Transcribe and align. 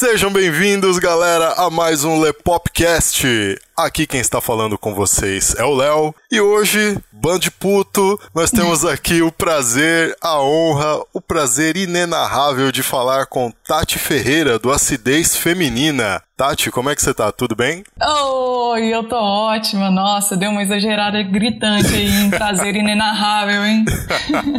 Sejam 0.00 0.32
bem-vindos, 0.32 0.98
galera, 0.98 1.52
a 1.58 1.68
mais 1.68 2.04
um 2.04 2.18
Lepopcast. 2.18 3.22
Aqui 3.84 4.06
quem 4.06 4.20
está 4.20 4.42
falando 4.42 4.76
com 4.76 4.94
vocês 4.94 5.54
é 5.56 5.64
o 5.64 5.74
Léo. 5.74 6.14
E 6.30 6.38
hoje, 6.38 6.98
Band 7.10 7.40
Puto, 7.58 8.20
nós 8.34 8.50
temos 8.50 8.84
aqui 8.84 9.22
o 9.22 9.32
prazer, 9.32 10.14
a 10.20 10.38
honra, 10.38 11.02
o 11.14 11.20
prazer 11.20 11.78
inenarrável 11.78 12.70
de 12.70 12.82
falar 12.82 13.24
com 13.24 13.50
Tati 13.66 13.98
Ferreira, 13.98 14.58
do 14.58 14.70
Acidez 14.70 15.34
Feminina. 15.34 16.22
Tati, 16.40 16.70
como 16.70 16.88
é 16.88 16.94
que 16.94 17.02
você 17.02 17.12
tá? 17.12 17.30
Tudo 17.30 17.54
bem? 17.54 17.84
Oi, 18.02 18.86
eu 18.86 19.06
tô 19.06 19.14
ótima. 19.14 19.90
Nossa, 19.90 20.38
deu 20.38 20.50
uma 20.50 20.62
exagerada 20.62 21.22
gritante 21.22 21.94
aí, 21.94 22.10
um 22.22 22.30
prazer 22.30 22.74
inenarrável, 22.74 23.62
hein? 23.62 23.84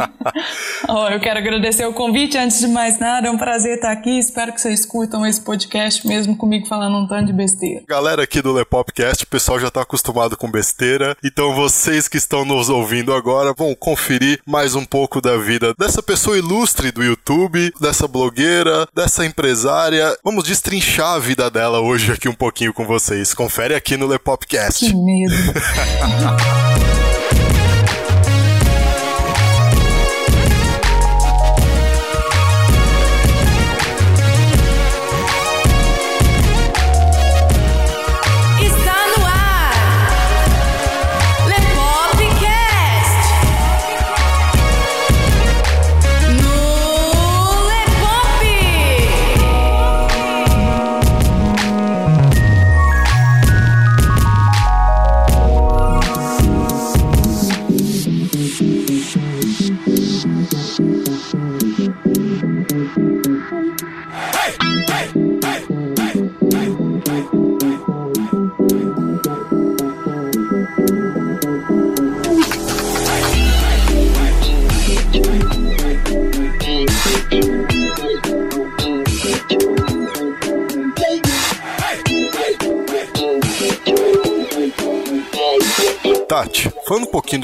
oh, 0.87 1.07
eu 1.07 1.19
quero 1.19 1.39
agradecer 1.39 1.83
o 1.87 1.93
convite 1.93 2.37
antes 2.37 2.59
de 2.59 2.67
mais 2.67 2.99
nada. 2.99 3.27
É 3.27 3.31
um 3.31 3.37
prazer 3.37 3.77
estar 3.77 3.91
aqui. 3.91 4.19
Espero 4.19 4.53
que 4.53 4.61
vocês 4.61 4.85
curtam 4.85 5.25
esse 5.25 5.41
podcast 5.41 6.05
mesmo 6.07 6.37
comigo 6.37 6.67
falando 6.67 6.97
um 6.97 7.07
tanto 7.07 7.25
de 7.25 7.33
besteira. 7.33 7.81
Galera 7.87 8.21
aqui 8.21 8.43
do 8.43 8.53
Lepopcast, 8.53 9.10
o 9.23 9.27
pessoal 9.27 9.59
já 9.59 9.71
tá 9.71 9.81
acostumado 9.81 10.37
com 10.37 10.51
besteira. 10.51 11.15
Então 11.23 11.55
vocês 11.55 12.07
que 12.07 12.17
estão 12.17 12.45
nos 12.45 12.69
ouvindo 12.69 13.13
agora 13.13 13.53
vão 13.57 13.73
conferir 13.73 14.39
mais 14.45 14.75
um 14.75 14.85
pouco 14.85 15.21
da 15.21 15.37
vida 15.37 15.73
dessa 15.79 16.03
pessoa 16.03 16.37
ilustre 16.37 16.91
do 16.91 17.03
YouTube, 17.03 17.73
dessa 17.79 18.07
blogueira, 18.07 18.87
dessa 18.93 19.25
empresária. 19.25 20.15
Vamos 20.23 20.43
destrinchar 20.43 21.13
a 21.15 21.19
vida 21.19 21.49
dela 21.49 21.71
ela 21.71 21.79
hoje 21.79 22.11
aqui 22.11 22.27
um 22.27 22.33
pouquinho 22.33 22.73
com 22.73 22.85
vocês. 22.85 23.33
Confere 23.33 23.73
aqui 23.73 23.95
no 23.95 24.05
Lepopcast. 24.05 24.85
Que 24.85 24.93
medo. 24.93 25.35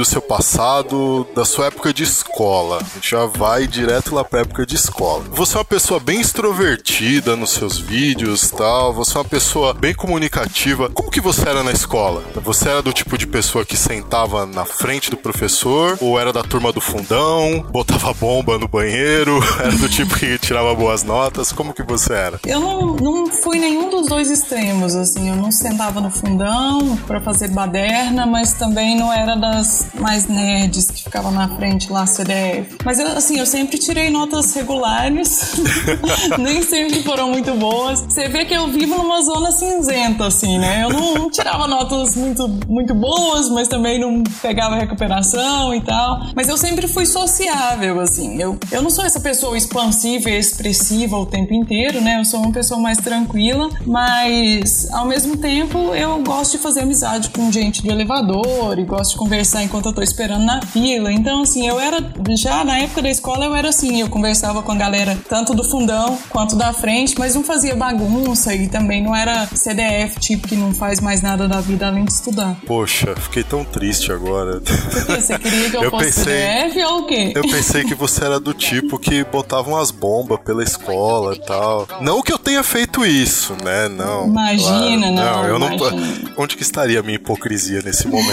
seu 0.07 0.21
passado, 0.27 1.25
da 1.33 1.45
sua 1.45 1.67
época 1.67 1.93
de 1.93 2.03
escola, 2.03 2.79
a 2.79 2.95
gente 2.95 3.11
já 3.11 3.25
vai 3.25 3.65
direto 3.65 4.13
lá 4.13 4.23
pra 4.23 4.41
época 4.41 4.65
de 4.65 4.75
escola. 4.75 5.23
Você 5.31 5.55
é 5.55 5.59
uma 5.59 5.65
pessoa 5.65 5.99
bem 5.99 6.19
extrovertida 6.19 7.35
nos 7.35 7.51
seus 7.51 7.77
vídeos 7.77 8.51
tal, 8.51 8.93
você 8.93 9.17
é 9.17 9.21
uma 9.21 9.25
pessoa 9.25 9.73
bem 9.73 9.93
comunicativa. 9.93 10.89
Como 10.89 11.09
que 11.09 11.21
você 11.21 11.47
era 11.47 11.63
na 11.63 11.71
escola? 11.71 12.23
Você 12.43 12.69
era 12.69 12.81
do 12.81 12.91
tipo 12.91 13.17
de 13.17 13.25
pessoa 13.25 13.65
que 13.65 13.77
sentava 13.77 14.45
na 14.45 14.65
frente 14.65 15.09
do 15.09 15.17
professor, 15.17 15.97
ou 16.01 16.19
era 16.19 16.33
da 16.33 16.43
turma 16.43 16.71
do 16.71 16.81
fundão, 16.81 17.65
botava 17.71 18.13
bomba 18.13 18.57
no 18.57 18.67
banheiro, 18.67 19.39
era 19.59 19.71
do 19.71 19.89
tipo 19.89 20.17
que 20.17 20.37
tirava 20.37 20.75
boas 20.75 21.03
notas? 21.03 21.51
Como 21.51 21.73
que 21.73 21.83
você 21.83 22.13
era? 22.13 22.39
Eu 22.45 22.59
não, 22.59 22.95
não 22.95 23.27
fui 23.27 23.59
nenhum 23.59 23.89
dos 23.89 24.07
dois 24.07 24.29
extremos, 24.29 24.95
assim, 24.95 25.29
eu 25.29 25.35
não 25.35 25.51
sentava 25.51 26.01
no 26.01 26.11
fundão 26.11 26.97
para 27.07 27.21
fazer 27.21 27.49
baderna, 27.49 28.25
mas 28.25 28.53
também 28.53 28.97
não 28.97 29.11
era 29.13 29.35
das 29.35 29.87
mais 29.95 30.16
nerds 30.25 30.89
que 30.89 31.03
ficavam 31.03 31.31
na 31.31 31.47
frente 31.49 31.91
lá, 31.91 32.05
CDF. 32.05 32.77
Mas 32.83 32.99
eu, 32.99 33.07
assim, 33.07 33.39
eu 33.39 33.45
sempre 33.45 33.77
tirei 33.77 34.09
notas 34.09 34.53
regulares, 34.53 35.55
nem 36.39 36.61
sempre 36.63 37.03
foram 37.03 37.29
muito 37.29 37.53
boas. 37.55 38.01
Você 38.01 38.27
vê 38.27 38.45
que 38.45 38.53
eu 38.53 38.67
vivo 38.67 38.95
numa 38.95 39.21
zona 39.21 39.51
cinzenta, 39.51 40.27
assim, 40.27 40.57
né? 40.57 40.83
Eu 40.83 40.89
não, 40.89 41.13
não 41.15 41.29
tirava 41.29 41.67
notas 41.67 42.15
muito, 42.15 42.47
muito 42.67 42.93
boas, 42.93 43.49
mas 43.49 43.67
também 43.67 43.99
não 43.99 44.23
pegava 44.41 44.75
recuperação 44.75 45.73
e 45.73 45.81
tal. 45.81 46.21
Mas 46.35 46.47
eu 46.47 46.57
sempre 46.57 46.87
fui 46.87 47.05
sociável, 47.05 47.99
assim. 47.99 48.41
Eu, 48.41 48.57
eu 48.71 48.81
não 48.81 48.89
sou 48.89 49.05
essa 49.05 49.19
pessoa 49.19 49.57
expansiva 49.57 50.29
e 50.29 50.37
expressiva 50.37 51.17
o 51.17 51.25
tempo 51.25 51.53
inteiro, 51.53 52.01
né? 52.01 52.19
Eu 52.19 52.25
sou 52.25 52.39
uma 52.39 52.51
pessoa 52.51 52.79
mais 52.79 52.97
tranquila, 52.97 53.69
mas 53.85 54.91
ao 54.91 55.05
mesmo 55.05 55.37
tempo 55.37 55.93
eu 55.95 56.21
gosto 56.23 56.53
de 56.53 56.57
fazer 56.57 56.81
amizade 56.81 57.29
com 57.29 57.51
gente 57.51 57.81
do 57.81 57.91
elevador 57.91 58.77
e 58.77 58.83
gosto 58.83 59.11
de 59.11 59.17
conversar 59.17 59.63
enquanto 59.63 59.87
eu 59.87 59.93
tô 59.93 60.01
esperando 60.07 60.45
na 60.45 60.61
fila. 60.61 61.11
Então, 61.11 61.41
assim, 61.41 61.67
eu 61.67 61.79
era, 61.79 62.03
já 62.37 62.63
na 62.63 62.79
época 62.79 63.01
da 63.01 63.09
escola, 63.09 63.45
eu 63.45 63.55
era 63.55 63.69
assim, 63.69 64.01
eu 64.01 64.09
conversava 64.09 64.61
com 64.61 64.71
a 64.71 64.75
galera 64.75 65.17
tanto 65.29 65.53
do 65.53 65.63
fundão 65.63 66.17
quanto 66.29 66.55
da 66.55 66.73
frente, 66.73 67.15
mas 67.17 67.35
não 67.35 67.43
fazia 67.43 67.75
bagunça 67.75 68.53
e 68.53 68.67
também 68.67 69.03
não 69.03 69.15
era 69.15 69.47
CDF, 69.47 70.19
tipo, 70.19 70.47
que 70.47 70.55
não 70.55 70.73
faz 70.73 70.99
mais 70.99 71.21
nada 71.21 71.47
da 71.47 71.61
vida 71.61 71.87
além 71.87 72.05
de 72.05 72.13
estudar. 72.13 72.55
Poxa, 72.65 73.15
fiquei 73.15 73.43
tão 73.43 73.63
triste 73.63 74.11
agora. 74.11 74.61
Por 74.61 75.05
quê? 75.05 75.21
Você 75.21 75.39
queria 75.39 75.69
que 75.69 75.77
eu, 75.77 75.83
eu 75.83 75.91
fosse 75.91 76.05
pensei, 76.05 76.23
CDF 76.23 76.83
ou 76.83 76.99
o 76.99 77.05
quê? 77.07 77.33
Eu 77.35 77.41
pensei 77.43 77.83
que 77.83 77.95
você 77.95 78.23
era 78.23 78.39
do 78.39 78.53
tipo 78.53 78.97
que 78.97 79.23
botava 79.23 79.69
umas 79.69 79.91
bombas 79.91 80.39
pela 80.39 80.63
escola 80.63 81.35
e 81.35 81.39
tal. 81.39 81.87
Não 82.01 82.21
que 82.21 82.31
eu 82.31 82.39
tenha 82.39 82.63
feito 82.63 83.05
isso, 83.05 83.55
né? 83.63 83.87
Não. 83.87 84.27
Imagina, 84.27 85.11
claro. 85.11 85.15
não. 85.15 85.37
Não, 85.37 85.45
eu 85.45 85.55
imagina. 85.57 85.91
não. 85.91 86.17
Onde 86.37 86.55
que 86.55 86.63
estaria 86.63 86.99
a 86.99 87.03
minha 87.03 87.15
hipocrisia 87.15 87.81
nesse 87.83 88.07
momento? 88.07 88.27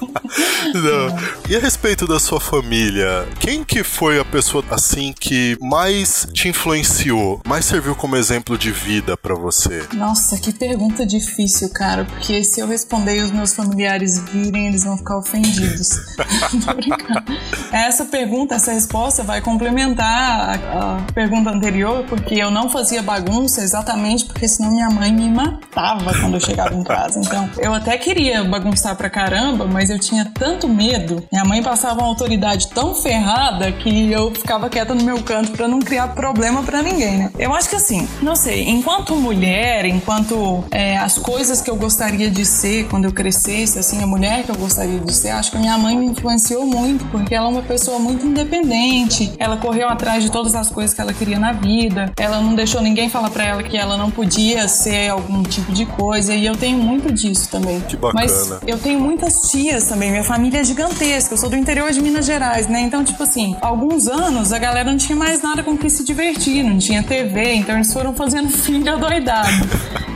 Não. 0.82 1.16
E 1.48 1.56
a 1.56 1.60
respeito 1.60 2.06
da 2.06 2.18
sua 2.18 2.40
família, 2.40 3.28
quem 3.38 3.64
que 3.64 3.82
foi 3.82 4.18
a 4.18 4.24
pessoa 4.24 4.64
assim 4.70 5.12
que 5.18 5.56
mais 5.60 6.26
te 6.32 6.48
influenciou, 6.48 7.40
mais 7.46 7.64
serviu 7.64 7.94
como 7.94 8.16
exemplo 8.16 8.56
de 8.56 8.70
vida 8.70 9.16
para 9.16 9.34
você? 9.34 9.86
Nossa, 9.92 10.38
que 10.38 10.52
pergunta 10.52 11.06
difícil, 11.06 11.70
cara, 11.70 12.04
porque 12.04 12.44
se 12.44 12.60
eu 12.60 12.66
responder 12.66 13.18
e 13.18 13.22
os 13.22 13.30
meus 13.30 13.54
familiares 13.54 14.18
virem, 14.18 14.68
eles 14.68 14.84
vão 14.84 14.96
ficar 14.96 15.18
ofendidos. 15.18 15.90
Essa 17.72 18.04
pergunta, 18.04 18.54
essa 18.56 18.72
resposta 18.72 19.22
vai 19.22 19.40
complementar 19.40 20.58
a, 20.58 20.96
a 20.96 21.12
pergunta 21.12 21.50
anterior, 21.50 22.04
porque 22.08 22.34
eu 22.34 22.50
não 22.50 22.68
fazia 22.68 23.02
bagunça 23.02 23.62
exatamente 23.62 24.24
porque 24.24 24.48
senão 24.48 24.70
minha 24.70 24.90
mãe 24.90 25.12
me 25.12 25.30
matava 25.30 26.12
quando 26.20 26.34
eu 26.34 26.40
chegava 26.40 26.74
em 26.74 26.82
casa. 26.82 27.20
Então, 27.20 27.48
eu 27.58 27.72
até 27.72 27.96
queria 27.96 28.44
bagunçar 28.44 28.96
pra 28.96 29.08
caramba, 29.08 29.66
mas 29.66 29.90
eu 29.90 29.98
tinha 29.98 30.24
tanto 30.24 30.68
medo. 30.70 31.22
Minha 31.30 31.44
mãe 31.44 31.62
passava 31.62 32.00
uma 32.00 32.08
autoridade 32.08 32.68
tão 32.68 32.94
ferrada 32.94 33.70
que 33.72 34.10
eu 34.10 34.32
ficava 34.32 34.68
quieta 34.68 34.94
no 34.94 35.04
meu 35.04 35.22
canto 35.22 35.52
para 35.52 35.68
não 35.68 35.80
criar 35.80 36.08
problema 36.08 36.62
para 36.62 36.82
ninguém, 36.82 37.18
né? 37.18 37.30
Eu 37.38 37.54
acho 37.54 37.68
que 37.68 37.76
assim, 37.76 38.08
não 38.22 38.36
sei, 38.36 38.68
enquanto 38.68 39.14
mulher, 39.16 39.84
enquanto 39.84 40.64
é, 40.70 40.96
as 40.96 41.18
coisas 41.18 41.60
que 41.60 41.70
eu 41.70 41.76
gostaria 41.76 42.30
de 42.30 42.44
ser 42.44 42.88
quando 42.88 43.04
eu 43.04 43.12
crescesse, 43.12 43.78
assim, 43.78 44.02
a 44.02 44.06
mulher 44.06 44.44
que 44.44 44.50
eu 44.50 44.56
gostaria 44.56 45.00
de 45.00 45.14
ser, 45.14 45.30
acho 45.30 45.50
que 45.50 45.56
a 45.56 45.60
minha 45.60 45.78
mãe 45.78 45.96
me 45.96 46.06
influenciou 46.06 46.66
muito, 46.66 47.04
porque 47.06 47.34
ela 47.34 47.46
é 47.46 47.50
uma 47.50 47.62
pessoa 47.62 47.98
muito 47.98 48.26
independente. 48.26 49.32
Ela 49.38 49.56
correu 49.56 49.88
atrás 49.88 50.22
de 50.22 50.30
todas 50.30 50.54
as 50.54 50.68
coisas 50.70 50.94
que 50.94 51.00
ela 51.00 51.12
queria 51.12 51.38
na 51.38 51.52
vida. 51.52 52.12
Ela 52.18 52.40
não 52.40 52.54
deixou 52.54 52.80
ninguém 52.80 53.08
falar 53.08 53.30
para 53.30 53.44
ela 53.44 53.62
que 53.62 53.76
ela 53.76 53.96
não 53.96 54.10
podia 54.10 54.68
ser 54.68 55.08
algum 55.08 55.42
tipo 55.42 55.72
de 55.72 55.86
coisa. 55.86 56.34
E 56.34 56.46
eu 56.46 56.56
tenho 56.56 56.78
muito 56.78 57.12
disso 57.12 57.48
também. 57.50 57.80
Que 57.80 57.96
bacana. 57.96 58.22
Mas 58.22 58.60
eu 58.66 58.78
tenho 58.78 59.00
muitas 59.00 59.50
tias 59.50 59.84
também. 59.84 60.10
Minha 60.10 60.24
família 60.24 60.59
é 60.60 60.64
gigantesca. 60.64 61.32
Eu 61.32 61.38
sou 61.38 61.48
do 61.48 61.56
interior 61.56 61.90
de 61.90 62.00
Minas 62.00 62.26
Gerais, 62.26 62.68
né? 62.68 62.80
Então, 62.80 63.02
tipo 63.02 63.22
assim, 63.22 63.56
alguns 63.62 64.06
anos 64.06 64.52
a 64.52 64.58
galera 64.58 64.90
não 64.90 64.98
tinha 64.98 65.16
mais 65.16 65.40
nada 65.40 65.62
com 65.62 65.76
que 65.76 65.88
se 65.88 66.04
divertir, 66.04 66.62
não 66.62 66.78
tinha 66.78 67.02
TV, 67.02 67.54
então 67.54 67.74
eles 67.74 67.90
foram 67.92 68.14
fazendo 68.14 68.48
filho 68.52 68.92
adoidado. 68.92 69.48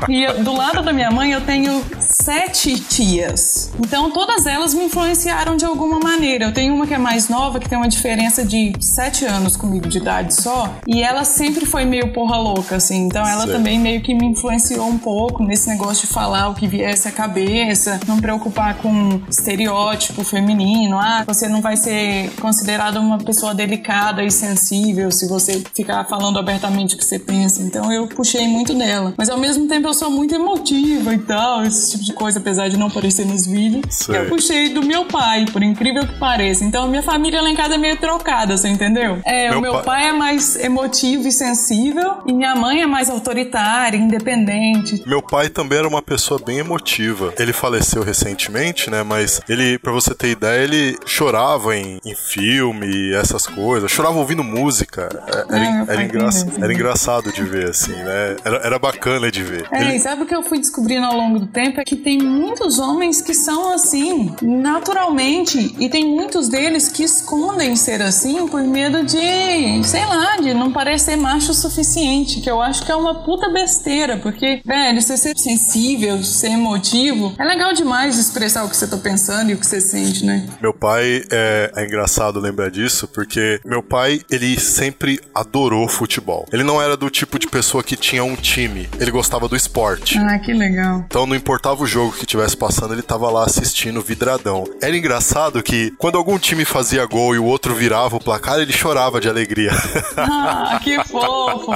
E 0.08 0.22
eu, 0.22 0.44
do 0.44 0.52
lado 0.52 0.82
da 0.82 0.92
minha 0.92 1.10
mãe 1.10 1.32
eu 1.32 1.40
tenho 1.40 1.82
sete 2.24 2.80
tias. 2.80 3.70
Então 3.78 4.10
todas 4.10 4.46
elas 4.46 4.72
me 4.72 4.84
influenciaram 4.84 5.58
de 5.58 5.66
alguma 5.66 6.00
maneira. 6.00 6.46
Eu 6.46 6.54
tenho 6.54 6.74
uma 6.74 6.86
que 6.86 6.94
é 6.94 6.98
mais 6.98 7.28
nova, 7.28 7.60
que 7.60 7.68
tem 7.68 7.76
uma 7.76 7.88
diferença 7.88 8.42
de 8.42 8.72
sete 8.80 9.26
anos 9.26 9.58
comigo 9.58 9.86
de 9.86 9.98
idade 9.98 10.34
só, 10.34 10.74
e 10.86 11.02
ela 11.02 11.22
sempre 11.24 11.66
foi 11.66 11.84
meio 11.84 12.14
porra 12.14 12.38
louca, 12.38 12.76
assim. 12.76 13.04
Então 13.04 13.26
ela 13.26 13.46
também 13.46 13.78
meio 13.78 14.00
que 14.00 14.14
me 14.14 14.24
influenciou 14.24 14.86
um 14.88 14.96
pouco 14.96 15.42
nesse 15.42 15.68
negócio 15.68 16.06
de 16.06 16.14
falar 16.14 16.48
o 16.48 16.54
que 16.54 16.66
viesse 16.66 17.06
à 17.06 17.12
cabeça, 17.12 18.00
não 18.08 18.16
preocupar 18.16 18.76
com 18.78 19.20
estereótipo 19.28 20.24
feminino. 20.24 20.98
Ah, 20.98 21.24
você 21.26 21.46
não 21.46 21.60
vai 21.60 21.76
ser 21.76 22.30
considerada 22.40 22.98
uma 23.00 23.18
pessoa 23.18 23.54
delicada 23.54 24.24
e 24.24 24.30
sensível 24.30 25.10
se 25.10 25.28
você 25.28 25.62
ficar 25.74 26.02
falando 26.04 26.38
abertamente 26.38 26.94
o 26.94 26.98
que 26.98 27.04
você 27.04 27.18
pensa. 27.18 27.60
Então 27.60 27.92
eu 27.92 28.06
puxei 28.06 28.48
muito 28.48 28.72
dela. 28.72 29.12
Mas 29.18 29.28
ao 29.28 29.36
mesmo 29.36 29.68
tempo 29.68 29.88
eu 29.88 29.94
sou 29.94 30.10
muito 30.10 30.34
emotiva 30.34 31.12
e 31.12 31.18
tal, 31.18 31.62
esse 31.62 31.90
tipo 31.90 32.04
de 32.04 32.13
coisa, 32.14 32.38
apesar 32.38 32.68
de 32.68 32.76
não 32.78 32.86
aparecer 32.86 33.26
nos 33.26 33.46
vídeos. 33.46 34.08
Eu 34.08 34.26
puxei 34.26 34.70
do 34.70 34.82
meu 34.82 35.04
pai, 35.06 35.44
por 35.52 35.62
incrível 35.62 36.06
que 36.06 36.18
pareça. 36.18 36.64
Então 36.64 36.88
minha 36.88 37.02
família 37.02 37.42
lá 37.42 37.50
em 37.50 37.54
casa 37.56 37.74
é 37.74 37.78
meio 37.78 37.96
trocada, 37.96 38.56
você 38.56 38.68
entendeu? 38.68 39.18
É, 39.24 39.50
Meu 39.50 39.58
o 39.58 39.62
meu 39.62 39.72
pai- 39.74 39.82
pai... 39.84 40.06
é 40.08 40.12
mais 40.12 40.56
emotivo 40.56 41.26
e 41.28 41.32
sensível 41.32 42.18
e 42.26 42.32
minha 42.32 42.54
mãe 42.54 42.82
é 42.82 42.86
mais 42.86 43.10
autoritária, 43.10 43.96
independente. 43.98 45.02
Meu 45.06 45.22
pai 45.22 45.48
também 45.48 45.78
era 45.78 45.88
uma 45.88 46.02
pessoa 46.02 46.40
bem 46.44 46.58
emotiva. 46.58 47.32
Ele 47.38 47.52
faleceu 47.52 48.02
recentemente, 48.02 48.90
né? 48.90 49.02
Mas 49.02 49.40
ele, 49.48 49.78
pra 49.78 49.92
você 49.92 50.14
ter 50.14 50.28
ideia, 50.30 50.62
ele 50.62 50.96
chorava 51.06 51.76
em, 51.76 51.98
em 52.04 52.14
filme 52.14 52.86
e 52.86 53.14
essas 53.14 53.46
coisas. 53.46 53.90
Chorava 53.90 54.18
ouvindo 54.18 54.42
música. 54.44 55.08
É, 55.28 55.54
Era, 55.54 55.64
Ah, 55.64 55.84
era, 55.88 56.02
engra- 56.04 56.28
era 56.62 56.72
engraçado 56.72 57.32
de 57.32 57.42
ver, 57.44 57.70
assim, 57.70 57.92
né? 57.92 58.36
Era, 58.44 58.56
era 58.58 58.78
bacana 58.78 59.30
de 59.30 59.42
ver. 59.42 59.66
É, 59.72 59.80
Ele- 59.82 59.96
e 59.96 60.00
sabe 60.00 60.22
o 60.22 60.26
que 60.26 60.34
eu 60.34 60.42
fui 60.42 60.58
descobrindo 60.58 61.06
ao 61.06 61.16
longo 61.16 61.38
do 61.38 61.46
tempo? 61.46 61.80
É 61.80 61.84
que 61.84 61.96
tem 62.04 62.18
muitos 62.18 62.78
homens 62.78 63.22
que 63.22 63.32
são 63.32 63.72
assim, 63.72 64.30
naturalmente, 64.42 65.74
e 65.78 65.88
tem 65.88 66.06
muitos 66.06 66.48
deles 66.48 66.88
que 66.88 67.02
escondem 67.02 67.74
ser 67.74 68.02
assim 68.02 68.46
por 68.46 68.62
medo 68.62 69.02
de, 69.02 69.82
sei 69.84 70.04
lá, 70.04 70.36
de 70.36 70.52
não 70.52 70.70
parecer 70.70 71.16
macho 71.16 71.52
o 71.52 71.54
suficiente, 71.54 72.42
que 72.42 72.50
eu 72.50 72.60
acho 72.60 72.84
que 72.84 72.92
é 72.92 72.96
uma 72.96 73.24
puta 73.24 73.48
besteira, 73.48 74.18
porque, 74.18 74.60
velho, 74.64 75.00
você 75.00 75.16
ser 75.16 75.36
sensível, 75.36 76.22
ser 76.22 76.50
emotivo, 76.50 77.34
é 77.38 77.44
legal 77.44 77.72
demais 77.72 78.18
expressar 78.18 78.64
o 78.64 78.68
que 78.68 78.76
você 78.76 78.86
tá 78.86 78.98
pensando 78.98 79.50
e 79.50 79.54
o 79.54 79.58
que 79.58 79.66
você 79.66 79.80
sente, 79.80 80.26
né? 80.26 80.46
Meu 80.60 80.74
pai 80.74 81.24
é, 81.32 81.72
é 81.74 81.84
engraçado 81.86 82.38
lembrar 82.38 82.70
disso, 82.70 83.08
porque 83.08 83.60
meu 83.64 83.82
pai, 83.82 84.20
ele 84.30 84.60
sempre 84.60 85.18
adorou 85.34 85.88
futebol. 85.88 86.46
Ele 86.52 86.62
não 86.62 86.82
era 86.82 86.96
do 86.96 87.08
tipo 87.08 87.38
de 87.38 87.46
pessoa 87.46 87.82
que 87.82 87.96
tinha 87.96 88.22
um 88.22 88.36
time, 88.36 88.88
ele 89.00 89.10
gostava 89.10 89.48
do 89.48 89.56
esporte. 89.56 90.18
Ah, 90.18 90.38
que 90.38 90.52
legal. 90.52 91.04
Então 91.06 91.26
não 91.26 91.34
importava 91.34 91.82
o 91.82 91.86
jogo 91.94 92.10
que 92.10 92.26
tivesse 92.26 92.56
passando, 92.56 92.92
ele 92.92 93.02
tava 93.02 93.30
lá 93.30 93.44
assistindo 93.44 94.02
vidradão. 94.02 94.64
Era 94.82 94.96
engraçado 94.96 95.62
que 95.62 95.92
quando 95.96 96.18
algum 96.18 96.36
time 96.40 96.64
fazia 96.64 97.06
gol 97.06 97.36
e 97.36 97.38
o 97.38 97.44
outro 97.44 97.72
virava 97.72 98.16
o 98.16 98.20
placar, 98.20 98.58
ele 98.58 98.72
chorava 98.72 99.20
de 99.20 99.28
alegria. 99.28 99.70
Ah, 100.16 100.80
que 100.82 100.96
fofo. 101.04 101.70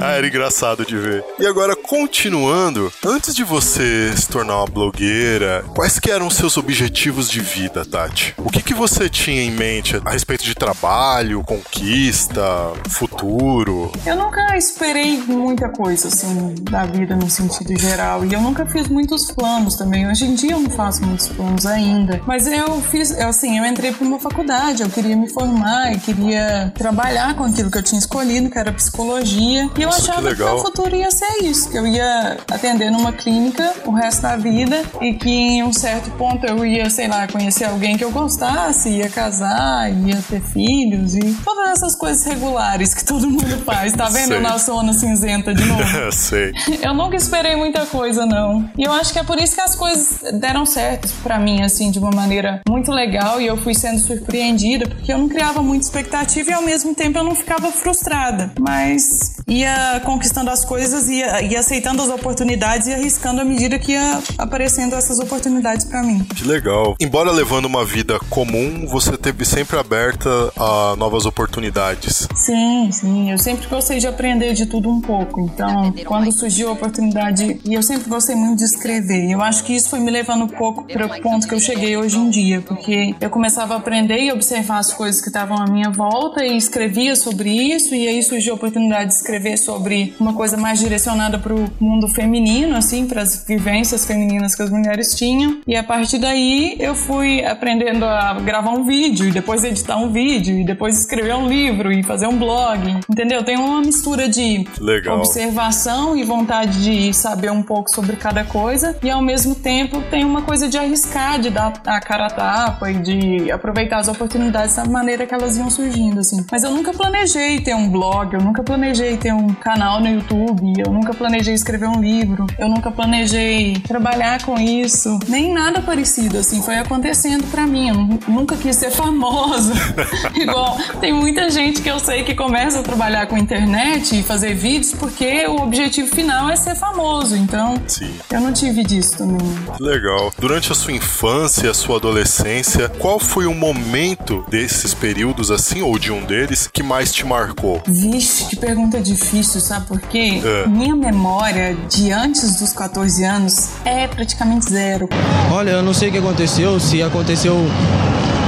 ah, 0.00 0.12
era 0.12 0.26
engraçado 0.26 0.84
de 0.84 0.96
ver. 0.96 1.24
E 1.38 1.46
agora, 1.46 1.74
continuando, 1.74 2.92
antes 3.04 3.34
de 3.34 3.42
você 3.42 4.12
se 4.16 4.28
tornar 4.28 4.58
uma 4.58 4.66
blogueira, 4.66 5.64
quais 5.74 5.98
que 5.98 6.10
eram 6.10 6.26
os 6.26 6.36
seus 6.36 6.56
objetivos 6.56 7.28
de 7.28 7.40
vida, 7.40 7.84
Tati? 7.84 8.34
O 8.36 8.50
que, 8.50 8.62
que 8.62 8.74
você 8.74 9.08
tinha 9.08 9.42
em 9.42 9.50
mente 9.50 10.00
a 10.04 10.10
respeito 10.10 10.44
de 10.44 10.54
trabalho, 10.54 11.42
conquista, 11.44 12.42
futuro? 12.90 13.90
Eu 14.06 14.16
nunca 14.16 14.56
esperei 14.56 15.18
muita 15.18 15.68
coisa, 15.70 16.08
assim, 16.08 16.54
da 16.62 16.84
vida 16.84 17.16
no 17.16 17.28
sentido 17.28 17.78
geral. 17.78 18.24
E 18.24 18.32
eu 18.32 18.40
nunca 18.40 18.66
fiz 18.66 18.88
muitos 18.88 19.30
planos 19.32 19.57
também. 19.76 20.08
Hoje 20.08 20.24
em 20.24 20.34
dia 20.34 20.52
eu 20.52 20.60
não 20.60 20.70
faço 20.70 21.04
muitos 21.04 21.28
planos 21.28 21.66
ainda. 21.66 22.20
Mas 22.26 22.46
eu 22.46 22.80
fiz, 22.82 23.10
eu, 23.10 23.28
assim, 23.28 23.58
eu 23.58 23.64
entrei 23.64 23.92
para 23.92 24.06
uma 24.06 24.18
faculdade, 24.18 24.82
eu 24.82 24.88
queria 24.88 25.16
me 25.16 25.28
formar 25.28 25.92
e 25.92 25.98
queria 25.98 26.72
trabalhar 26.74 27.34
com 27.34 27.44
aquilo 27.44 27.70
que 27.70 27.78
eu 27.78 27.82
tinha 27.82 27.98
escolhido, 27.98 28.50
que 28.50 28.58
era 28.58 28.72
psicologia. 28.72 29.68
E 29.76 29.82
eu 29.82 29.86
Nossa, 29.86 30.02
que 30.02 30.10
achava 30.10 30.22
que, 30.22 30.34
legal. 30.34 30.54
meu 30.54 30.64
futuro 30.64 30.94
ia 30.96 31.10
ser 31.10 31.42
isso, 31.42 31.68
que 31.70 31.76
eu 31.76 31.86
ia 31.86 32.38
atender 32.50 32.90
numa 32.90 33.12
clínica 33.12 33.74
o 33.84 33.92
resto 33.92 34.22
da 34.22 34.36
vida 34.36 34.82
e 35.00 35.14
que 35.14 35.28
em 35.28 35.62
um 35.62 35.72
certo 35.72 36.10
ponto 36.12 36.44
eu 36.46 36.64
ia, 36.64 36.88
sei 36.90 37.08
lá, 37.08 37.26
conhecer 37.26 37.64
alguém 37.64 37.96
que 37.96 38.04
eu 38.04 38.10
gostasse, 38.10 38.88
ia 38.88 39.08
casar, 39.08 39.90
ia 39.92 40.22
ter 40.28 40.40
filhos 40.40 41.14
e 41.14 41.20
todas 41.44 41.70
essas 41.70 41.94
coisas 41.94 42.24
regulares 42.24 42.94
que 42.94 43.04
todo 43.04 43.28
mundo 43.28 43.62
faz. 43.64 43.92
Tá 43.92 44.08
vendo 44.08 44.34
eu 44.34 44.40
na 44.40 44.56
zona 44.58 44.92
cinzenta 44.92 45.54
de 45.54 45.64
novo? 45.64 45.82
Sei. 46.12 46.52
Eu 46.82 46.94
nunca 46.94 47.16
esperei 47.16 47.56
muita 47.56 47.86
coisa, 47.86 48.24
não. 48.26 48.68
E 48.76 48.84
eu 48.84 48.92
acho 48.92 49.12
que 49.12 49.18
é 49.18 49.24
por 49.24 49.38
isso 49.40 49.47
que 49.54 49.60
as 49.60 49.74
coisas 49.74 50.20
deram 50.34 50.66
certo 50.66 51.08
pra 51.22 51.38
mim, 51.38 51.62
assim, 51.62 51.90
de 51.90 51.98
uma 51.98 52.10
maneira 52.10 52.60
muito 52.68 52.90
legal. 52.90 53.40
E 53.40 53.46
eu 53.46 53.56
fui 53.56 53.74
sendo 53.74 53.98
surpreendida, 53.98 54.88
porque 54.88 55.12
eu 55.12 55.18
não 55.18 55.28
criava 55.28 55.62
muita 55.62 55.84
expectativa 55.84 56.50
e 56.50 56.54
ao 56.54 56.62
mesmo 56.62 56.94
tempo 56.94 57.18
eu 57.18 57.24
não 57.24 57.34
ficava 57.34 57.70
frustrada. 57.70 58.52
Mas 58.58 59.37
ia 59.48 60.00
conquistando 60.04 60.50
as 60.50 60.64
coisas, 60.64 61.08
ia, 61.08 61.42
ia 61.42 61.60
aceitando 61.60 62.02
as 62.02 62.08
oportunidades 62.08 62.86
e 62.86 62.92
arriscando 62.92 63.40
à 63.40 63.44
medida 63.44 63.78
que 63.78 63.92
ia 63.92 64.20
aparecendo 64.36 64.94
essas 64.94 65.18
oportunidades 65.18 65.86
pra 65.86 66.02
mim. 66.02 66.22
Que 66.24 66.44
legal. 66.44 66.94
Embora 67.00 67.30
levando 67.30 67.64
uma 67.64 67.84
vida 67.84 68.18
comum, 68.28 68.86
você 68.86 69.16
teve 69.16 69.44
sempre 69.44 69.78
aberta 69.78 70.28
a 70.56 70.94
novas 70.96 71.24
oportunidades. 71.24 72.28
Sim, 72.34 72.90
sim. 72.92 73.30
Eu 73.30 73.38
sempre 73.38 73.66
gostei 73.68 73.98
de 73.98 74.06
aprender 74.06 74.52
de 74.52 74.66
tudo 74.66 74.90
um 74.90 75.00
pouco. 75.00 75.40
Então, 75.40 75.92
quando 76.04 76.30
surgiu 76.32 76.68
a 76.68 76.72
oportunidade, 76.72 77.60
e 77.64 77.74
eu 77.74 77.82
sempre 77.82 78.08
gostei 78.08 78.34
muito 78.34 78.58
de 78.58 78.64
escrever. 78.64 79.28
E 79.28 79.32
eu 79.32 79.40
acho 79.40 79.64
que 79.64 79.74
isso 79.74 79.88
foi 79.88 80.00
me 80.00 80.10
levando 80.10 80.44
um 80.44 80.48
pouco 80.48 80.84
para 80.84 81.06
o 81.06 81.22
ponto 81.22 81.48
que 81.48 81.54
eu 81.54 81.60
cheguei 81.60 81.96
hoje 81.96 82.18
em 82.18 82.28
dia, 82.28 82.60
porque 82.60 83.14
eu 83.20 83.30
começava 83.30 83.74
a 83.74 83.76
aprender 83.78 84.18
e 84.18 84.32
observar 84.32 84.78
as 84.78 84.92
coisas 84.92 85.20
que 85.20 85.28
estavam 85.28 85.56
à 85.56 85.66
minha 85.66 85.90
volta 85.90 86.44
e 86.44 86.56
escrevia 86.56 87.16
sobre 87.16 87.50
isso. 87.50 87.94
E 87.94 88.06
aí 88.06 88.22
surgiu 88.22 88.52
a 88.52 88.56
oportunidade 88.56 89.08
de 89.08 89.14
escrever 89.14 89.37
sobre 89.56 90.14
uma 90.18 90.34
coisa 90.34 90.56
mais 90.56 90.78
direcionada 90.78 91.38
para 91.38 91.54
o 91.54 91.70
mundo 91.80 92.08
feminino, 92.08 92.76
assim, 92.76 93.06
para 93.06 93.22
as 93.22 93.44
vivências 93.46 94.04
femininas 94.04 94.54
que 94.54 94.62
as 94.62 94.70
mulheres 94.70 95.14
tinham. 95.14 95.60
E 95.66 95.76
a 95.76 95.82
partir 95.82 96.18
daí 96.18 96.76
eu 96.78 96.94
fui 96.94 97.44
aprendendo 97.44 98.04
a 98.04 98.34
gravar 98.34 98.70
um 98.70 98.84
vídeo 98.84 99.28
e 99.28 99.30
depois 99.30 99.64
editar 99.64 99.96
um 99.96 100.12
vídeo 100.12 100.58
e 100.58 100.64
depois 100.64 100.98
escrever 100.98 101.34
um 101.34 101.48
livro 101.48 101.92
e 101.92 102.02
fazer 102.02 102.26
um 102.26 102.38
blog. 102.38 103.00
Entendeu? 103.10 103.42
Tem 103.42 103.56
uma 103.56 103.80
mistura 103.80 104.28
de 104.28 104.66
Legal. 104.80 105.18
observação 105.18 106.16
e 106.16 106.24
vontade 106.24 106.82
de 106.82 107.12
saber 107.12 107.50
um 107.50 107.62
pouco 107.62 107.90
sobre 107.90 108.16
cada 108.16 108.44
coisa 108.44 108.96
e 109.02 109.10
ao 109.10 109.22
mesmo 109.22 109.54
tempo 109.54 110.00
tem 110.10 110.24
uma 110.24 110.42
coisa 110.42 110.68
de 110.68 110.78
arriscar, 110.78 111.40
de 111.40 111.50
dar 111.50 111.72
a 111.86 112.00
cara 112.00 112.26
a 112.26 112.30
tapa 112.30 112.90
e 112.90 112.94
de 112.94 113.50
aproveitar 113.50 113.98
as 113.98 114.08
oportunidades 114.08 114.76
da 114.76 114.84
maneira 114.84 115.26
que 115.26 115.34
elas 115.34 115.56
iam 115.56 115.70
surgindo, 115.70 116.20
assim. 116.20 116.44
Mas 116.50 116.62
eu 116.62 116.70
nunca 116.70 116.92
planejei 116.92 117.60
ter 117.60 117.74
um 117.74 117.88
blog, 117.88 118.34
eu 118.34 118.40
nunca 118.40 118.62
planejei 118.62 119.16
ter 119.16 119.27
um 119.34 119.48
canal 119.54 120.00
no 120.00 120.08
YouTube, 120.08 120.72
eu 120.78 120.92
nunca 120.92 121.12
planejei 121.14 121.54
escrever 121.54 121.88
um 121.88 122.00
livro, 122.00 122.46
eu 122.58 122.68
nunca 122.68 122.90
planejei 122.90 123.74
trabalhar 123.86 124.42
com 124.44 124.58
isso, 124.58 125.18
nem 125.28 125.52
nada 125.52 125.80
parecido, 125.80 126.38
assim, 126.38 126.62
foi 126.62 126.76
acontecendo 126.76 127.44
pra 127.50 127.66
mim. 127.66 127.88
Eu 127.88 127.94
nu- 127.94 128.20
nunca 128.28 128.56
quis 128.56 128.76
ser 128.76 128.90
famosa. 128.92 129.72
Igual, 130.34 130.76
tem 131.00 131.12
muita 131.12 131.50
gente 131.50 131.80
que 131.82 131.88
eu 131.90 131.98
sei 131.98 132.22
que 132.24 132.34
começa 132.34 132.80
a 132.80 132.82
trabalhar 132.82 133.26
com 133.26 133.36
internet 133.36 134.18
e 134.18 134.22
fazer 134.22 134.54
vídeos 134.54 134.92
porque 134.92 135.46
o 135.46 135.62
objetivo 135.62 136.08
final 136.14 136.48
é 136.50 136.56
ser 136.56 136.74
famoso. 136.74 137.36
Então, 137.36 137.74
Sim. 137.86 138.10
eu 138.30 138.40
não 138.40 138.52
tive 138.52 138.82
disso 138.84 139.18
também. 139.18 139.38
Legal. 139.80 140.32
Durante 140.38 140.70
a 140.72 140.74
sua 140.74 140.92
infância 140.92 141.66
e 141.66 141.70
a 141.70 141.74
sua 141.74 141.96
adolescência, 141.96 142.88
qual 142.88 143.18
foi 143.18 143.46
o 143.46 143.54
momento 143.54 144.44
desses 144.48 144.94
períodos, 144.94 145.50
assim, 145.50 145.82
ou 145.82 145.98
de 145.98 146.12
um 146.12 146.24
deles, 146.24 146.68
que 146.72 146.82
mais 146.82 147.12
te 147.12 147.24
marcou? 147.26 147.82
Vixe, 147.86 148.44
que 148.46 148.56
pergunta 148.56 149.00
difícil, 149.00 149.17
sabe 149.18 149.86
por 149.86 150.00
quê? 150.00 150.40
É. 150.44 150.66
Minha 150.68 150.94
memória 150.96 151.76
de 151.88 152.10
antes 152.12 152.56
dos 152.56 152.72
14 152.72 153.24
anos 153.24 153.70
é 153.84 154.06
praticamente 154.06 154.70
zero. 154.70 155.08
Olha, 155.52 155.70
eu 155.70 155.82
não 155.82 155.92
sei 155.94 156.08
o 156.08 156.12
que 156.12 156.18
aconteceu, 156.18 156.78
se 156.80 157.02
aconteceu, 157.02 157.56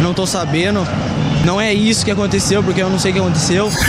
não 0.03 0.15
tô 0.15 0.27
sabendo. 0.27 0.87
Não 1.45 1.59
é 1.59 1.73
isso 1.73 2.05
que 2.05 2.11
aconteceu, 2.11 2.63
porque 2.63 2.83
eu 2.83 2.91
não 2.91 2.99
sei 2.99 3.13
o 3.13 3.15
que 3.15 3.21
aconteceu. 3.21 3.71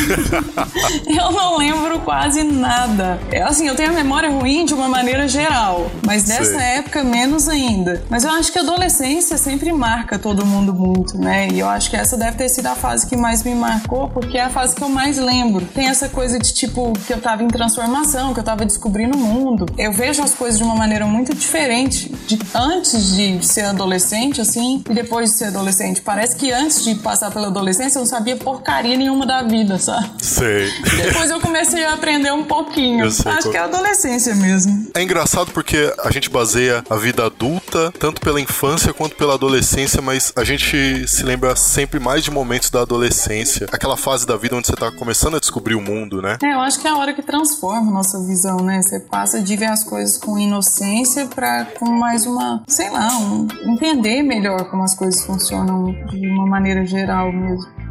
Eu 1.06 1.32
não 1.32 1.58
lembro 1.58 2.00
quase 2.00 2.44
nada. 2.44 3.20
É, 3.32 3.42
Assim, 3.42 3.68
eu 3.68 3.76
tenho 3.76 3.90
a 3.90 3.94
memória 3.94 4.30
ruim 4.30 4.66
de 4.66 4.74
uma 4.74 4.88
maneira 4.88 5.28
geral, 5.28 5.92
mas 6.06 6.24
dessa 6.24 6.58
Sei. 6.58 6.78
época 6.78 7.04
menos 7.04 7.50
ainda. 7.50 8.04
Mas 8.10 8.24
eu 8.24 8.32
acho 8.32 8.52
que 8.52 8.60
a 8.60 8.62
adolescência 8.62 9.38
sempre 9.38 9.72
marca 9.74 10.18
todo 10.18 10.46
mundo 10.46 10.74
muito, 10.74 11.18
né? 11.18 11.50
E 11.52 11.60
eu 11.60 11.68
acho 11.68 11.90
que 11.90 11.96
essa 11.96 12.16
deve 12.18 12.38
ter 12.38 12.48
sido 12.50 12.68
a 12.68 12.76
fase 12.76 13.06
que 13.08 13.18
mais 13.18 13.44
me 13.44 13.54
marcou, 13.54 14.08
porque 14.10 14.38
é 14.38 14.44
a 14.44 14.50
fase 14.50 14.74
que 14.74 14.82
eu 14.82 14.90
mais 14.90 15.18
lembro. 15.18 15.66
Tem 15.66 15.88
essa 15.88 16.08
coisa 16.08 16.40
de 16.40 16.54
tipo 16.54 16.71
que 17.06 17.14
eu 17.14 17.22
tava 17.22 17.44
em 17.44 17.48
transformação, 17.48 18.34
que 18.34 18.40
eu 18.40 18.44
tava 18.44 18.66
descobrindo 18.66 19.18
o 19.18 19.20
mundo. 19.20 19.66
Eu 19.78 19.92
vejo 19.92 20.22
as 20.24 20.34
coisas 20.34 20.58
de 20.58 20.64
uma 20.64 20.76
maneira 20.76 21.06
muito 21.06 21.34
diferente 21.36 22.10
de 22.28 22.40
antes 22.54 23.16
de 23.16 23.46
ser 23.46 23.62
adolescente, 23.66 24.42
assim, 24.42 24.84
e 24.90 24.94
depois 24.94 25.32
de 25.32 25.38
ser 25.38 25.46
adolescente. 25.46 26.02
Parece 26.02 26.36
que 26.36 26.52
antes 26.52 26.84
de 26.84 26.96
passar 26.96 27.32
pela 27.32 27.48
adolescência, 27.48 27.98
eu 27.98 28.02
não 28.02 28.08
sabia 28.08 28.36
porcaria 28.36 28.96
nenhuma 28.98 29.26
da 29.26 29.42
vida, 29.44 29.78
sabe? 29.78 30.10
Sei. 30.20 30.70
Depois 31.04 31.30
eu 31.30 31.40
comecei 31.40 31.84
a 31.84 31.94
aprender 31.94 32.32
um 32.32 32.44
pouquinho. 32.44 33.06
Acho 33.06 33.24
qual- 33.24 33.38
que 33.52 33.58
é 33.58 33.60
a 33.60 33.66
adolescência 33.66 34.34
mesmo. 34.36 34.88
É 34.96 35.02
engraçado 35.04 35.52
porque 35.52 35.94
a 36.04 36.12
gente 36.12 36.30
baseia 36.30 36.84
a 36.90 36.96
vida 36.96 37.26
adulta 37.26 37.92
tanto 38.00 38.22
pela 38.22 38.40
infância 38.40 38.94
quanto 38.94 39.16
pela 39.16 39.34
adolescência, 39.34 40.02
mas 40.02 40.32
a 40.36 40.44
gente 40.44 41.08
se 41.08 41.24
lembra 41.24 41.56
sempre 41.56 42.00
mais 42.00 42.24
de 42.24 42.32
momentos 42.32 42.70
da 42.70 42.82
adolescência, 42.82 43.68
aquela 43.72 43.98
fase 43.98 44.26
da 44.26 44.38
vida 44.38 44.56
onde 44.56 44.68
você 44.68 44.74
tá 44.74 44.92
começando 44.92 45.36
a 45.36 45.40
descobrir 45.40 45.76
o 45.76 45.82
mundo, 45.82 46.22
né? 46.22 46.38
É, 46.44 46.54
eu 46.54 46.61
acho 46.62 46.80
que 46.80 46.88
é 46.88 46.92
a 46.92 46.98
hora 46.98 47.14
que 47.14 47.22
transforma 47.22 47.90
a 47.90 47.94
nossa 47.94 48.20
visão, 48.26 48.58
né? 48.58 48.82
Você 48.82 49.00
passa 49.00 49.42
de 49.42 49.56
ver 49.56 49.66
as 49.66 49.84
coisas 49.84 50.18
com 50.18 50.38
inocência 50.38 51.28
pra 51.28 51.66
com 51.66 51.90
mais 51.92 52.26
uma, 52.26 52.64
sei 52.68 52.90
lá, 52.90 53.10
um, 53.20 53.48
entender 53.72 54.22
melhor 54.24 54.70
como 54.70 54.84
as 54.84 54.96
coisas 54.96 55.24
funcionam 55.24 55.92
de 56.08 56.28
uma 56.28 56.46
maneira 56.46 56.86
geral 56.86 57.32
mesmo. 57.32 57.82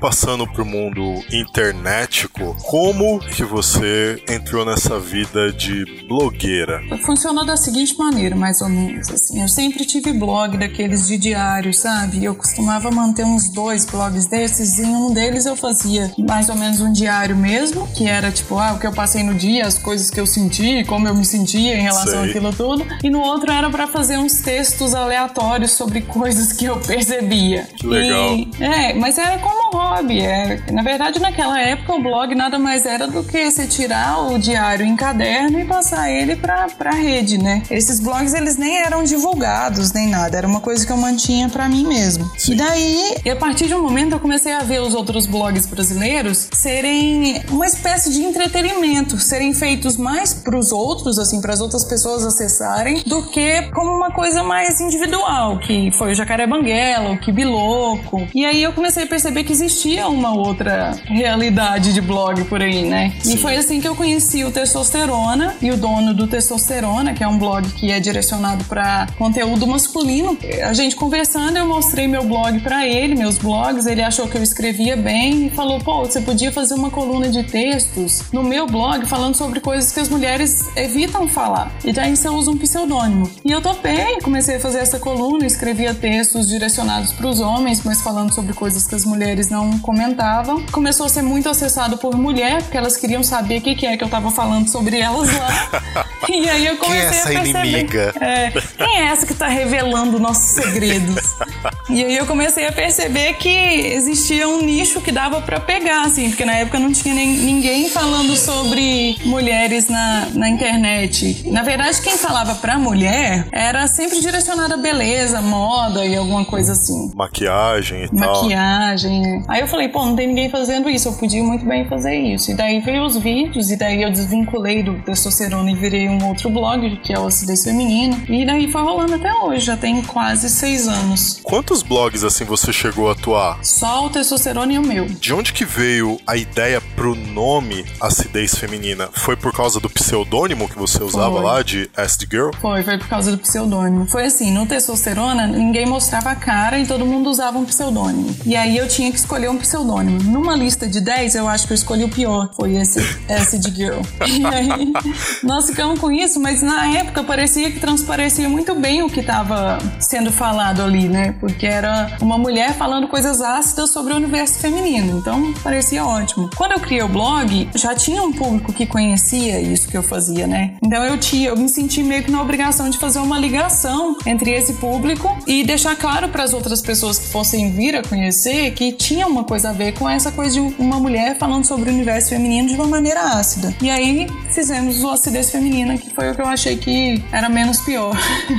Passando 0.00 0.46
pro 0.46 0.64
mundo 0.64 1.22
internetico, 1.32 2.54
como 2.64 3.18
que 3.18 3.44
você 3.44 4.22
entrou 4.28 4.64
nessa 4.64 4.98
vida 5.00 5.52
de 5.52 5.84
blogueira? 6.06 6.80
Funcionou 7.04 7.44
da 7.44 7.56
seguinte 7.56 7.96
maneira, 7.98 8.36
mais 8.36 8.60
ou 8.60 8.68
menos. 8.68 9.08
Assim, 9.10 9.40
eu 9.40 9.48
sempre 9.48 9.84
tive 9.84 10.12
blog 10.12 10.56
daqueles 10.58 11.06
de 11.08 11.16
diário, 11.16 11.72
sabe? 11.72 12.22
Eu 12.24 12.34
costumava 12.34 12.90
manter 12.90 13.24
uns 13.24 13.48
dois 13.50 13.84
blogs 13.86 14.26
desses. 14.26 14.78
E 14.78 14.82
em 14.82 14.94
um 14.94 15.12
deles 15.12 15.46
eu 15.46 15.56
fazia 15.56 16.12
mais 16.18 16.48
ou 16.48 16.56
menos 16.56 16.80
um 16.80 16.92
diário 16.92 17.36
mesmo, 17.36 17.86
que 17.88 18.06
era 18.06 18.30
tipo, 18.30 18.58
ah, 18.58 18.74
o 18.74 18.78
que 18.78 18.86
eu 18.86 18.92
passei 18.92 19.22
no 19.22 19.34
dia, 19.34 19.66
as 19.66 19.78
coisas 19.78 20.10
que 20.10 20.20
eu 20.20 20.26
senti, 20.26 20.84
como 20.84 21.08
eu 21.08 21.14
me 21.14 21.24
sentia 21.24 21.74
em 21.76 21.82
relação 21.82 22.20
Sei. 22.22 22.30
àquilo 22.30 22.52
tudo. 22.52 22.86
E 23.02 23.08
no 23.10 23.20
outro 23.20 23.50
era 23.50 23.70
pra 23.70 23.86
fazer 23.86 24.18
uns 24.18 24.40
textos 24.40 24.94
aleatórios 24.94 25.72
sobre 25.72 26.02
coisas 26.06 26.52
que 26.52 26.66
eu 26.66 26.78
percebia. 26.80 27.64
Que 27.76 27.86
legal. 27.86 28.34
E- 28.36 28.50
é, 28.60 28.94
mas 28.94 29.16
era 29.18 29.38
como 29.38 29.65
hobby. 29.76 30.20
É, 30.20 30.60
na 30.72 30.82
verdade, 30.82 31.20
naquela 31.20 31.60
época, 31.60 31.94
o 31.94 32.02
blog 32.02 32.34
nada 32.34 32.58
mais 32.58 32.86
era 32.86 33.06
do 33.06 33.22
que 33.22 33.50
você 33.50 33.66
tirar 33.66 34.32
o 34.32 34.38
diário 34.38 34.84
em 34.84 34.96
caderno 34.96 35.60
e 35.60 35.64
passar 35.64 36.10
ele 36.10 36.36
pra, 36.36 36.66
pra 36.68 36.92
rede, 36.92 37.38
né? 37.38 37.62
Esses 37.70 38.00
blogs, 38.00 38.34
eles 38.34 38.56
nem 38.56 38.78
eram 38.78 39.04
divulgados, 39.04 39.92
nem 39.92 40.08
nada. 40.08 40.36
Era 40.38 40.46
uma 40.46 40.60
coisa 40.60 40.84
que 40.86 40.92
eu 40.92 40.96
mantinha 40.96 41.48
pra 41.48 41.68
mim 41.68 41.86
mesmo. 41.86 42.30
Sim. 42.38 42.52
E 42.52 42.56
daí, 42.56 43.14
e 43.24 43.30
a 43.30 43.36
partir 43.36 43.66
de 43.66 43.74
um 43.74 43.82
momento, 43.82 44.12
eu 44.12 44.20
comecei 44.20 44.52
a 44.52 44.60
ver 44.60 44.80
os 44.80 44.94
outros 44.94 45.26
blogs 45.26 45.66
brasileiros 45.66 46.48
serem 46.52 47.42
uma 47.50 47.66
espécie 47.66 48.12
de 48.12 48.22
entretenimento, 48.22 49.18
serem 49.18 49.52
feitos 49.52 49.96
mais 49.96 50.32
pros 50.32 50.72
outros, 50.72 51.18
assim, 51.18 51.40
pras 51.40 51.60
outras 51.60 51.84
pessoas 51.84 52.24
acessarem, 52.24 53.02
do 53.06 53.22
que 53.30 53.62
como 53.72 53.90
uma 53.90 54.10
coisa 54.10 54.42
mais 54.42 54.80
individual, 54.80 55.58
que 55.58 55.90
foi 55.92 56.12
o 56.12 56.14
Jacaré 56.14 56.46
Banguela, 56.46 57.10
o 57.10 57.18
Kibiloco. 57.18 58.26
E 58.34 58.44
aí 58.44 58.62
eu 58.62 58.72
comecei 58.72 59.04
a 59.04 59.06
perceber 59.06 59.44
que 59.44 59.52
existia 59.52 59.65
uma 60.08 60.34
outra 60.34 60.96
realidade 61.04 61.92
de 61.92 62.00
blog 62.00 62.44
por 62.44 62.62
aí, 62.62 62.84
né? 62.84 63.12
Sim. 63.20 63.34
E 63.34 63.38
foi 63.38 63.56
assim 63.56 63.80
que 63.80 63.88
eu 63.88 63.96
conheci 63.96 64.44
o 64.44 64.50
Testosterona 64.50 65.54
e 65.60 65.70
o 65.70 65.76
dono 65.76 66.14
do 66.14 66.26
Testosterona, 66.26 67.14
que 67.14 67.22
é 67.22 67.28
um 67.28 67.38
blog 67.38 67.68
que 67.70 67.90
é 67.90 67.98
direcionado 67.98 68.64
para 68.64 69.06
conteúdo 69.18 69.66
masculino. 69.66 70.36
A 70.64 70.72
gente 70.72 70.94
conversando, 70.96 71.56
eu 71.56 71.66
mostrei 71.66 72.06
meu 72.06 72.24
blog 72.24 72.60
para 72.60 72.86
ele, 72.86 73.14
meus 73.14 73.38
blogs, 73.38 73.86
ele 73.86 74.02
achou 74.02 74.28
que 74.28 74.36
eu 74.36 74.42
escrevia 74.42 74.96
bem 74.96 75.46
e 75.46 75.50
falou: 75.50 75.78
"Pô, 75.80 76.04
você 76.04 76.20
podia 76.20 76.52
fazer 76.52 76.74
uma 76.74 76.90
coluna 76.90 77.28
de 77.28 77.42
textos 77.42 78.22
no 78.32 78.42
meu 78.42 78.66
blog 78.66 79.04
falando 79.06 79.34
sobre 79.34 79.60
coisas 79.60 79.92
que 79.92 80.00
as 80.00 80.08
mulheres 80.08 80.64
evitam 80.76 81.26
falar. 81.28 81.72
E 81.84 81.92
daí 81.92 82.16
você 82.16 82.28
usa 82.28 82.50
um 82.50 82.56
pseudônimo". 82.56 83.30
E 83.44 83.50
eu 83.50 83.60
topei, 83.60 84.20
comecei 84.22 84.56
a 84.56 84.60
fazer 84.60 84.78
essa 84.78 84.98
coluna, 84.98 85.46
escrevia 85.46 85.94
textos 85.94 86.48
direcionados 86.48 87.12
para 87.12 87.26
os 87.26 87.40
homens, 87.40 87.82
mas 87.84 88.00
falando 88.00 88.34
sobre 88.34 88.52
coisas 88.52 88.86
que 88.86 88.94
as 88.94 89.04
mulheres 89.04 89.45
não 89.50 89.78
comentavam. 89.78 90.62
Começou 90.72 91.06
a 91.06 91.08
ser 91.08 91.22
muito 91.22 91.48
acessado 91.48 91.96
por 91.98 92.16
mulher, 92.16 92.62
porque 92.62 92.76
elas 92.76 92.96
queriam 92.96 93.22
saber 93.22 93.58
o 93.58 93.62
que, 93.62 93.74
que 93.74 93.86
é 93.86 93.96
que 93.96 94.04
eu 94.04 94.08
tava 94.08 94.30
falando 94.30 94.68
sobre 94.68 94.98
elas 95.00 95.28
lá. 95.32 96.04
e 96.28 96.48
aí 96.48 96.66
eu 96.66 96.76
Quem 96.76 96.96
é 96.96 97.02
comecei 97.02 97.18
essa 97.18 97.28
a 97.28 97.32
perceber. 97.42 97.68
inimiga? 97.68 98.14
É, 98.20 98.50
quem 98.76 98.96
é 98.98 99.04
essa 99.06 99.26
que 99.26 99.34
tá 99.34 99.48
revelando 99.48 100.18
nossos 100.18 100.54
segredos? 100.54 101.34
e 101.90 102.04
aí 102.04 102.16
eu 102.16 102.26
comecei 102.26 102.66
a 102.66 102.72
perceber 102.72 103.34
que 103.34 103.48
existia 103.48 104.48
um 104.48 104.62
nicho 104.62 105.00
que 105.00 105.12
dava 105.12 105.40
pra 105.40 105.60
pegar, 105.60 106.02
assim, 106.06 106.28
porque 106.28 106.44
na 106.44 106.54
época 106.54 106.78
não 106.78 106.92
tinha 106.92 107.14
nem, 107.14 107.28
ninguém 107.28 107.88
falando 107.88 108.36
sobre 108.36 109.18
mulheres 109.24 109.88
na, 109.88 110.26
na 110.34 110.48
internet. 110.48 111.42
Na 111.50 111.62
verdade, 111.62 112.00
quem 112.00 112.16
falava 112.16 112.54
pra 112.56 112.78
mulher 112.78 113.46
era 113.52 113.86
sempre 113.86 114.20
direcionada 114.20 114.74
a 114.74 114.78
beleza, 114.78 115.40
moda 115.40 116.04
e 116.04 116.16
alguma 116.16 116.44
coisa 116.44 116.72
assim 116.72 117.10
Maquiagem 117.14 118.04
e 118.04 118.08
tal. 118.08 118.42
maquiagem. 118.42 119.35
Aí 119.48 119.60
eu 119.60 119.68
falei, 119.68 119.88
pô, 119.88 120.04
não 120.04 120.16
tem 120.16 120.28
ninguém 120.28 120.48
fazendo 120.48 120.88
isso, 120.88 121.08
eu 121.08 121.12
podia 121.12 121.42
muito 121.42 121.64
bem 121.64 121.86
fazer 121.88 122.14
isso. 122.16 122.50
E 122.50 122.54
daí 122.54 122.80
veio 122.80 123.04
os 123.04 123.16
vídeos, 123.16 123.70
e 123.70 123.76
daí 123.76 124.02
eu 124.02 124.10
desvinculei 124.10 124.82
do 124.82 124.94
testosterona 125.02 125.70
e 125.70 125.74
virei 125.74 126.08
um 126.08 126.24
outro 126.26 126.50
blog, 126.50 126.96
que 127.02 127.12
é 127.12 127.18
o 127.18 127.26
Acidez 127.26 127.64
Feminina. 127.64 128.16
E 128.28 128.44
daí 128.44 128.70
foi 128.70 128.82
rolando 128.82 129.14
até 129.14 129.32
hoje, 129.34 129.64
já 129.64 129.76
tem 129.76 130.02
quase 130.02 130.48
seis 130.48 130.88
anos. 130.88 131.40
Quantos 131.42 131.82
blogs 131.82 132.24
assim 132.24 132.44
você 132.44 132.72
chegou 132.72 133.08
a 133.08 133.12
atuar? 133.12 133.58
Só 133.62 134.06
o 134.06 134.10
testosterona 134.10 134.72
e 134.72 134.78
o 134.78 134.82
meu. 134.82 135.06
De 135.06 135.32
onde 135.32 135.52
que 135.52 135.64
veio 135.64 136.18
a 136.26 136.36
ideia 136.36 136.80
pro 136.94 137.14
nome 137.14 137.84
Acidez 138.00 138.54
Feminina? 138.54 139.08
Foi 139.12 139.36
por 139.36 139.52
causa 139.52 139.80
do 139.80 139.88
pseudônimo 139.88 140.68
que 140.68 140.78
você 140.78 141.02
usava 141.02 141.34
Foi. 141.34 141.42
lá 141.42 141.62
de 141.62 141.90
Acid 141.96 142.28
Girl? 142.30 142.50
Foi, 142.60 142.82
foi 142.82 142.98
por 142.98 143.08
causa 143.08 143.30
do 143.30 143.38
pseudônimo. 143.38 144.06
Foi 144.06 144.24
assim, 144.24 144.50
no 144.50 144.66
testosterona, 144.66 145.46
ninguém 145.46 145.86
mostrava 145.86 146.30
a 146.30 146.36
cara 146.36 146.78
e 146.78 146.86
todo 146.86 147.04
mundo 147.04 147.30
usava 147.30 147.58
um 147.58 147.64
pseudônimo. 147.64 148.34
E 148.44 148.56
aí 148.56 148.76
eu 148.76 148.88
tinha 148.88 149.10
que 149.10 149.16
escolher 149.26 149.50
um 149.50 149.58
pseudônimo. 149.58 150.22
Numa 150.22 150.54
lista 150.54 150.86
de 150.86 151.00
10, 151.00 151.34
eu 151.34 151.48
acho 151.48 151.66
que 151.66 151.72
eu 151.72 151.74
escolhi 151.74 152.04
o 152.04 152.08
pior. 152.08 152.48
Foi 152.54 152.76
esse, 152.76 153.00
esse 153.28 153.58
de 153.58 153.74
Girl. 153.74 154.00
E 154.24 154.46
aí, 154.46 154.92
nós 155.42 155.66
ficamos 155.66 155.98
com 155.98 156.12
isso, 156.12 156.38
mas 156.38 156.62
na 156.62 156.86
época 156.94 157.24
parecia 157.24 157.70
que 157.70 157.80
transparecia 157.80 158.48
muito 158.48 158.74
bem 158.76 159.02
o 159.02 159.10
que 159.10 159.20
estava 159.20 159.78
sendo 159.98 160.30
falado 160.30 160.80
ali, 160.80 161.08
né? 161.08 161.34
Porque 161.40 161.66
era 161.66 162.16
uma 162.22 162.38
mulher 162.38 162.74
falando 162.74 163.08
coisas 163.08 163.40
ácidas 163.40 163.90
sobre 163.90 164.12
o 164.12 164.16
universo 164.16 164.60
feminino. 164.60 165.18
Então, 165.18 165.52
parecia 165.54 166.04
ótimo. 166.04 166.48
Quando 166.54 166.72
eu 166.72 166.80
criei 166.80 167.02
o 167.02 167.08
blog, 167.08 167.68
já 167.74 167.96
tinha 167.96 168.22
um 168.22 168.32
público 168.32 168.72
que 168.72 168.86
conhecia 168.86 169.60
isso 169.60 169.88
que 169.88 169.96
eu 169.96 170.04
fazia, 170.04 170.46
né? 170.46 170.76
Então 170.80 171.04
eu 171.04 171.18
tinha, 171.18 171.48
eu 171.48 171.56
me 171.56 171.68
senti 171.68 172.00
meio 172.00 172.22
que 172.22 172.30
na 172.30 172.40
obrigação 172.40 172.88
de 172.88 172.96
fazer 172.96 173.18
uma 173.18 173.38
ligação 173.38 174.16
entre 174.24 174.52
esse 174.52 174.74
público 174.74 175.36
e 175.48 175.64
deixar 175.64 175.96
claro 175.96 176.28
para 176.28 176.44
as 176.44 176.54
outras 176.54 176.80
pessoas 176.80 177.18
que 177.18 177.26
fossem 177.26 177.72
vir 177.72 177.96
a 177.96 178.02
conhecer 178.02 178.70
que 178.70 178.92
tinha 178.92 179.15
uma 179.24 179.44
coisa 179.44 179.70
a 179.70 179.72
ver 179.72 179.92
com 179.92 180.08
essa 180.08 180.32
coisa 180.32 180.54
de 180.54 180.60
uma 180.78 180.98
mulher 180.98 181.38
falando 181.38 181.64
sobre 181.64 181.90
o 181.90 181.92
universo 181.92 182.30
feminino 182.30 182.68
de 182.68 182.74
uma 182.74 182.86
maneira 182.86 183.20
ácida. 183.20 183.74
E 183.80 183.88
aí 183.90 184.26
fizemos 184.50 185.02
o 185.02 185.10
acidez 185.10 185.50
feminina, 185.50 185.96
que 185.96 186.10
foi 186.10 186.30
o 186.30 186.34
que 186.34 186.40
eu 186.40 186.46
achei 186.46 186.76
que 186.76 187.22
era 187.32 187.48
menos 187.48 187.80
pior 187.80 188.16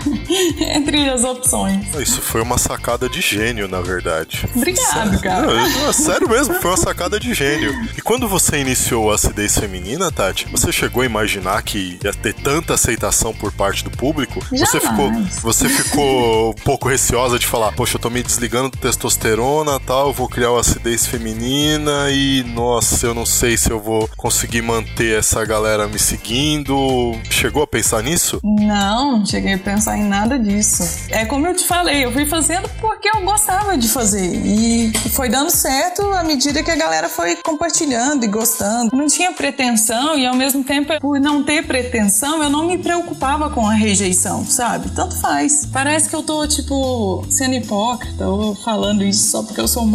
entre 0.75 1.09
as 1.09 1.23
opções. 1.23 1.93
Isso 1.95 2.21
foi 2.21 2.41
uma 2.41 2.57
sacada 2.57 3.09
de 3.09 3.21
gênio, 3.21 3.67
na 3.67 3.81
verdade. 3.81 4.47
Obrigado, 4.55 5.19
cara. 5.21 5.47
Não, 5.47 5.93
sério 5.93 6.29
mesmo, 6.29 6.55
foi 6.55 6.71
uma 6.71 6.77
sacada 6.77 7.19
de 7.19 7.33
gênio. 7.33 7.73
E 7.97 8.01
quando 8.01 8.27
você 8.27 8.57
iniciou 8.57 9.11
a 9.11 9.15
acidez 9.15 9.57
feminina, 9.57 10.11
Tati, 10.11 10.47
você 10.51 10.71
chegou 10.71 11.03
a 11.03 11.05
imaginar 11.05 11.61
que 11.63 11.99
ia 12.03 12.13
ter 12.13 12.33
tanta 12.33 12.73
aceitação 12.73 13.33
por 13.33 13.51
parte 13.51 13.83
do 13.83 13.91
público? 13.91 14.39
Você 14.51 14.79
ficou, 14.79 15.11
você 15.41 15.69
ficou 15.69 16.51
um 16.51 16.63
pouco 16.63 16.87
receosa 16.87 17.37
de 17.37 17.45
falar, 17.45 17.71
poxa, 17.73 17.95
eu 17.95 17.99
tô 17.99 18.09
me 18.09 18.23
desligando 18.23 18.69
do 18.69 18.77
testosterona 18.77 19.79
tal, 19.79 20.07
eu 20.07 20.13
vou 20.13 20.27
criar 20.27 20.46
acidez 20.55 21.07
feminina 21.07 22.11
e, 22.11 22.43
nossa, 22.43 23.07
eu 23.07 23.15
não 23.15 23.25
sei 23.25 23.57
se 23.57 23.71
eu 23.71 23.79
vou 23.79 24.07
conseguir 24.15 24.61
manter 24.61 25.17
essa 25.17 25.43
galera 25.43 25.87
me 25.87 25.97
seguindo. 25.97 27.11
Chegou 27.29 27.63
a 27.63 27.67
pensar 27.67 28.03
nisso? 28.03 28.39
Não, 28.43 29.25
cheguei 29.25 29.55
a 29.55 29.59
pensar 29.59 29.97
em 29.97 30.03
nada 30.03 30.37
disso. 30.37 30.83
É 31.09 31.25
como 31.25 31.47
eu 31.47 31.55
te 31.55 31.65
falei, 31.65 32.05
eu 32.05 32.11
fui 32.11 32.25
fazendo 32.25 32.69
porque 32.79 33.09
eu 33.09 33.21
gostava 33.23 33.77
de 33.77 33.87
fazer. 33.87 34.33
E 34.35 34.91
foi 35.09 35.29
dando 35.29 35.49
certo 35.49 36.03
à 36.13 36.23
medida 36.23 36.63
que 36.63 36.71
a 36.71 36.75
galera 36.75 37.09
foi 37.09 37.35
compartilhando 37.37 38.23
e 38.23 38.27
gostando. 38.27 38.95
Não 38.95 39.07
tinha 39.07 39.31
pretensão 39.31 40.17
e 40.17 40.25
ao 40.25 40.35
mesmo 40.35 40.63
tempo, 40.63 40.93
por 40.99 41.19
não 41.19 41.43
ter 41.43 41.65
pretensão, 41.65 42.43
eu 42.43 42.49
não 42.49 42.67
me 42.67 42.77
preocupava 42.77 43.49
com 43.49 43.67
a 43.67 43.73
rejeição, 43.73 44.45
sabe? 44.45 44.89
Tanto 44.91 45.19
faz. 45.19 45.65
Parece 45.65 46.09
que 46.09 46.15
eu 46.15 46.21
tô, 46.23 46.45
tipo, 46.47 47.25
sendo 47.29 47.55
hipócrita 47.55 48.27
ou 48.27 48.55
falando 48.55 49.03
isso 49.03 49.29
só 49.29 49.43
porque 49.43 49.59
eu 49.59 49.67
sou 49.67 49.85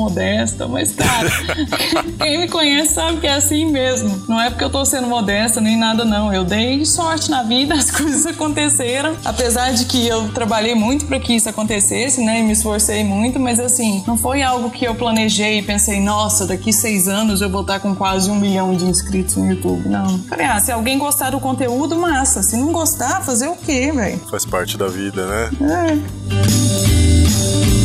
modesta, 0.43 0.67
mas 0.67 0.93
cara, 0.93 1.31
quem 2.19 2.41
me 2.41 2.49
conhece 2.49 2.95
sabe 2.95 3.19
que 3.19 3.27
é 3.27 3.35
assim 3.35 3.71
mesmo. 3.71 4.25
Não 4.29 4.41
é 4.41 4.51
porque 4.51 4.65
eu 4.65 4.71
tô 4.71 4.85
sendo 4.85 5.07
modesta 5.07 5.61
nem 5.61 5.79
nada, 5.79 6.05
não. 6.05 6.33
Eu 6.33 6.45
dei 6.45 6.85
sorte 6.85 7.31
na 7.31 7.43
vida, 7.43 7.75
as 7.75 7.91
coisas 7.91 8.27
aconteceram. 8.27 9.17
Apesar 9.25 9.73
de 9.73 9.85
que 9.87 10.07
eu 10.07 10.29
trabalhei 10.31 10.75
muito 10.75 11.07
para 11.07 11.21
que 11.21 11.35
isso 11.35 11.49
acontecesse, 11.49 12.23
né? 12.23 12.41
E 12.41 12.43
me 12.43 12.53
esforcei 12.53 13.05
muito, 13.05 13.39
mas 13.39 13.61
assim, 13.61 14.03
não 14.07 14.17
foi 14.17 14.43
algo 14.43 14.71
que 14.71 14.85
eu 14.85 14.95
planejei 14.95 15.59
e 15.59 15.63
pensei, 15.63 16.01
nossa, 16.01 16.47
daqui 16.47 16.73
seis 16.73 17.09
anos 17.09 17.41
eu 17.41 17.49
vou 17.49 17.63
estar 17.63 17.81
com 17.81 17.95
quase 17.95 18.31
um 18.31 18.37
milhão 18.37 18.75
de 18.75 18.85
inscritos 18.85 19.37
no 19.37 19.49
YouTube. 19.49 19.89
Não. 19.89 20.19
Falei, 20.25 20.47
ah, 20.47 20.61
se 20.61 20.73
alguém 20.73 20.99
gostar 20.99 21.31
do 21.31 21.41
conteúdo, 21.41 21.97
massa. 21.97 22.43
Se 22.43 22.57
não 22.57 22.73
gostar, 22.73 23.23
fazer 23.23 23.49
o 23.49 23.57
quê, 23.57 23.93
velho? 23.93 24.19
Faz 24.31 24.45
parte 24.45 24.77
da 24.77 24.89
vida, 24.89 25.27
né? 25.27 25.51
É. 25.61 27.82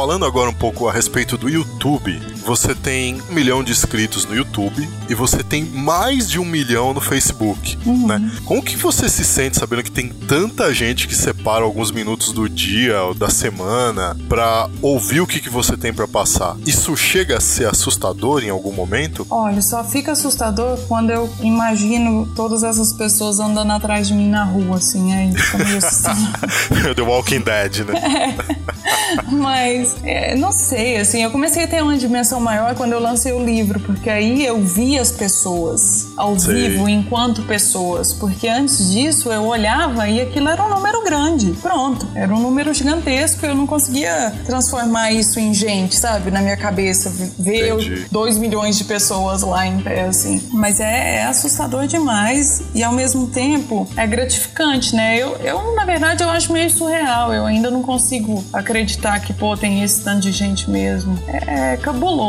Falando 0.00 0.24
agora 0.24 0.48
um 0.48 0.54
pouco 0.54 0.88
a 0.88 0.92
respeito 0.92 1.36
do 1.36 1.46
YouTube, 1.46 2.18
você 2.44 2.74
tem 2.74 3.20
um 3.30 3.34
milhão 3.34 3.62
de 3.62 3.72
inscritos 3.72 4.24
no 4.24 4.34
YouTube 4.34 4.88
e 5.08 5.14
você 5.14 5.42
tem 5.42 5.64
mais 5.64 6.28
de 6.28 6.38
um 6.38 6.44
milhão 6.44 6.92
no 6.92 7.00
Facebook, 7.00 7.78
uhum. 7.84 8.06
né? 8.06 8.30
Como 8.44 8.62
que 8.62 8.76
você 8.76 9.08
se 9.08 9.24
sente 9.24 9.58
sabendo 9.58 9.82
que 9.82 9.90
tem 9.90 10.08
tanta 10.08 10.72
gente 10.72 11.06
que 11.06 11.14
separa 11.14 11.64
alguns 11.64 11.90
minutos 11.90 12.32
do 12.32 12.48
dia 12.48 13.02
ou 13.02 13.14
da 13.14 13.28
semana 13.28 14.16
para 14.28 14.68
ouvir 14.82 15.20
o 15.20 15.26
que, 15.26 15.40
que 15.40 15.50
você 15.50 15.76
tem 15.76 15.92
para 15.92 16.08
passar? 16.08 16.56
Isso 16.66 16.96
chega 16.96 17.38
a 17.38 17.40
ser 17.40 17.66
assustador 17.68 18.42
em 18.42 18.50
algum 18.50 18.72
momento? 18.72 19.26
Olha, 19.30 19.62
só 19.62 19.84
fica 19.84 20.12
assustador 20.12 20.78
quando 20.88 21.10
eu 21.10 21.30
imagino 21.40 22.26
todas 22.34 22.62
essas 22.62 22.92
pessoas 22.92 23.38
andando 23.38 23.72
atrás 23.72 24.08
de 24.08 24.14
mim 24.14 24.28
na 24.28 24.44
rua, 24.44 24.76
assim, 24.76 25.12
aí 25.12 25.32
fica 25.32 25.58
meio 25.64 25.78
assustador. 25.78 26.30
The 26.94 27.02
Walking 27.02 27.40
Dead, 27.40 27.86
né? 27.86 27.94
É. 28.80 29.22
Mas 29.30 29.96
é, 30.02 30.34
não 30.34 30.52
sei, 30.52 30.96
assim, 30.96 31.22
eu 31.22 31.30
comecei 31.30 31.64
a 31.64 31.68
ter 31.68 31.82
uma 31.82 31.96
dimensão 31.96 32.39
maior 32.40 32.74
quando 32.74 32.92
eu 32.92 33.00
lancei 33.00 33.32
o 33.32 33.44
livro, 33.44 33.80
porque 33.80 34.08
aí 34.08 34.44
eu 34.44 34.60
vi 34.60 34.98
as 34.98 35.10
pessoas 35.10 36.08
ao 36.16 36.34
vivo 36.36 36.88
enquanto 36.88 37.42
pessoas, 37.42 38.12
porque 38.12 38.48
antes 38.48 38.90
disso 38.90 39.30
eu 39.30 39.44
olhava 39.44 40.08
e 40.08 40.20
aquilo 40.20 40.48
era 40.48 40.62
um 40.64 40.68
número 40.68 41.02
grande, 41.02 41.52
pronto, 41.60 42.06
era 42.14 42.32
um 42.32 42.40
número 42.40 42.72
gigantesco, 42.72 43.44
eu 43.44 43.54
não 43.54 43.66
conseguia 43.66 44.32
transformar 44.46 45.12
isso 45.12 45.38
em 45.38 45.52
gente, 45.52 45.96
sabe, 45.96 46.30
na 46.30 46.40
minha 46.40 46.56
cabeça, 46.56 47.12
ver 47.38 48.08
2 48.10 48.38
milhões 48.38 48.76
de 48.78 48.84
pessoas 48.84 49.42
lá 49.42 49.66
em 49.66 49.80
pé, 49.80 50.02
assim. 50.02 50.40
Mas 50.52 50.80
é, 50.80 51.16
é, 51.16 51.24
assustador 51.24 51.86
demais 51.86 52.62
e 52.74 52.82
ao 52.82 52.92
mesmo 52.92 53.26
tempo 53.28 53.88
é 53.96 54.06
gratificante, 54.06 54.94
né? 54.94 55.16
Eu, 55.18 55.36
eu, 55.38 55.74
na 55.74 55.84
verdade, 55.84 56.22
eu 56.22 56.30
acho 56.30 56.52
meio 56.52 56.70
surreal, 56.70 57.32
eu 57.32 57.46
ainda 57.46 57.70
não 57.70 57.82
consigo 57.82 58.44
acreditar 58.52 59.18
que, 59.20 59.32
pô, 59.32 59.56
tem 59.56 59.82
esse 59.82 60.02
tanto 60.02 60.20
de 60.20 60.32
gente 60.32 60.70
mesmo. 60.70 61.18
É, 61.26 61.72
é 61.72 61.76
cabuloso. 61.76 62.19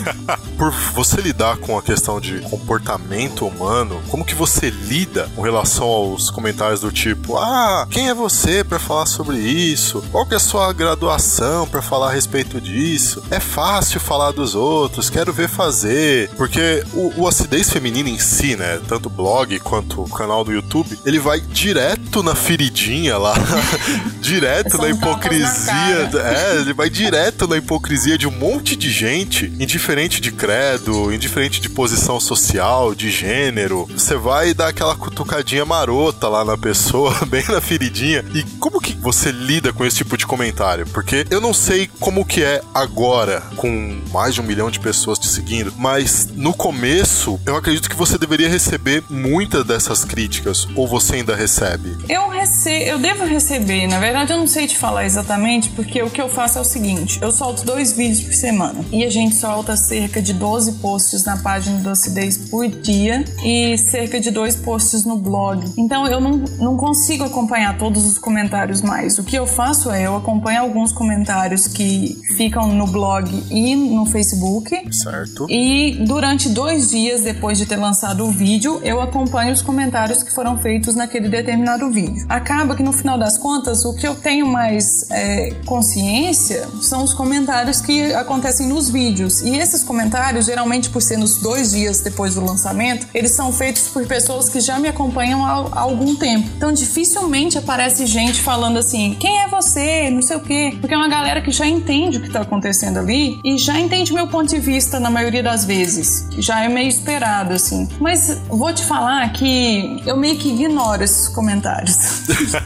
Por 0.56 0.70
você 0.94 1.20
lidar 1.20 1.56
com 1.56 1.76
a 1.76 1.82
questão 1.82 2.20
de 2.20 2.40
comportamento 2.40 3.46
humano, 3.46 4.00
como 4.08 4.24
que 4.24 4.34
você 4.34 4.70
lida 4.70 5.28
com 5.34 5.42
relação 5.42 5.86
aos 5.86 6.30
comentários 6.30 6.80
do 6.80 6.92
tipo: 6.92 7.36
"Ah, 7.36 7.86
quem 7.90 8.08
é 8.08 8.14
você 8.14 8.62
para 8.62 8.78
falar 8.78 9.06
sobre 9.06 9.38
isso? 9.38 10.02
Qual 10.12 10.26
que 10.26 10.34
é 10.34 10.36
a 10.36 10.40
sua 10.40 10.72
graduação 10.72 11.66
para 11.66 11.82
falar 11.82 12.10
a 12.10 12.12
respeito 12.12 12.60
disso? 12.60 13.22
É 13.30 13.40
fácil 13.40 13.98
falar 13.98 14.32
dos 14.32 14.54
outros, 14.54 15.10
quero 15.10 15.32
ver 15.32 15.48
fazer". 15.48 16.30
Porque 16.36 16.84
o, 16.92 17.22
o 17.22 17.28
acidez 17.28 17.70
feminino 17.70 18.08
em 18.08 18.18
si, 18.18 18.54
né, 18.54 18.80
tanto 18.86 19.10
blog 19.10 19.58
quanto 19.60 20.02
o 20.02 20.08
canal 20.08 20.44
do 20.44 20.52
YouTube, 20.52 20.98
ele 21.04 21.18
vai 21.18 21.40
direto 21.40 22.22
na 22.22 22.34
feridinha 22.34 23.16
lá, 23.18 23.34
direto 24.20 24.78
na 24.78 24.88
hipocrisia, 24.88 26.10
na 26.12 26.20
é, 26.20 26.56
ele 26.56 26.72
vai 26.72 26.90
direto 26.90 27.46
na 27.46 27.56
hipocrisia 27.56 28.18
de 28.18 28.26
um 28.26 28.30
monte 28.30 28.76
de 28.76 28.99
gente, 29.00 29.46
indiferente 29.58 30.20
de 30.20 30.30
credo, 30.30 31.10
indiferente 31.10 31.58
de 31.58 31.70
posição 31.70 32.20
social, 32.20 32.94
de 32.94 33.10
gênero. 33.10 33.86
Você 33.86 34.14
vai 34.14 34.52
dar 34.52 34.68
aquela 34.68 34.94
cutucadinha 34.94 35.64
marota 35.64 36.28
lá 36.28 36.44
na 36.44 36.58
pessoa, 36.58 37.14
bem 37.26 37.42
na 37.48 37.62
feridinha. 37.62 38.22
E 38.34 38.42
como 38.58 38.78
que 38.78 38.92
você 38.96 39.32
lida 39.32 39.72
com 39.72 39.86
esse 39.86 39.96
tipo 39.96 40.18
de 40.18 40.26
comentário? 40.26 40.86
Porque 40.86 41.26
eu 41.30 41.40
não 41.40 41.54
sei 41.54 41.88
como 41.98 42.26
que 42.26 42.42
é 42.42 42.60
agora, 42.74 43.42
com 43.56 44.02
mais 44.12 44.34
de 44.34 44.42
um 44.42 44.44
milhão 44.44 44.70
de 44.70 44.78
pessoas 44.78 45.18
te 45.18 45.28
seguindo, 45.28 45.72
mas 45.78 46.28
no 46.34 46.52
começo, 46.52 47.40
eu 47.46 47.56
acredito 47.56 47.88
que 47.88 47.96
você 47.96 48.18
deveria 48.18 48.50
receber 48.50 49.02
muitas 49.08 49.64
dessas 49.64 50.04
críticas, 50.04 50.68
ou 50.76 50.86
você 50.86 51.16
ainda 51.16 51.34
recebe? 51.34 51.96
Eu 52.06 52.28
recebo, 52.28 52.84
eu 52.84 52.98
devo 52.98 53.24
receber. 53.24 53.86
Na 53.86 53.98
verdade, 53.98 54.30
eu 54.30 54.36
não 54.36 54.46
sei 54.46 54.66
te 54.66 54.76
falar 54.76 55.06
exatamente, 55.06 55.70
porque 55.70 56.02
o 56.02 56.10
que 56.10 56.20
eu 56.20 56.28
faço 56.28 56.58
é 56.58 56.60
o 56.60 56.64
seguinte: 56.64 57.18
eu 57.22 57.32
solto 57.32 57.64
dois 57.64 57.92
vídeos 57.92 58.24
por 58.24 58.34
semana 58.34 58.89
e 58.92 59.04
a 59.04 59.10
gente 59.10 59.34
solta 59.34 59.76
cerca 59.76 60.20
de 60.20 60.32
12 60.32 60.72
posts 60.74 61.24
na 61.24 61.36
página 61.36 61.78
do 61.80 61.90
Acidez 61.90 62.36
por 62.36 62.66
dia 62.68 63.24
e 63.44 63.76
cerca 63.78 64.20
de 64.20 64.30
dois 64.30 64.56
posts 64.56 65.04
no 65.04 65.16
blog. 65.16 65.64
Então 65.76 66.06
eu 66.06 66.20
não, 66.20 66.38
não 66.58 66.76
consigo 66.76 67.24
acompanhar 67.24 67.78
todos 67.78 68.04
os 68.04 68.18
comentários 68.18 68.82
mais. 68.82 69.18
O 69.18 69.24
que 69.24 69.36
eu 69.36 69.46
faço 69.46 69.90
é 69.90 70.06
eu 70.06 70.16
acompanho 70.16 70.60
alguns 70.60 70.92
comentários 70.92 71.66
que 71.66 72.18
ficam 72.36 72.68
no 72.68 72.86
blog 72.86 73.30
e 73.50 73.76
no 73.76 74.06
Facebook. 74.06 74.70
Certo. 74.92 75.46
E 75.48 76.04
durante 76.06 76.48
dois 76.48 76.90
dias 76.90 77.22
depois 77.22 77.58
de 77.58 77.66
ter 77.66 77.76
lançado 77.76 78.26
o 78.26 78.30
vídeo, 78.30 78.80
eu 78.82 79.00
acompanho 79.00 79.52
os 79.52 79.62
comentários 79.62 80.22
que 80.22 80.32
foram 80.32 80.58
feitos 80.58 80.94
naquele 80.94 81.28
determinado 81.28 81.90
vídeo. 81.90 82.24
Acaba 82.28 82.74
que 82.74 82.82
no 82.82 82.92
final 82.92 83.18
das 83.18 83.38
contas, 83.38 83.84
o 83.84 83.94
que 83.94 84.06
eu 84.06 84.14
tenho 84.14 84.46
mais 84.46 85.08
é, 85.10 85.50
consciência 85.64 86.68
são 86.82 87.04
os 87.04 87.14
comentários 87.14 87.80
que 87.80 88.12
acontecem 88.14 88.68
nos 88.80 88.88
vídeos. 88.88 89.42
E 89.42 89.58
esses 89.58 89.84
comentários, 89.84 90.46
geralmente 90.46 90.88
por 90.88 91.02
ser 91.02 91.18
nos 91.18 91.36
dois 91.36 91.72
dias 91.72 92.00
depois 92.00 92.34
do 92.34 92.42
lançamento, 92.42 93.06
eles 93.12 93.32
são 93.32 93.52
feitos 93.52 93.88
por 93.88 94.06
pessoas 94.06 94.48
que 94.48 94.58
já 94.58 94.78
me 94.78 94.88
acompanham 94.88 95.44
há, 95.44 95.80
algum 95.80 96.16
tempo. 96.16 96.48
Então 96.56 96.72
dificilmente 96.72 97.58
aparece 97.58 98.06
gente 98.06 98.40
falando 98.40 98.78
assim: 98.78 99.16
quem 99.20 99.42
é 99.42 99.48
você? 99.48 100.08
Não 100.08 100.22
sei 100.22 100.36
o 100.36 100.40
quê. 100.40 100.78
Porque 100.80 100.94
é 100.94 100.96
uma 100.96 101.08
galera 101.08 101.42
que 101.42 101.50
já 101.50 101.66
entende 101.66 102.16
o 102.16 102.20
que 102.22 102.28
está 102.28 102.40
acontecendo 102.40 102.98
ali 102.98 103.38
e 103.44 103.58
já 103.58 103.78
entende 103.78 104.14
meu 104.14 104.26
ponto 104.28 104.48
de 104.48 104.58
vista 104.58 104.98
na 104.98 105.10
maioria 105.10 105.42
das 105.42 105.66
vezes. 105.66 106.26
Já 106.38 106.64
é 106.64 106.68
meio 106.68 106.88
esperado, 106.88 107.52
assim. 107.52 107.86
Mas 108.00 108.40
vou 108.48 108.72
te 108.72 108.84
falar 108.84 109.30
que 109.34 110.02
eu 110.06 110.16
meio 110.16 110.38
que 110.38 110.48
ignoro 110.48 111.04
esses 111.04 111.28
comentários. 111.28 111.98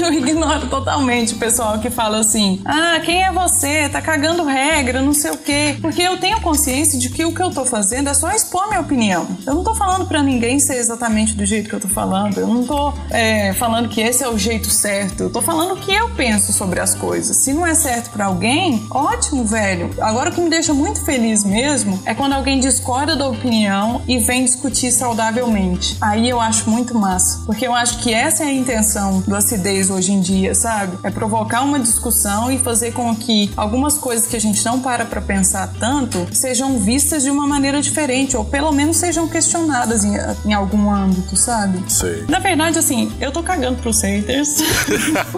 eu 0.00 0.12
ignoro 0.12 0.66
totalmente 0.68 1.34
o 1.34 1.38
pessoal 1.38 1.78
que 1.78 1.90
fala 1.90 2.18
assim: 2.18 2.60
ah, 2.64 3.00
quem 3.04 3.24
é 3.24 3.32
você? 3.32 3.88
Tá 3.88 4.00
cagando 4.00 4.44
regra, 4.44 5.02
não 5.02 5.12
sei 5.12 5.30
o 5.30 5.38
quê. 5.38 5.76
Porque 5.80 6.02
eu 6.02 6.18
tenho 6.18 6.40
consciência 6.40 6.98
de 6.98 7.10
que 7.10 7.24
o 7.24 7.34
que 7.34 7.42
eu 7.42 7.50
tô 7.50 7.64
fazendo 7.64 8.08
é 8.08 8.14
só 8.14 8.30
expor 8.30 8.68
minha 8.68 8.80
opinião. 8.80 9.26
Eu 9.46 9.54
não 9.54 9.64
tô 9.64 9.74
falando 9.74 10.06
para 10.06 10.22
ninguém 10.22 10.58
ser 10.58 10.76
exatamente 10.76 11.34
do 11.34 11.44
jeito 11.44 11.68
que 11.68 11.74
eu 11.74 11.80
tô 11.80 11.88
falando. 11.88 12.38
Eu 12.38 12.46
não 12.46 12.64
tô 12.64 12.92
é, 13.10 13.52
falando 13.54 13.88
que 13.88 14.00
esse 14.00 14.22
é 14.22 14.28
o 14.28 14.38
jeito 14.38 14.70
certo. 14.70 15.24
Eu 15.24 15.30
tô 15.30 15.40
falando 15.40 15.74
o 15.74 15.76
que 15.76 15.92
eu 15.92 16.10
penso 16.10 16.52
sobre 16.52 16.80
as 16.80 16.94
coisas. 16.94 17.36
Se 17.36 17.52
não 17.52 17.66
é 17.66 17.74
certo 17.74 18.10
para 18.10 18.26
alguém, 18.26 18.86
ótimo, 18.90 19.44
velho. 19.44 19.90
Agora 20.00 20.30
o 20.30 20.32
que 20.32 20.40
me 20.40 20.50
deixa 20.50 20.72
muito 20.72 21.04
feliz 21.04 21.44
mesmo 21.44 22.00
é 22.04 22.14
quando 22.14 22.32
alguém 22.32 22.60
discorda 22.60 23.16
da 23.16 23.26
opinião 23.26 24.02
e 24.06 24.18
vem 24.18 24.44
discutir 24.44 24.92
saudavelmente. 24.92 25.96
Aí 26.00 26.28
eu 26.28 26.40
acho 26.40 26.68
muito 26.68 26.94
massa. 26.96 27.42
Porque 27.46 27.66
eu 27.66 27.74
acho 27.74 27.98
que 27.98 28.12
essa 28.12 28.44
é 28.44 28.48
a 28.48 28.52
intenção 28.52 28.89
do 29.26 29.34
acidez 29.34 29.90
hoje 29.90 30.12
em 30.12 30.20
dia, 30.20 30.54
sabe? 30.54 30.98
É 31.02 31.10
provocar 31.10 31.62
uma 31.62 31.78
discussão 31.78 32.50
e 32.50 32.58
fazer 32.58 32.92
com 32.92 33.14
que 33.14 33.50
algumas 33.56 33.96
coisas 33.98 34.26
que 34.26 34.36
a 34.36 34.40
gente 34.40 34.64
não 34.64 34.80
para 34.80 35.04
para 35.04 35.20
pensar 35.20 35.68
tanto 35.78 36.26
sejam 36.32 36.78
vistas 36.78 37.22
de 37.22 37.30
uma 37.30 37.46
maneira 37.46 37.80
diferente, 37.80 38.36
ou 38.36 38.44
pelo 38.44 38.72
menos 38.72 38.96
sejam 38.96 39.28
questionadas 39.28 40.04
em, 40.04 40.14
em 40.46 40.52
algum 40.52 40.90
âmbito, 40.90 41.36
sabe? 41.36 41.82
Sei. 41.88 42.24
Na 42.28 42.38
verdade, 42.38 42.78
assim, 42.78 43.12
eu 43.20 43.32
tô 43.32 43.42
cagando 43.42 43.80
pros 43.80 44.00
haters. 44.02 44.56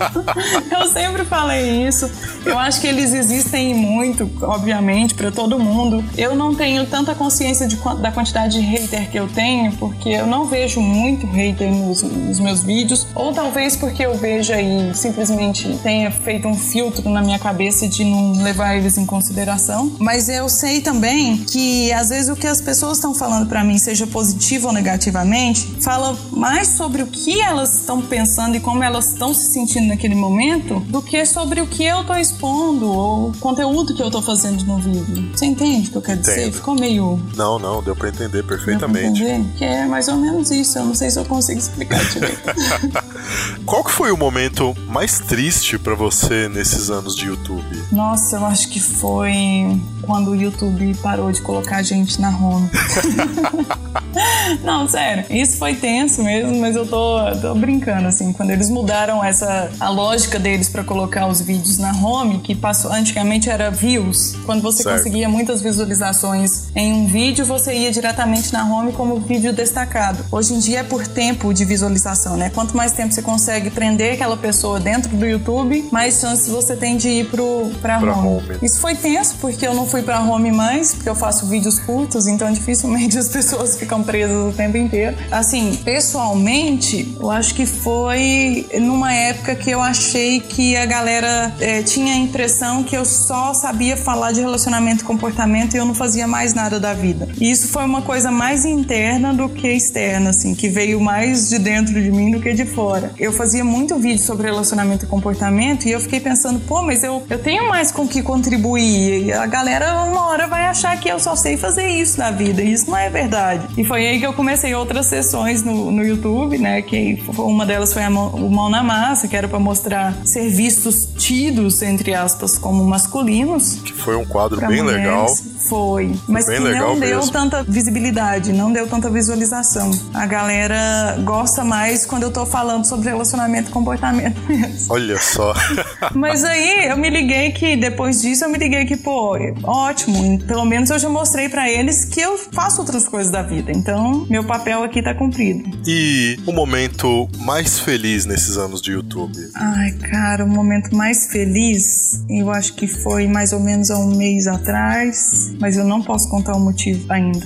eu 0.71 0.89
sempre 0.91 1.25
falei 1.25 1.87
isso. 1.87 2.11
Eu 2.45 2.59
acho 2.59 2.81
que 2.81 2.87
eles 2.87 3.13
existem 3.13 3.75
muito, 3.75 4.31
obviamente, 4.43 5.15
para 5.15 5.31
todo 5.31 5.59
mundo. 5.59 6.05
Eu 6.17 6.35
não 6.35 6.55
tenho 6.55 6.87
tanta 6.87 7.15
consciência 7.15 7.67
de, 7.67 7.77
da 8.01 8.11
quantidade 8.11 8.55
de 8.55 8.61
hater 8.61 9.11
que 9.11 9.19
eu 9.19 9.29
tenho, 9.29 9.73
porque 9.73 10.11
eu 10.11 10.27
não 10.27 10.47
vejo 10.47 10.81
muito 10.81 11.27
hater 11.27 11.71
nos, 11.71 12.03
nos 12.03 12.41
meus 12.41 12.63
vídeos, 12.63 13.07
ou 13.15 13.33
talvez 13.43 13.75
porque 13.75 14.07
eu 14.07 14.17
veja 14.17 14.61
e 14.61 14.95
simplesmente 14.95 15.77
tenha 15.83 16.13
feito 16.13 16.47
um 16.47 16.55
filtro 16.55 17.11
na 17.11 17.21
minha 17.21 17.41
cabeça 17.41 17.89
de 17.89 18.05
não 18.05 18.41
levar 18.41 18.77
eles 18.77 18.97
em 18.97 19.05
consideração. 19.05 19.97
Mas 19.99 20.29
eu 20.29 20.49
sei 20.49 20.81
também 20.81 21.39
que 21.39 21.93
às 21.93 22.11
vezes 22.11 22.31
o 22.31 22.37
que 22.37 22.47
as 22.47 22.61
pessoas 22.61 22.99
estão 22.99 23.13
falando 23.13 23.49
para 23.49 23.65
mim, 23.65 23.77
seja 23.79 24.07
positivo 24.07 24.69
ou 24.69 24.73
negativamente, 24.73 25.67
fala 25.81 26.17
mais 26.31 26.69
sobre 26.69 27.03
o 27.03 27.07
que 27.09 27.41
elas 27.41 27.81
estão 27.81 28.01
pensando 28.01 28.55
e 28.55 28.61
como 28.61 28.85
elas 28.85 29.09
estão 29.09 29.35
se 29.35 29.53
sentindo 29.53 29.89
naquele 29.89 30.15
momento 30.15 30.79
do 30.79 31.03
que 31.03 31.27
sobre 31.27 31.61
o 31.61 31.67
que 31.67 31.83
eu 31.83 32.05
tô 32.05 32.15
expondo 32.15 32.93
ou 32.93 33.31
o 33.31 33.37
conteúdo 33.39 33.93
que 33.93 34.03
eu 34.05 34.11
tô 34.11 34.23
fazendo 34.23 34.63
no 34.65 34.79
vídeo. 34.79 35.33
Você 35.35 35.47
entende 35.47 35.89
o 35.89 35.91
que 35.91 35.99
eu 35.99 36.03
quero 36.03 36.21
dizer? 36.21 36.43
Entendo. 36.43 36.55
Ficou 36.55 36.75
meio. 36.77 37.21
Não, 37.35 37.59
não, 37.59 37.83
deu 37.83 37.97
pra 37.97 38.09
entender 38.09 38.45
perfeitamente. 38.45 39.19
Deu 39.19 39.27
pra 39.27 39.35
entender? 39.35 39.59
Que 39.59 39.65
é 39.65 39.85
mais 39.85 40.07
ou 40.07 40.15
menos 40.15 40.53
isso. 40.53 40.79
Eu 40.79 40.85
não 40.85 40.95
sei 40.95 41.11
se 41.11 41.19
eu 41.19 41.25
consigo 41.25 41.59
explicar 41.59 41.99
direito. 42.05 42.41
Qual 43.65 43.85
que 43.85 43.91
foi 43.91 44.11
o 44.11 44.17
momento 44.17 44.75
mais 44.89 45.19
triste 45.21 45.79
pra 45.79 45.95
você 45.95 46.49
nesses 46.49 46.91
anos 46.91 47.15
de 47.17 47.27
YouTube? 47.27 47.85
Nossa, 47.91 48.37
eu 48.37 48.47
acho 48.47 48.69
que 48.69 48.81
foi 48.81 49.81
quando 50.03 50.33
o 50.33 50.35
YouTube 50.35 50.95
parou 51.03 51.31
de 51.31 51.41
colocar 51.41 51.77
a 51.77 51.83
gente 51.83 52.21
na 52.21 52.31
home. 52.31 52.69
Não, 54.63 54.89
sério. 54.89 55.25
Isso 55.31 55.57
foi 55.59 55.75
tenso 55.75 56.23
mesmo, 56.23 56.59
mas 56.61 56.77
eu 56.77 56.87
tô, 56.87 57.19
tô 57.41 57.55
brincando, 57.55 58.09
assim. 58.09 58.33
Quando 58.33 58.51
eles 58.51 58.69
mudaram 58.69 59.23
essa 59.25 59.71
a 59.81 59.89
lógica 59.89 60.39
deles 60.39 60.69
pra 60.69 60.85
colocar 60.85 61.27
os 61.27 61.41
vídeos 61.41 61.79
na 61.79 61.93
home, 61.93 62.39
que 62.41 62.55
passou 62.55 62.93
antigamente 62.93 63.49
era 63.51 63.71
views. 63.71 64.37
Quando 64.47 64.63
você 64.63 64.83
Certo. 64.83 64.97
conseguia 64.99 65.29
muitas 65.29 65.63
visualizações 65.63 66.65
em 66.75 66.93
um 66.93 67.07
vídeo, 67.07 67.45
você 67.45 67.73
ia 67.75 67.91
diretamente 67.91 68.53
na 68.53 68.65
home 68.65 68.93
como 68.93 69.19
vídeo 69.21 69.53
destacado. 69.53 70.25
Hoje 70.31 70.55
em 70.55 70.59
dia 70.59 70.81
é 70.81 70.83
por 70.83 71.07
tempo 71.07 71.53
de 71.55 71.65
visualização, 71.65 72.37
né? 72.37 72.51
Quanto 72.51 72.77
mais 72.77 72.93
tempo 72.93 73.13
você 73.13 73.23
consegue 73.23 73.71
prender 73.71 74.15
aquela 74.15 74.37
pessoa 74.37 74.81
dentro 74.81 75.17
do 75.17 75.27
YouTube, 75.27 75.89
mais 75.91 76.21
chances 76.21 76.49
você 76.49 76.77
tem 76.77 76.97
de 76.97 77.09
ir 77.09 77.27
pro, 77.31 77.71
pra, 77.81 77.99
Pra 77.99 78.17
home. 78.17 78.29
home. 78.43 78.59
Isso 78.63 78.81
foi 78.81 78.95
tenso, 78.95 79.37
porque 79.41 79.67
eu 79.67 79.75
não 79.75 79.87
fui 79.87 80.03
pra 80.03 80.21
home 80.21 80.51
mais, 80.51 80.95
porque 80.95 81.09
eu 81.09 81.15
faço 81.15 81.47
vídeos 81.47 81.79
curtos, 81.79 82.27
então 82.27 82.51
dificilmente 82.53 83.17
as 83.19 83.29
pessoas 83.29 83.77
ficam 83.77 84.02
presas 84.03 84.53
o 84.53 84.57
tempo 84.57 84.77
inteiro. 84.77 85.17
Assim, 85.31 85.77
pessoalmente, 85.85 87.17
eu 87.19 87.31
acho 87.31 87.55
que 87.55 87.67
foi 87.67 88.67
numa 88.81 89.13
época 89.13 89.55
que 89.55 89.71
eu 89.71 89.81
achei 89.81 90.41
que 90.41 90.77
a 90.77 90.87
galera 90.87 91.53
eh, 91.61 91.83
tinha 91.83 92.15
a 92.15 92.17
impressão 92.17 92.83
que 92.83 92.97
eu 92.97 93.05
só 93.05 93.55
sabia 93.55 93.97
falar 93.97 94.33
de 94.33 94.41
relacionamento 94.41 95.05
e 95.05 95.07
comportamento 95.07 95.75
e 95.75 95.79
eu 95.79 95.85
não 95.85 95.95
fazia 95.95 96.27
mais 96.27 96.55
nada 96.55 96.79
da 96.79 96.95
vida. 96.95 97.29
E 97.41 97.51
isso 97.51 97.69
foi 97.69 97.85
uma 97.85 98.03
coisa 98.03 98.31
mais 98.31 98.65
interna 98.65 99.33
do 99.33 99.49
que 99.49 99.69
externa, 99.69 100.31
assim, 100.31 100.55
que 100.55 100.69
veio 100.69 101.01
mais 101.01 101.49
de 101.49 101.59
dentro 101.59 101.95
de 101.95 102.11
mim 102.11 102.31
do 102.31 102.41
que 102.41 102.53
de 102.53 102.65
fora. 102.65 103.13
Eu 103.19 103.33
fazia 103.33 103.65
muito 103.65 103.97
vídeo 103.99 104.23
sobre 104.23 104.47
relacionamento 104.47 105.05
e 105.05 105.09
comportamento 105.09 105.87
e 105.87 105.93
eu 105.93 106.01
fiquei 106.01 106.21
pensando, 106.21 106.61
pô, 106.61 106.83
mas 106.83 107.03
eu, 107.03 107.23
eu 107.29 107.39
tenho 107.39 107.69
mais 107.69 107.91
com 107.91 108.07
que 108.07 108.23
contribuir. 108.23 109.27
E 109.27 109.33
a 109.33 109.47
galera 109.47 110.03
uma 110.05 110.27
hora 110.29 110.47
vai 110.47 110.65
achar 110.65 110.99
que 110.99 111.09
eu 111.09 111.19
só 111.19 111.37
sei 111.37 111.57
fazer 111.57 111.87
isso 111.87 112.19
na 112.19 112.31
vida. 112.31 112.63
E 112.63 112.73
isso 112.73 112.91
não 112.91 112.97
é 112.97 113.09
verdade. 113.09 113.67
E 113.77 113.85
foi 113.93 114.07
aí 114.07 114.19
que 114.19 114.27
eu 114.27 114.33
comecei 114.33 114.75
outras 114.75 115.05
sessões 115.05 115.63
no, 115.63 115.91
no 115.91 116.03
YouTube, 116.03 116.57
né? 116.57 116.81
Que 116.81 117.23
foi- 117.27 117.45
uma 117.45 117.67
delas 117.67 117.93
foi 117.93 118.03
a 118.03 118.09
mão, 118.09 118.29
o 118.31 118.51
Mão 118.51 118.71
na 118.71 118.83
Massa, 118.83 119.29
que 119.29 119.37
era 119.37 119.47
pra 119.47 119.59
mostrar 119.59 120.17
serviços 120.25 121.07
tidos, 121.19 121.83
entre 121.83 122.15
aspas, 122.15 122.57
como 122.57 122.83
masculinos. 122.85 123.75
Que 123.85 123.93
foi 123.93 124.17
um 124.17 124.25
quadro 124.25 124.59
bem 124.67 124.83
mulheres. 124.83 125.05
legal. 125.05 125.27
Foi, 125.69 126.15
mas 126.29 126.47
bem 126.47 126.57
que 126.57 126.63
não 126.71 126.99
deu 126.99 127.17
mesmo. 127.17 127.33
tanta 127.33 127.63
visibilidade, 127.63 128.53
não 128.53 128.73
deu 128.73 128.87
tanta 128.87 129.09
visualização. 129.11 129.91
A 130.15 130.27
galera 130.27 131.17
gosta 131.25 131.65
mais 131.65 132.05
quando 132.05 132.25
eu 132.25 132.31
tô 132.31 132.45
falando 132.47 132.85
sobre 132.87 133.09
relacionamento 133.09 133.71
e 133.71 133.73
comportamento 133.73 134.41
mesmo. 134.49 134.87
Olha 134.93 135.19
só. 135.21 135.55
Mas 136.15 136.45
aí 136.45 136.87
eu 136.89 136.97
me 136.97 137.09
liguei 137.11 137.53
que 137.53 137.77
depois 137.77 138.21
disso 138.23 138.45
eu 138.45 138.49
me 138.49 138.59
liguei 138.59 138.85
que, 138.85 138.97
pô, 138.97 139.37
ótimo, 139.63 140.39
pelo 140.41 140.65
menos 140.65 140.91
eu 140.91 140.99
já 140.99 141.09
mostrei 141.09 141.49
pra 141.49 141.71
eles 141.71 142.05
que 142.05 142.21
eu 142.21 142.37
faço 142.39 142.81
outras 142.81 143.09
coisas 143.09 143.33
da 143.33 143.43
vida. 143.43 143.73
Então, 143.73 144.27
meu 144.29 144.45
papel 144.45 144.83
aqui 144.83 145.03
tá 145.03 145.15
cumprido. 145.15 145.71
e 145.87 146.39
o 146.47 146.53
momento 146.53 147.29
mais 147.39 147.79
feliz 147.79 148.27
nesses 148.27 148.57
anos 148.57 148.81
de 148.83 148.93
YouTube? 148.93 149.37
Ai, 149.55 149.93
cara, 149.93 150.45
o 150.45 150.49
momento 150.49 150.95
mais 150.95 151.27
feliz, 151.31 152.25
eu 152.29 152.51
acho 152.51 152.75
que 152.75 152.87
foi 152.87 153.27
mais 153.27 153.53
ou 153.53 153.61
menos 153.61 153.91
há 153.91 153.99
um 153.99 154.15
mês 154.17 154.47
atrás, 154.47 155.52
mas 155.61 155.77
eu 155.77 155.85
não 155.85 156.03
posso 156.03 156.29
contar 156.29 156.55
o 156.55 156.61
motivo 156.61 157.05
ainda. 157.13 157.41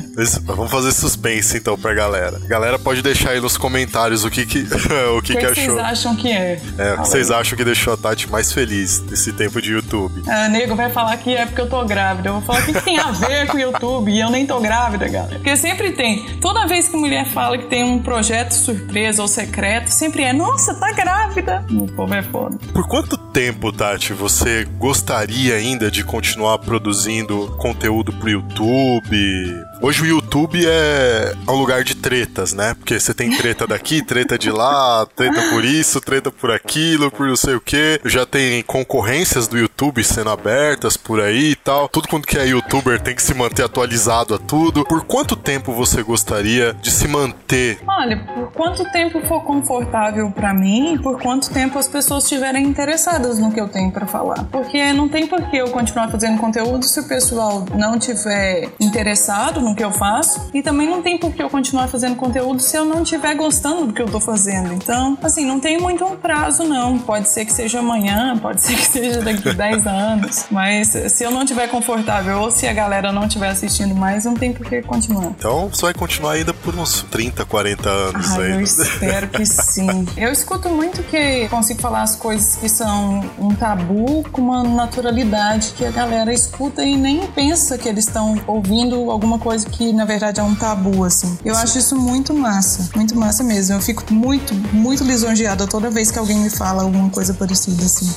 Vamos 0.44 0.70
fazer 0.70 0.92
suspense 0.92 1.56
então 1.56 1.78
pra 1.78 1.94
galera. 1.94 2.40
A 2.44 2.48
galera 2.48 2.78
pode 2.78 3.02
deixar 3.02 3.30
aí 3.30 3.40
nos 3.40 3.56
comentários 3.56 4.24
o 4.24 4.30
que 4.30 4.46
que, 4.46 4.66
o 5.16 5.22
que, 5.22 5.34
que, 5.34 5.40
que 5.40 5.46
que 5.46 5.54
vocês 5.54 5.68
achou. 5.68 5.80
acham 5.80 6.16
que 6.16 6.30
é? 6.30 6.60
É, 6.78 6.94
o 6.94 7.02
que 7.02 7.08
vocês 7.08 7.30
acham 7.30 7.56
que 7.56 7.64
deixou 7.64 7.92
a 7.92 7.96
Tati 7.96 8.30
mais 8.30 8.52
feliz 8.52 9.00
nesse 9.00 9.32
tempo 9.32 9.60
de 9.60 9.72
YouTube? 9.72 10.22
A 10.28 10.48
nego 10.48 10.74
vai 10.74 10.90
falar 10.90 11.16
que 11.16 11.34
é 11.34 11.46
porque 11.46 11.60
eu 11.60 11.68
tô 11.68 11.84
grávida. 11.84 12.28
Eu 12.28 12.34
vou 12.34 12.42
falar 12.42 12.60
o 12.60 12.66
que, 12.66 12.72
que 12.72 12.82
tem 12.82 12.98
a 12.98 13.10
ver 13.10 13.46
com 13.46 13.56
o 13.56 13.60
YouTube 13.60 14.10
e 14.10 14.20
eu 14.20 14.30
nem 14.30 14.46
tô 14.46 14.60
grávida, 14.60 15.08
galera. 15.08 15.36
Porque 15.36 15.56
sempre 15.56 15.92
tem. 15.92 16.38
Toda 16.40 16.66
vez 16.66 16.88
que 16.88 16.96
mulher 16.96 17.26
fala 17.32 17.58
que 17.58 17.66
tem 17.66 17.84
um 17.84 18.00
projeto 18.02 18.52
surpresa 18.52 19.22
ou 19.22 19.28
secreto, 19.28 19.88
sempre 19.88 20.22
é, 20.22 20.32
nossa, 20.32 20.74
tá 20.74 20.92
grávida. 20.92 21.64
O 21.70 21.86
povo 21.86 22.14
é 22.14 22.22
foda. 22.22 22.56
Por 22.72 22.86
quanto 22.86 23.25
tempo, 23.36 23.70
Tati, 23.70 24.14
você 24.14 24.64
gostaria 24.78 25.56
ainda 25.56 25.90
de 25.90 26.02
continuar 26.02 26.56
produzindo 26.56 27.54
conteúdo 27.58 28.10
pro 28.10 28.30
YouTube? 28.30 29.62
Hoje 29.82 30.02
o 30.02 30.06
YouTube 30.06 30.64
é 30.66 31.34
um 31.48 31.54
lugar 31.54 31.84
de 31.84 31.94
tretas, 31.94 32.52
né? 32.52 32.74
Porque 32.74 32.98
você 32.98 33.12
tem 33.12 33.36
treta 33.36 33.66
daqui, 33.66 34.00
treta 34.04 34.38
de 34.38 34.50
lá, 34.50 35.06
treta 35.14 35.42
por 35.50 35.64
isso, 35.64 36.00
treta 36.00 36.30
por 36.30 36.50
aquilo, 36.50 37.10
por 37.10 37.28
não 37.28 37.36
sei 37.36 37.54
o 37.54 37.60
quê. 37.60 38.00
Já 38.04 38.24
tem 38.24 38.62
concorrências 38.62 39.46
do 39.46 39.58
YouTube 39.58 40.02
sendo 40.02 40.30
abertas 40.30 40.96
por 40.96 41.20
aí 41.20 41.50
e 41.50 41.56
tal. 41.56 41.88
Tudo 41.88 42.08
quanto 42.08 42.26
que 42.26 42.38
é 42.38 42.46
youtuber 42.46 43.00
tem 43.00 43.14
que 43.14 43.22
se 43.22 43.34
manter 43.34 43.64
atualizado 43.64 44.34
a 44.34 44.38
tudo. 44.38 44.84
Por 44.84 45.04
quanto 45.04 45.36
tempo 45.36 45.72
você 45.72 46.02
gostaria 46.02 46.72
de 46.74 46.90
se 46.90 47.06
manter 47.06 47.78
Olha, 47.86 48.18
por 48.18 48.52
quanto 48.52 48.84
tempo 48.92 49.20
for 49.26 49.42
confortável 49.42 50.30
pra 50.30 50.54
mim, 50.54 50.98
por 51.02 51.20
quanto 51.20 51.50
tempo 51.50 51.78
as 51.78 51.88
pessoas 51.88 52.24
estiverem 52.24 52.66
interessadas 52.66 53.38
no 53.38 53.52
que 53.52 53.60
eu 53.60 53.68
tenho 53.68 53.90
pra 53.90 54.06
falar. 54.06 54.44
Porque 54.44 54.92
não 54.92 55.08
tem 55.08 55.26
por 55.26 55.42
que 55.50 55.56
eu 55.56 55.68
continuar 55.68 56.08
fazendo 56.10 56.38
conteúdo 56.38 56.84
se 56.84 57.00
o 57.00 57.04
pessoal 57.04 57.64
não 57.74 57.98
tiver 57.98 58.68
interessado 58.80 59.65
no 59.68 59.74
que 59.74 59.84
eu 59.84 59.90
faço, 59.90 60.48
e 60.54 60.62
também 60.62 60.88
não 60.88 61.02
tem 61.02 61.18
por 61.18 61.32
que 61.32 61.42
eu 61.42 61.50
continuar 61.50 61.88
fazendo 61.88 62.16
conteúdo 62.16 62.60
se 62.60 62.76
eu 62.76 62.84
não 62.84 63.02
estiver 63.02 63.34
gostando 63.34 63.86
do 63.86 63.92
que 63.92 64.00
eu 64.02 64.06
tô 64.06 64.20
fazendo. 64.20 64.72
Então, 64.72 65.16
assim, 65.22 65.44
não 65.44 65.58
tem 65.60 65.78
muito 65.80 66.04
um 66.04 66.16
prazo 66.16 66.64
não. 66.64 66.98
Pode 66.98 67.28
ser 67.28 67.44
que 67.44 67.52
seja 67.52 67.80
amanhã, 67.80 68.36
pode 68.38 68.62
ser 68.62 68.74
que 68.76 68.86
seja 68.86 69.20
daqui 69.22 69.52
10 69.54 69.86
anos, 69.86 70.46
mas 70.50 70.88
se 70.88 71.24
eu 71.24 71.30
não 71.30 71.42
estiver 71.42 71.68
confortável 71.68 72.40
ou 72.40 72.50
se 72.50 72.66
a 72.66 72.72
galera 72.72 73.12
não 73.12 73.26
estiver 73.26 73.48
assistindo 73.48 73.94
mais, 73.94 74.24
não 74.24 74.34
tem 74.34 74.52
por 74.52 74.66
que 74.66 74.82
continuar. 74.82 75.26
Então 75.38 75.68
você 75.68 75.82
vai 75.82 75.94
continuar 75.94 76.32
ainda 76.32 76.52
por 76.54 76.74
uns 76.74 77.02
30, 77.10 77.44
40 77.44 77.88
anos 77.88 78.30
Ah, 78.32 78.40
aí. 78.42 78.52
eu 78.52 78.60
espero 78.60 79.28
que 79.28 79.44
sim. 79.46 80.06
Eu 80.16 80.30
escuto 80.32 80.68
muito 80.68 81.02
que 81.04 81.48
consigo 81.48 81.80
falar 81.80 82.02
as 82.02 82.14
coisas 82.16 82.56
que 82.56 82.68
são 82.68 83.24
um 83.38 83.54
tabu 83.54 84.24
com 84.32 84.40
uma 84.42 84.62
naturalidade 84.62 85.72
que 85.76 85.84
a 85.84 85.90
galera 85.90 86.32
escuta 86.32 86.84
e 86.84 86.96
nem 86.96 87.26
pensa 87.28 87.76
que 87.78 87.88
eles 87.88 88.06
estão 88.06 88.36
ouvindo 88.46 89.10
alguma 89.10 89.38
coisa 89.38 89.55
que 89.64 89.92
na 89.92 90.04
verdade 90.04 90.40
é 90.40 90.42
um 90.42 90.54
tabu, 90.54 91.04
assim. 91.04 91.38
Eu 91.44 91.54
acho 91.56 91.78
isso 91.78 91.96
muito 91.96 92.34
massa, 92.34 92.88
muito 92.94 93.16
massa 93.16 93.42
mesmo. 93.42 93.76
Eu 93.76 93.80
fico 93.80 94.12
muito, 94.12 94.54
muito 94.72 95.04
lisonjeada 95.04 95.66
toda 95.66 95.90
vez 95.90 96.10
que 96.10 96.18
alguém 96.18 96.38
me 96.38 96.50
fala 96.50 96.82
alguma 96.82 97.10
coisa 97.10 97.34
parecida 97.34 97.84
assim. 97.84 98.12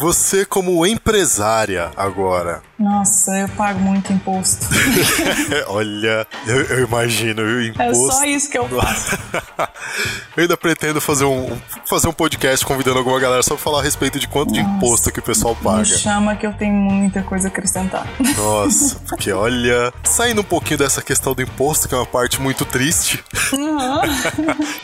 Você 0.00 0.44
como 0.44 0.86
empresária 0.86 1.90
agora, 1.96 2.62
Nossa, 2.78 3.32
eu 3.38 3.48
pago 3.48 3.80
muito 3.80 4.12
imposto. 4.12 4.64
olha, 5.66 6.26
eu, 6.46 6.60
eu 6.62 6.84
imagino 6.84 7.42
o 7.42 7.60
É 7.60 7.66
imposto. 7.66 8.12
só 8.12 8.24
isso 8.24 8.48
que 8.48 8.56
eu 8.58 8.68
faço. 8.68 9.18
eu 10.36 10.42
ainda 10.42 10.56
pretendo 10.56 11.00
fazer 11.00 11.24
um, 11.24 11.56
fazer 11.84 12.06
um 12.06 12.12
podcast 12.12 12.64
convidando 12.64 12.98
alguma 12.98 13.18
galera 13.18 13.42
só 13.42 13.54
pra 13.54 13.64
falar 13.64 13.80
a 13.80 13.82
respeito 13.82 14.20
de 14.20 14.28
quanto 14.28 14.52
de 14.52 14.60
imposto 14.60 15.10
que 15.10 15.18
o 15.18 15.22
pessoal 15.22 15.56
Me 15.56 15.62
paga. 15.64 15.84
chama 15.84 16.36
que 16.36 16.46
eu 16.46 16.52
tenho 16.52 16.74
muita 16.74 17.22
coisa 17.22 17.48
a 17.48 17.50
acrescentar. 17.50 18.06
Nossa, 18.36 18.96
porque 19.08 19.32
olha, 19.32 19.92
saindo 20.04 20.42
um 20.42 20.44
pouquinho 20.44 20.78
dessa 20.78 21.02
questão 21.02 21.34
do 21.34 21.42
imposto, 21.42 21.88
que 21.88 21.94
é 21.94 21.98
uma 21.98 22.06
parte 22.06 22.40
muito 22.40 22.64
triste. 22.64 23.24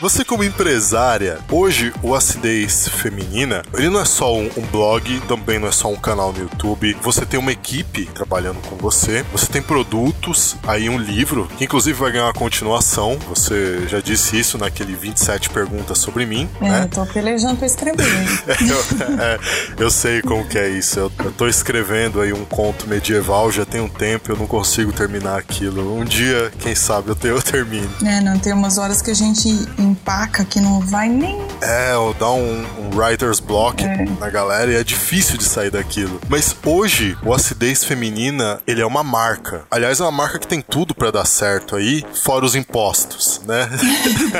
Você 0.01 0.25
como 0.25 0.43
empresária, 0.43 1.39
hoje 1.49 1.93
o 2.03 2.13
Acidez 2.13 2.89
Feminina, 2.89 3.63
ele 3.73 3.89
não 3.89 4.01
é 4.01 4.05
só 4.05 4.35
um, 4.35 4.49
um 4.57 4.61
blog, 4.71 5.14
também 5.21 5.59
não 5.59 5.67
é 5.67 5.71
só 5.71 5.89
um 5.89 5.95
canal 5.95 6.33
no 6.33 6.39
YouTube. 6.39 6.97
Você 7.01 7.25
tem 7.25 7.39
uma 7.39 7.51
equipe 7.51 8.05
trabalhando 8.07 8.59
com 8.67 8.75
você. 8.75 9.25
Você 9.31 9.47
tem 9.47 9.61
produtos, 9.61 10.55
aí 10.67 10.89
um 10.89 10.97
livro, 10.97 11.47
que 11.57 11.65
inclusive 11.65 11.97
vai 11.97 12.11
ganhar 12.11 12.25
uma 12.25 12.33
continuação. 12.33 13.17
Você 13.29 13.87
já 13.87 13.99
disse 13.99 14.39
isso 14.39 14.57
naquele 14.57 14.95
27 14.95 15.45
bastante 15.45 15.49
perguntas 15.49 15.97
sobre 15.97 16.25
mim, 16.25 16.49
é, 16.61 16.69
né? 16.69 16.83
Eu 16.83 16.89
tô 16.89 17.05
pelejando 17.05 17.57
pra 17.57 17.65
escrever. 17.65 18.05
eu, 18.47 19.21
é, 19.21 19.39
eu 19.79 19.91
sei 19.91 20.21
como 20.21 20.47
que 20.47 20.57
é 20.57 20.69
isso. 20.69 20.99
Eu, 20.99 21.11
eu 21.23 21.31
tô 21.31 21.47
escrevendo 21.47 22.21
aí 22.21 22.33
um 22.33 22.45
conto 22.45 22.87
medieval 22.87 23.51
já 23.51 23.65
tem 23.65 23.81
um 23.81 23.89
tempo, 23.89 24.31
eu 24.31 24.37
não 24.37 24.47
consigo 24.47 24.91
terminar 24.91 25.37
aquilo. 25.37 25.97
Um 25.97 26.03
dia, 26.03 26.51
quem 26.59 26.75
sabe, 26.75 27.09
eu, 27.09 27.17
eu 27.29 27.41
termino. 27.41 27.89
É, 28.05 28.21
não, 28.21 28.37
tem 28.39 28.53
umas 28.53 28.77
horas 28.77 29.01
que 29.01 29.11
a 29.11 29.15
gente 29.15 29.49
empaca 29.77 30.43
que 30.43 30.59
não 30.59 30.79
vai 30.79 31.09
nem. 31.09 31.44
É, 31.61 31.95
ou 31.95 32.13
dá 32.13 32.29
um, 32.31 32.65
um 32.79 32.97
writer's 32.97 33.39
block 33.39 33.83
é. 33.83 34.05
na 34.19 34.29
galera 34.29 34.71
e 34.71 34.75
é 34.75 34.83
difícil 34.83 35.37
de 35.37 35.43
sair 35.43 35.69
daquilo. 35.69 36.19
Mas 36.29 36.55
hoje, 36.65 37.17
o 37.23 37.33
acidez 37.33 37.83
feminina, 37.83 38.61
ele 38.67 38.81
é 38.81 38.85
uma 38.85 39.03
marca. 39.03 39.63
Aliás, 39.69 39.99
é 39.99 40.03
uma 40.03 40.11
marca 40.11 40.39
que 40.39 40.47
tem 40.47 40.61
tudo 40.61 40.93
para 40.93 41.11
dar 41.11 41.25
certo 41.25 41.75
aí, 41.75 42.03
fora 42.23 42.45
os 42.45 42.55
impostos, 42.55 43.41
né? 43.45 43.69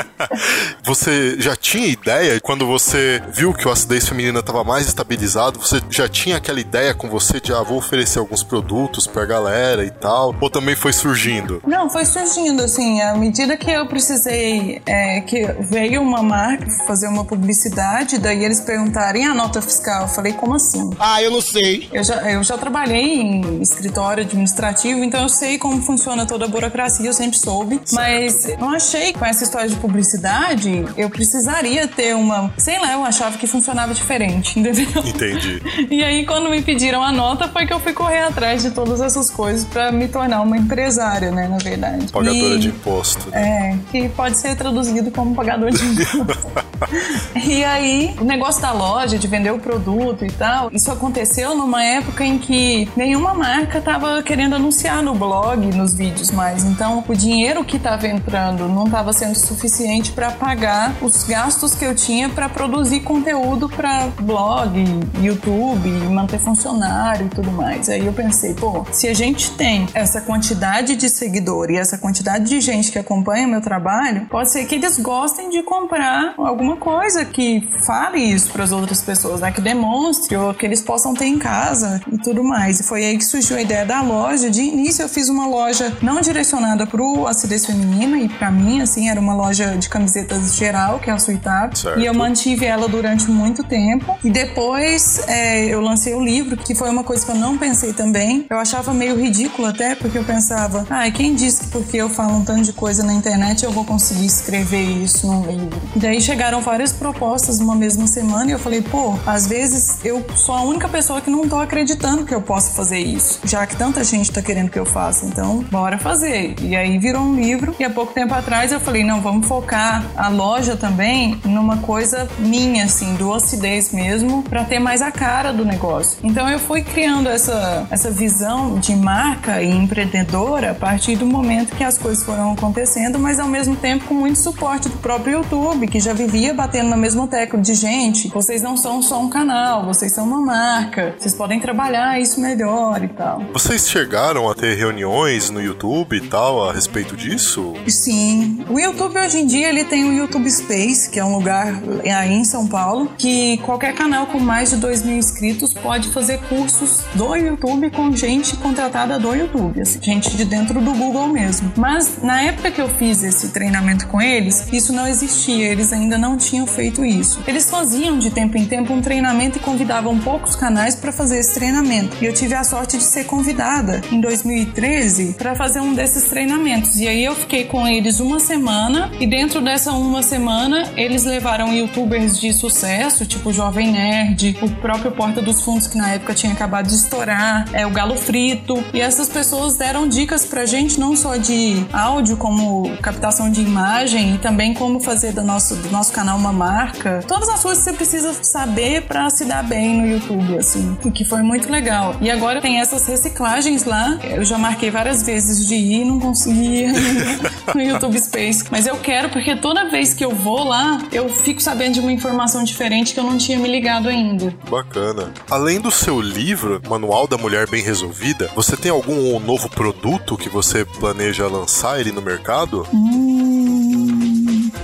você 0.84 1.36
já 1.40 1.56
tinha 1.56 1.86
ideia, 1.86 2.40
quando 2.40 2.66
você 2.66 3.22
viu 3.32 3.52
que 3.52 3.66
o 3.66 3.70
acidez 3.70 4.08
feminina 4.08 4.40
estava 4.40 4.62
mais 4.64 4.86
estabilizado, 4.86 5.58
você 5.58 5.80
já 5.90 6.08
tinha 6.08 6.36
aquela 6.36 6.60
ideia 6.60 6.94
com 6.94 7.08
você 7.08 7.40
de, 7.40 7.52
ah, 7.52 7.62
vou 7.62 7.78
oferecer 7.78 8.18
alguns 8.18 8.42
produtos 8.42 9.06
pra 9.06 9.24
galera 9.24 9.84
e 9.84 9.90
tal? 9.90 10.34
Ou 10.40 10.50
também 10.50 10.74
foi 10.74 10.92
surgindo? 10.92 11.62
Não, 11.66 11.88
foi 11.90 12.04
surgindo, 12.04 12.62
assim, 12.62 13.00
à 13.00 13.14
medida 13.14 13.56
que 13.56 13.70
eu 13.70 13.86
precisei, 13.86 14.82
é, 14.86 15.20
que 15.20 15.46
veio 15.60 16.02
uma 16.02 16.22
marca 16.22 16.66
fazer 16.86 17.05
uma 17.08 17.24
publicidade, 17.24 18.18
daí 18.18 18.44
eles 18.44 18.60
perguntarem 18.60 19.26
a 19.26 19.34
nota 19.34 19.60
fiscal. 19.60 20.02
Eu 20.02 20.08
falei, 20.08 20.32
como 20.32 20.54
assim? 20.54 20.90
Ah, 20.98 21.22
eu 21.22 21.30
não 21.30 21.40
sei. 21.40 21.88
Eu 21.92 22.04
já, 22.04 22.16
eu 22.30 22.42
já 22.42 22.56
trabalhei 22.56 23.14
em 23.14 23.60
escritório 23.60 24.24
administrativo, 24.24 25.02
então 25.02 25.22
eu 25.22 25.28
sei 25.28 25.58
como 25.58 25.80
funciona 25.82 26.26
toda 26.26 26.44
a 26.44 26.48
burocracia, 26.48 27.06
eu 27.06 27.12
sempre 27.12 27.38
soube. 27.38 27.80
Certo. 27.84 27.94
Mas 27.94 28.58
não 28.58 28.70
achei 28.70 29.12
que 29.12 29.18
com 29.18 29.24
essa 29.24 29.44
história 29.44 29.68
de 29.68 29.76
publicidade 29.76 30.84
eu 30.96 31.10
precisaria 31.10 31.88
ter 31.88 32.14
uma. 32.14 32.52
Sei 32.56 32.78
lá, 32.78 32.92
eu 32.92 33.04
achava 33.04 33.36
que 33.38 33.46
funcionava 33.46 33.94
diferente, 33.94 34.58
entendeu? 34.60 34.86
Entendi. 35.04 35.62
E 35.90 36.02
aí, 36.04 36.24
quando 36.26 36.50
me 36.50 36.62
pediram 36.62 37.02
a 37.02 37.12
nota, 37.12 37.48
foi 37.48 37.66
que 37.66 37.72
eu 37.72 37.80
fui 37.80 37.92
correr 37.92 38.24
atrás 38.24 38.62
de 38.62 38.70
todas 38.70 39.00
essas 39.00 39.30
coisas 39.30 39.64
para 39.64 39.90
me 39.90 40.08
tornar 40.08 40.42
uma 40.42 40.56
empresária, 40.56 41.30
né, 41.30 41.48
na 41.48 41.58
verdade. 41.58 42.12
Pagadora 42.12 42.54
e, 42.54 42.58
de 42.58 42.68
imposto. 42.68 43.30
Né? 43.30 43.78
É, 43.86 43.90
que 43.90 44.08
pode 44.10 44.38
ser 44.38 44.56
traduzido 44.56 45.10
como 45.10 45.34
pagador 45.34 45.70
de 45.70 45.84
imposto. 45.84 46.46
e 47.44 47.64
aí, 47.64 48.14
o 48.20 48.24
negócio 48.24 48.60
da 48.60 48.72
loja, 48.72 49.18
de 49.18 49.26
vender 49.26 49.50
o 49.50 49.58
produto 49.58 50.24
e 50.24 50.30
tal, 50.30 50.70
isso 50.72 50.90
aconteceu 50.90 51.54
numa 51.54 51.82
época 51.84 52.24
em 52.24 52.38
que 52.38 52.88
nenhuma 52.96 53.34
marca 53.34 53.80
tava 53.80 54.22
querendo 54.22 54.54
anunciar 54.54 55.02
no 55.02 55.14
blog, 55.14 55.66
nos 55.74 55.94
vídeos 55.94 56.30
mais. 56.30 56.64
Então, 56.64 57.04
o 57.06 57.14
dinheiro 57.14 57.64
que 57.64 57.78
tava 57.78 58.06
entrando 58.06 58.68
não 58.68 58.88
tava 58.88 59.12
sendo 59.12 59.36
suficiente 59.36 60.12
para 60.12 60.30
pagar 60.30 60.94
os 61.02 61.24
gastos 61.24 61.74
que 61.74 61.84
eu 61.84 61.94
tinha 61.94 62.28
para 62.28 62.48
produzir 62.48 63.00
conteúdo 63.00 63.68
para 63.68 64.08
blog, 64.20 64.84
YouTube, 65.20 65.88
manter 66.10 66.38
funcionário 66.38 67.26
e 67.26 67.28
tudo 67.30 67.50
mais. 67.50 67.88
Aí 67.88 68.06
eu 68.06 68.12
pensei, 68.12 68.54
pô, 68.54 68.84
se 68.92 69.08
a 69.08 69.14
gente 69.14 69.50
tem 69.52 69.86
essa 69.94 70.20
quantidade 70.20 70.96
de 70.96 71.08
seguidor 71.08 71.70
e 71.70 71.76
essa 71.76 71.98
quantidade 71.98 72.44
de 72.44 72.60
gente 72.60 72.90
que 72.90 72.98
acompanha 72.98 73.46
o 73.46 73.50
meu 73.50 73.60
trabalho, 73.60 74.26
pode 74.30 74.50
ser 74.50 74.64
que 74.66 74.74
eles 74.74 74.98
gostem 74.98 75.50
de 75.50 75.62
comprar 75.62 76.34
alguma 76.36 76.76
coisa 76.76 76.85
que 77.24 77.68
fale 77.84 78.18
isso 78.18 78.50
para 78.52 78.62
as 78.62 78.70
outras 78.70 79.02
pessoas, 79.02 79.40
né? 79.40 79.50
Que 79.50 79.60
demonstre 79.60 80.36
ou 80.36 80.54
que 80.54 80.64
eles 80.64 80.80
possam 80.80 81.14
ter 81.14 81.26
em 81.26 81.36
casa 81.36 82.00
e 82.12 82.16
tudo 82.16 82.44
mais. 82.44 82.78
E 82.78 82.84
foi 82.84 83.04
aí 83.04 83.18
que 83.18 83.24
surgiu 83.24 83.56
a 83.56 83.62
ideia 83.62 83.84
da 83.84 84.00
loja. 84.02 84.48
De 84.48 84.62
início 84.62 85.02
eu 85.02 85.08
fiz 85.08 85.28
uma 85.28 85.48
loja 85.48 85.92
não 86.00 86.20
direcionada 86.20 86.86
para 86.86 87.02
o 87.02 87.26
acidez 87.26 87.66
feminina 87.66 88.18
e 88.18 88.28
para 88.28 88.52
mim, 88.52 88.80
assim, 88.80 89.08
era 89.08 89.20
uma 89.20 89.34
loja 89.34 89.76
de 89.76 89.88
camisetas 89.88 90.56
geral, 90.56 91.00
que 91.00 91.10
é 91.10 91.12
a 91.12 91.18
Suitap. 91.18 91.74
E 91.96 92.06
eu 92.06 92.14
mantive 92.14 92.64
ela 92.64 92.86
durante 92.86 93.28
muito 93.30 93.64
tempo. 93.64 94.16
E 94.22 94.30
depois 94.30 95.26
é, 95.26 95.64
eu 95.64 95.80
lancei 95.80 96.14
o 96.14 96.22
livro, 96.22 96.56
que 96.56 96.74
foi 96.74 96.88
uma 96.88 97.02
coisa 97.02 97.24
que 97.26 97.32
eu 97.32 97.36
não 97.36 97.58
pensei 97.58 97.92
também. 97.92 98.46
Eu 98.48 98.58
achava 98.58 98.94
meio 98.94 99.16
ridículo 99.16 99.66
até, 99.66 99.96
porque 99.96 100.18
eu 100.18 100.24
pensava, 100.24 100.86
ah, 100.88 101.10
quem 101.10 101.34
disse 101.34 101.64
que 101.64 101.66
porque 101.70 101.96
eu 101.96 102.08
falo 102.08 102.36
um 102.36 102.44
tanto 102.44 102.62
de 102.62 102.72
coisa 102.72 103.02
na 103.02 103.12
internet 103.12 103.64
eu 103.64 103.72
vou 103.72 103.84
conseguir 103.84 104.26
escrever 104.26 105.02
isso 105.02 105.26
num 105.26 105.44
livro? 105.50 105.82
E 105.96 105.98
daí 105.98 106.20
chegaram 106.20 106.60
várias 106.60 106.75
propostas 106.92 107.58
numa 107.58 107.74
mesma 107.74 108.06
semana 108.06 108.50
e 108.50 108.52
eu 108.52 108.58
falei, 108.58 108.82
pô, 108.82 109.14
às 109.26 109.46
vezes 109.46 109.98
eu 110.04 110.24
sou 110.34 110.54
a 110.54 110.62
única 110.62 110.88
pessoa 110.88 111.20
que 111.20 111.30
não 111.30 111.48
tô 111.48 111.56
acreditando 111.56 112.24
que 112.24 112.34
eu 112.34 112.40
posso 112.40 112.72
fazer 112.72 112.98
isso, 112.98 113.40
já 113.44 113.66
que 113.66 113.76
tanta 113.76 114.02
gente 114.04 114.30
tá 114.30 114.42
querendo 114.42 114.70
que 114.70 114.78
eu 114.78 114.86
faça, 114.86 115.26
então 115.26 115.64
bora 115.70 115.98
fazer. 115.98 116.54
E 116.60 116.76
aí 116.76 116.98
virou 116.98 117.22
um 117.22 117.36
livro 117.36 117.74
e 117.78 117.84
há 117.84 117.90
pouco 117.90 118.12
tempo 118.12 118.34
atrás 118.34 118.72
eu 118.72 118.80
falei, 118.80 119.04
não, 119.04 119.20
vamos 119.20 119.46
focar 119.46 120.04
a 120.16 120.28
loja 120.28 120.76
também 120.76 121.40
numa 121.44 121.78
coisa 121.78 122.28
minha, 122.38 122.84
assim, 122.84 123.14
do 123.14 123.32
acidez 123.32 123.92
mesmo, 123.92 124.42
para 124.42 124.64
ter 124.64 124.78
mais 124.78 125.02
a 125.02 125.10
cara 125.10 125.52
do 125.52 125.64
negócio. 125.64 126.18
Então 126.22 126.48
eu 126.48 126.58
fui 126.58 126.82
criando 126.82 127.28
essa, 127.28 127.86
essa 127.90 128.10
visão 128.10 128.78
de 128.78 128.94
marca 128.94 129.62
e 129.62 129.70
empreendedora 129.70 130.72
a 130.72 130.74
partir 130.74 131.16
do 131.16 131.26
momento 131.26 131.74
que 131.76 131.84
as 131.84 131.98
coisas 131.98 132.24
foram 132.24 132.52
acontecendo, 132.52 133.18
mas 133.18 133.38
ao 133.38 133.48
mesmo 133.48 133.76
tempo 133.76 134.06
com 134.06 134.14
muito 134.14 134.38
suporte 134.38 134.88
do 134.88 134.98
próprio 134.98 135.38
YouTube, 135.38 135.86
que 135.86 136.00
já 136.00 136.12
vivia 136.12 136.52
batendo 136.66 136.90
na 136.90 136.96
mesma 136.96 137.28
tecla 137.28 137.60
de 137.60 137.74
gente, 137.74 138.26
vocês 138.28 138.60
não 138.60 138.76
são 138.76 139.00
só 139.00 139.20
um 139.20 139.30
canal, 139.30 139.86
vocês 139.86 140.10
são 140.10 140.24
uma 140.26 140.40
marca, 140.40 141.14
vocês 141.16 141.32
podem 141.32 141.60
trabalhar 141.60 142.20
isso 142.20 142.40
melhor 142.40 143.04
e 143.04 143.08
tal. 143.08 143.40
Vocês 143.52 143.88
chegaram 143.88 144.50
a 144.50 144.54
ter 144.54 144.74
reuniões 144.74 145.48
no 145.48 145.62
YouTube 145.62 146.16
e 146.16 146.20
tal 146.22 146.68
a 146.68 146.72
respeito 146.72 147.16
disso? 147.16 147.74
Sim. 147.86 148.64
O 148.68 148.80
YouTube 148.80 149.16
hoje 149.16 149.38
em 149.38 149.46
dia 149.46 149.68
ele 149.68 149.84
tem 149.84 150.06
o 150.06 150.12
YouTube 150.12 150.50
Space, 150.50 151.08
que 151.08 151.20
é 151.20 151.24
um 151.24 151.36
lugar 151.36 151.80
aí 152.04 152.32
em 152.32 152.44
São 152.44 152.66
Paulo, 152.66 153.12
que 153.16 153.58
qualquer 153.58 153.94
canal 153.94 154.26
com 154.26 154.40
mais 154.40 154.70
de 154.70 154.76
2 154.76 155.04
mil 155.04 155.18
inscritos 155.18 155.72
pode 155.72 156.08
fazer 156.08 156.40
cursos 156.48 157.04
do 157.14 157.36
YouTube 157.36 157.90
com 157.90 158.10
gente 158.10 158.56
contratada 158.56 159.20
do 159.20 159.32
YouTube, 159.36 159.80
assim, 159.80 160.00
gente 160.02 160.36
de 160.36 160.44
dentro 160.44 160.80
do 160.80 160.92
Google 160.92 161.28
mesmo. 161.28 161.72
Mas 161.76 162.20
na 162.20 162.42
época 162.42 162.72
que 162.72 162.80
eu 162.80 162.88
fiz 162.88 163.22
esse 163.22 163.50
treinamento 163.50 164.08
com 164.08 164.20
eles, 164.20 164.66
isso 164.72 164.92
não 164.92 165.06
existia, 165.06 165.68
eles 165.70 165.92
ainda 165.92 166.18
não 166.18 166.36
tinham 166.36 166.55
feito 166.64 167.04
isso. 167.04 167.42
Eles 167.44 167.68
faziam 167.68 168.20
de 168.20 168.30
tempo 168.30 168.56
em 168.56 168.64
tempo 168.64 168.92
um 168.92 169.02
treinamento 169.02 169.58
e 169.58 169.60
convidavam 169.60 170.16
poucos 170.20 170.54
canais 170.54 170.94
para 170.94 171.10
fazer 171.10 171.40
esse 171.40 171.54
treinamento. 171.54 172.16
E 172.22 172.26
eu 172.26 172.32
tive 172.32 172.54
a 172.54 172.62
sorte 172.62 172.96
de 172.96 173.02
ser 173.02 173.24
convidada 173.24 174.00
em 174.12 174.20
2013 174.20 175.34
para 175.34 175.56
fazer 175.56 175.80
um 175.80 175.92
desses 175.92 176.28
treinamentos. 176.28 176.96
E 176.98 177.08
aí 177.08 177.24
eu 177.24 177.34
fiquei 177.34 177.64
com 177.64 177.88
eles 177.88 178.20
uma 178.20 178.38
semana 178.38 179.10
e 179.18 179.26
dentro 179.26 179.60
dessa 179.60 179.92
uma 179.92 180.22
semana 180.22 180.92
eles 180.96 181.24
levaram 181.24 181.72
youtubers 181.72 182.38
de 182.38 182.52
sucesso, 182.52 183.26
tipo 183.26 183.52
Jovem 183.52 183.90
Nerd, 183.90 184.58
o 184.62 184.70
próprio 184.70 185.10
Porta 185.10 185.42
dos 185.42 185.62
Fundos 185.62 185.86
que 185.86 185.96
na 185.96 186.10
época 186.12 186.34
tinha 186.34 186.52
acabado 186.52 186.86
de 186.86 186.94
estourar, 186.94 187.66
é 187.72 187.86
o 187.86 187.90
Galo 187.90 188.14
Frito. 188.16 188.84
E 188.92 189.00
essas 189.00 189.28
pessoas 189.28 189.76
deram 189.76 190.06
dicas 190.06 190.44
pra 190.44 190.66
gente 190.66 191.00
não 191.00 191.16
só 191.16 191.36
de 191.36 191.84
áudio 191.92 192.36
como 192.36 192.96
captação 192.98 193.50
de 193.50 193.62
imagem 193.62 194.34
e 194.34 194.38
também 194.38 194.74
como 194.74 195.00
fazer 195.00 195.32
do 195.32 195.42
nosso, 195.42 195.74
do 195.76 195.90
nosso 195.90 196.12
canal 196.12 196.38
uma 196.46 196.52
marca. 196.52 197.24
Todas 197.26 197.48
as 197.48 197.62
coisas 197.62 197.82
que 197.82 197.90
você 197.90 197.96
precisa 197.96 198.32
saber 198.42 199.02
para 199.02 199.28
se 199.30 199.44
dar 199.44 199.64
bem 199.64 200.00
no 200.00 200.06
YouTube, 200.06 200.58
assim. 200.58 200.96
O 201.04 201.10
que 201.10 201.24
foi 201.24 201.42
muito 201.42 201.70
legal. 201.70 202.16
E 202.20 202.30
agora 202.30 202.60
tem 202.60 202.80
essas 202.80 203.06
reciclagens 203.06 203.84
lá. 203.84 204.18
Eu 204.22 204.44
já 204.44 204.56
marquei 204.56 204.90
várias 204.90 205.24
vezes 205.24 205.66
de 205.66 205.74
ir 205.74 206.02
e 206.02 206.04
não 206.04 206.20
consegui 206.20 206.86
no 207.74 207.80
YouTube 207.80 208.18
Space. 208.18 208.64
Mas 208.70 208.86
eu 208.86 208.96
quero 208.96 209.28
porque 209.30 209.56
toda 209.56 209.90
vez 209.90 210.14
que 210.14 210.24
eu 210.24 210.30
vou 210.30 210.64
lá, 210.64 210.98
eu 211.10 211.28
fico 211.28 211.60
sabendo 211.60 211.94
de 211.94 212.00
uma 212.00 212.12
informação 212.12 212.62
diferente 212.62 213.12
que 213.12 213.20
eu 213.20 213.24
não 213.24 213.36
tinha 213.36 213.58
me 213.58 213.68
ligado 213.68 214.08
ainda. 214.08 214.54
Bacana. 214.70 215.32
Além 215.50 215.80
do 215.80 215.90
seu 215.90 216.20
livro, 216.20 216.80
Manual 216.88 217.26
da 217.26 217.36
Mulher 217.36 217.68
Bem 217.68 217.82
Resolvida, 217.82 218.50
você 218.54 218.76
tem 218.76 218.90
algum 218.90 219.38
novo 219.40 219.68
produto 219.68 220.36
que 220.36 220.48
você 220.48 220.84
planeja 220.84 221.48
lançar 221.48 221.98
ele 222.00 222.12
no 222.12 222.22
mercado? 222.22 222.86
Hum, 222.92 223.55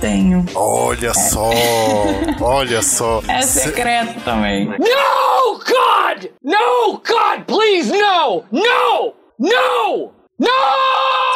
tenho. 0.03 0.45
Olha 0.53 1.07
é. 1.07 1.13
só! 1.13 1.49
Olha 2.41 2.81
só! 2.81 3.21
É 3.29 3.41
secreto 3.41 4.13
Cê... 4.15 4.19
também. 4.25 4.65
No, 4.65 5.59
God! 5.59 6.29
No, 6.43 6.97
God, 6.97 7.45
please, 7.47 7.89
no! 7.89 8.43
No! 8.51 9.13
No! 9.39 10.22
No! 10.39 10.49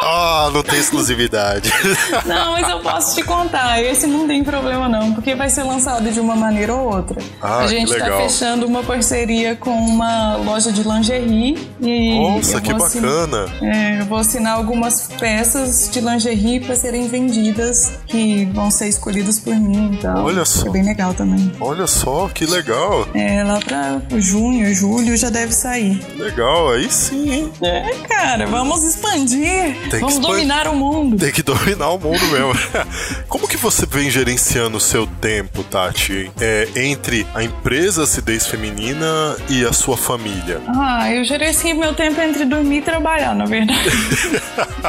Ah, 0.02 0.50
não 0.52 0.62
tem 0.62 0.78
exclusividade. 0.78 1.70
não, 2.24 2.52
mas 2.52 2.68
eu 2.68 2.80
posso 2.80 3.14
te 3.14 3.22
contar. 3.22 3.82
Esse 3.82 4.06
não 4.06 4.26
tem 4.26 4.42
problema 4.42 4.88
não, 4.88 5.12
porque 5.12 5.34
vai 5.34 5.50
ser 5.50 5.64
lançado 5.64 6.10
de 6.10 6.18
uma 6.20 6.34
maneira 6.34 6.74
ou 6.74 6.94
outra. 6.94 7.20
Ah, 7.42 7.58
a 7.58 7.66
gente 7.66 7.92
está 7.92 8.16
fechando 8.16 8.66
uma 8.66 8.82
parceria 8.82 9.54
com 9.56 9.70
uma 9.70 10.36
loja 10.36 10.72
de 10.72 10.82
lingerie 10.82 11.58
e 11.80 12.18
Nossa, 12.20 12.60
que 12.60 12.72
bacana. 12.72 13.46
É, 13.60 14.00
eu 14.00 14.06
vou 14.06 14.18
assinar 14.18 14.54
algumas 14.56 15.08
peças 15.18 15.90
de 15.90 16.00
lingerie 16.00 16.60
para 16.60 16.74
serem 16.74 17.08
vendidas 17.08 17.92
que 18.06 18.46
vão 18.46 18.70
ser 18.70 18.88
escolhidas 18.88 19.38
por 19.38 19.54
mim 19.54 19.94
e 19.94 19.96
tal. 19.98 20.24
Olha 20.24 20.44
só. 20.44 20.68
É 20.68 20.70
bem 20.70 20.84
legal 20.84 21.12
também. 21.12 21.52
Olha 21.60 21.86
só, 21.86 22.28
que 22.28 22.46
legal. 22.46 23.06
É, 23.14 23.42
lá 23.44 23.60
para 23.60 24.00
junho, 24.18 24.72
julho 24.74 25.16
já 25.16 25.28
deve 25.28 25.52
sair. 25.52 26.00
Legal, 26.16 26.70
aí 26.70 26.90
sim, 26.90 27.30
hein? 27.30 27.52
É, 27.60 27.94
cara, 28.08 28.46
vamos 28.46 28.87
expandir 28.88 29.76
Tem 29.90 30.00
Vamos 30.00 30.14
que 30.14 30.20
expan- 30.20 30.32
dominar 30.32 30.68
o 30.68 30.74
mundo. 30.76 31.16
Tem 31.18 31.32
que 31.32 31.42
dominar 31.42 31.90
o 31.90 31.98
mundo 31.98 32.24
mesmo. 32.26 32.52
Como 33.28 33.46
que 33.48 33.56
você 33.56 33.86
vem 33.86 34.10
gerenciando 34.10 34.76
o 34.76 34.80
seu 34.80 35.06
tempo, 35.06 35.62
Tati? 35.64 36.30
É, 36.40 36.68
entre 36.76 37.26
a 37.34 37.42
empresa 37.42 38.04
Acidez 38.04 38.46
Feminina 38.46 39.36
e 39.48 39.64
a 39.64 39.72
sua 39.72 39.96
família? 39.96 40.60
Ah, 40.68 41.12
eu 41.12 41.24
gerencio 41.24 41.74
meu 41.76 41.94
tempo 41.94 42.20
entre 42.20 42.44
dormir 42.44 42.78
e 42.78 42.82
trabalhar, 42.82 43.34
na 43.34 43.44
verdade. 43.44 43.78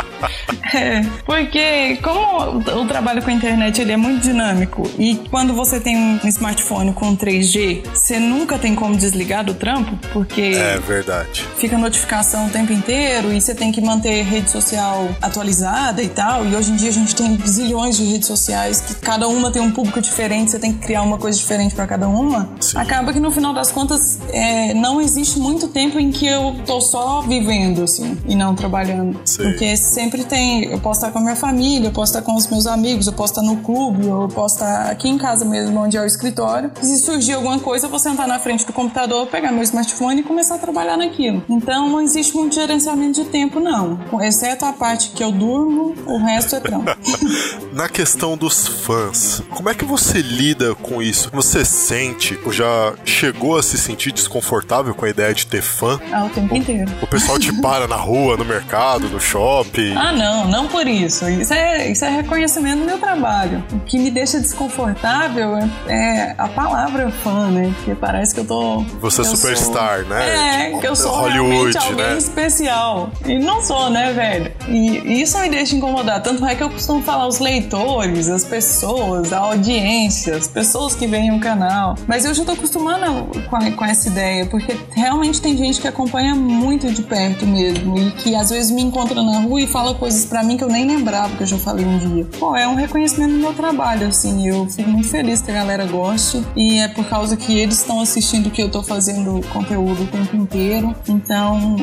É, 0.71 1.01
porque 1.25 1.97
como 2.03 2.59
o 2.59 2.85
trabalho 2.87 3.23
com 3.23 3.29
a 3.31 3.33
internet 3.33 3.81
ele 3.81 3.91
é 3.91 3.97
muito 3.97 4.21
dinâmico 4.21 4.83
e 4.99 5.15
quando 5.31 5.51
você 5.51 5.79
tem 5.79 5.97
um 5.97 6.19
smartphone 6.27 6.93
com 6.93 7.17
3G, 7.17 7.81
você 7.91 8.19
nunca 8.19 8.59
tem 8.59 8.75
como 8.75 8.95
desligar 8.95 9.43
do 9.43 9.55
trampo, 9.55 9.97
porque 10.13 10.41
É 10.55 10.77
verdade. 10.77 11.43
fica 11.57 11.75
notificação 11.75 12.45
o 12.45 12.49
tempo 12.51 12.71
inteiro 12.71 13.33
e 13.33 13.41
você 13.41 13.55
tem 13.55 13.71
que 13.71 13.81
manter 13.89 14.21
rede 14.21 14.51
social 14.51 15.09
atualizada 15.19 16.03
e 16.03 16.09
tal. 16.09 16.45
E 16.45 16.55
hoje 16.55 16.71
em 16.71 16.75
dia 16.75 16.89
a 16.89 16.93
gente 16.93 17.15
tem 17.15 17.37
zilhões 17.47 17.97
de 17.97 18.03
redes 18.03 18.27
sociais 18.27 18.81
que 18.81 18.95
cada 18.95 19.27
uma 19.27 19.51
tem 19.51 19.61
um 19.61 19.71
público 19.71 19.99
diferente, 19.99 20.51
você 20.51 20.59
tem 20.59 20.73
que 20.73 20.79
criar 20.79 21.01
uma 21.01 21.17
coisa 21.17 21.37
diferente 21.37 21.73
para 21.73 21.87
cada 21.87 22.07
uma. 22.07 22.49
Sim. 22.59 22.77
Acaba 22.77 23.11
que 23.11 23.19
no 23.19 23.31
final 23.31 23.51
das 23.51 23.71
contas 23.71 24.19
é, 24.29 24.73
não 24.75 25.01
existe 25.01 25.39
muito 25.39 25.67
tempo 25.69 25.99
em 25.99 26.11
que 26.11 26.27
eu 26.27 26.55
tô 26.67 26.79
só 26.79 27.21
vivendo 27.21 27.83
assim 27.83 28.15
e 28.27 28.35
não 28.35 28.53
trabalhando. 28.53 29.19
Sim. 29.25 29.43
Porque 29.43 29.75
sempre 29.75 30.23
tem, 30.23 30.65
eu 30.65 30.79
posso 30.79 30.99
estar 30.99 31.11
com 31.11 31.19
a 31.19 31.21
minha 31.21 31.35
família, 31.35 31.87
eu 31.87 31.91
posso 31.91 32.11
estar 32.11 32.21
com 32.21 32.35
os 32.35 32.45
meus 32.47 32.67
amigos, 32.67 33.07
eu 33.07 33.13
posso 33.13 33.33
estar 33.33 33.41
no 33.41 33.57
clube, 33.57 34.05
eu 34.05 34.27
posso 34.33 34.55
estar 34.55 34.91
aqui 34.91 35.09
em 35.09 35.17
casa 35.17 35.43
mesmo, 35.45 35.79
onde 35.79 35.97
é 35.97 36.01
o 36.01 36.05
escritório. 36.05 36.71
E 36.81 36.85
se 36.85 36.99
surgir 36.99 37.33
alguma 37.33 37.59
coisa, 37.59 37.87
eu 37.87 37.89
vou 37.89 37.99
sentar 37.99 38.27
na 38.27 38.37
frente 38.37 38.65
do 38.65 38.73
computador, 38.73 39.25
pegar 39.27 39.51
meu 39.51 39.63
smartphone 39.63 40.21
e 40.21 40.23
começar 40.23 40.55
a 40.55 40.59
trabalhar 40.59 40.95
naquilo. 40.95 41.43
Então 41.49 41.89
não 41.89 42.01
existe 42.01 42.35
muito 42.35 42.53
gerenciamento 42.53 43.23
de 43.23 43.29
tempo, 43.29 43.59
não. 43.59 43.78
Exceto 44.21 44.65
a 44.65 44.73
parte 44.73 45.09
que 45.11 45.23
eu 45.23 45.31
durmo, 45.31 45.95
o 46.05 46.17
resto 46.17 46.55
é 46.55 46.59
trampo. 46.59 46.89
Na 47.73 47.87
questão 47.87 48.35
dos 48.35 48.67
fãs, 48.67 49.41
como 49.51 49.69
é 49.69 49.73
que 49.75 49.85
você 49.85 50.21
lida 50.21 50.75
com 50.75 51.01
isso? 51.01 51.29
Você 51.33 51.63
sente 51.63 52.37
ou 52.45 52.51
já 52.51 52.93
chegou 53.05 53.57
a 53.57 53.63
se 53.63 53.77
sentir 53.77 54.11
desconfortável 54.11 54.93
com 54.93 55.05
a 55.05 55.09
ideia 55.09 55.33
de 55.33 55.45
ter 55.45 55.61
fã? 55.61 55.99
Ah, 56.11 56.25
o 56.25 56.29
tempo 56.29 56.55
inteiro. 56.55 56.91
O 57.01 57.07
pessoal 57.07 57.37
te 57.39 57.51
para 57.61 57.87
na 57.87 57.95
rua, 57.95 58.35
no 58.37 58.45
mercado, 58.45 59.07
no 59.09 59.19
shopping. 59.19 59.93
Ah, 59.95 60.11
não, 60.11 60.47
não 60.47 60.67
por 60.67 60.87
isso. 60.87 61.27
Isso 61.29 61.53
é, 61.53 61.89
isso 61.91 62.03
é 62.05 62.09
reconhecimento 62.09 62.79
do 62.79 62.85
meu 62.85 62.97
trabalho. 62.97 63.63
O 63.71 63.79
que 63.81 63.97
me 63.97 64.11
deixa 64.11 64.39
desconfortável 64.39 65.55
é, 65.57 65.69
é 65.87 66.35
a 66.37 66.47
palavra 66.47 67.11
fã, 67.23 67.49
né? 67.49 67.71
Porque 67.77 67.95
parece 67.95 68.33
que 68.33 68.39
eu 68.41 68.45
tô. 68.45 68.79
Você 68.99 69.21
é 69.21 69.25
superstar, 69.25 69.99
sou- 70.01 70.09
né? 70.09 70.65
É, 70.65 70.65
Tipo, 70.69 70.81
que 70.81 70.87
eu 70.87 70.95
sou 70.95 71.11
Hollywood, 71.11 71.49
realmente 71.53 71.77
alguém 71.77 71.95
né? 72.07 72.17
especial. 72.17 73.09
E 73.25 73.37
não 73.39 73.61
né, 73.89 74.11
velho? 74.13 74.51
E 74.67 75.21
isso 75.21 75.37
me 75.39 75.49
deixa 75.49 75.75
incomodar. 75.75 76.21
Tanto 76.21 76.45
é 76.45 76.55
que 76.55 76.63
eu 76.63 76.69
costumo 76.69 77.01
falar 77.01 77.27
os 77.27 77.39
leitores, 77.39 78.27
as 78.29 78.43
pessoas, 78.45 79.31
a 79.33 79.39
audiência, 79.39 80.35
as 80.35 80.47
pessoas 80.47 80.95
que 80.95 81.05
veem 81.07 81.31
o 81.35 81.39
canal. 81.39 81.95
Mas 82.07 82.25
eu 82.25 82.33
já 82.33 82.43
tô 82.45 82.51
acostumada 82.53 83.05
com, 83.49 83.55
a- 83.55 83.71
com 83.71 83.85
essa 83.85 84.07
ideia, 84.09 84.45
porque 84.45 84.75
realmente 84.91 85.41
tem 85.41 85.55
gente 85.57 85.79
que 85.81 85.87
acompanha 85.87 86.35
muito 86.35 86.91
de 86.91 87.01
perto 87.03 87.45
mesmo 87.45 87.97
e 87.97 88.11
que 88.11 88.35
às 88.35 88.49
vezes 88.49 88.71
me 88.71 88.81
encontra 88.81 89.21
na 89.21 89.39
rua 89.41 89.61
e 89.61 89.67
fala 89.67 89.93
coisas 89.93 90.25
pra 90.25 90.43
mim 90.43 90.57
que 90.57 90.63
eu 90.63 90.69
nem 90.69 90.85
lembrava 90.85 91.35
que 91.35 91.43
eu 91.43 91.47
já 91.47 91.57
falei 91.57 91.85
um 91.85 91.97
dia. 91.97 92.25
Pô, 92.39 92.55
é 92.55 92.67
um 92.67 92.75
reconhecimento 92.75 93.31
do 93.33 93.39
meu 93.39 93.53
trabalho, 93.53 94.07
assim. 94.07 94.47
Eu 94.47 94.67
fico 94.67 94.89
muito 94.89 95.07
feliz 95.09 95.41
que 95.41 95.51
a 95.51 95.53
galera 95.55 95.85
goste 95.85 96.43
e 96.55 96.79
é 96.79 96.87
por 96.87 97.05
causa 97.05 97.35
que 97.37 97.57
eles 97.59 97.77
estão 97.79 97.99
assistindo 98.01 98.49
que 98.49 98.61
eu 98.61 98.69
tô 98.69 98.81
fazendo 98.83 99.41
conteúdo 99.51 100.03
o 100.03 100.07
tempo 100.07 100.35
inteiro. 100.35 100.95
Então, 101.07 101.75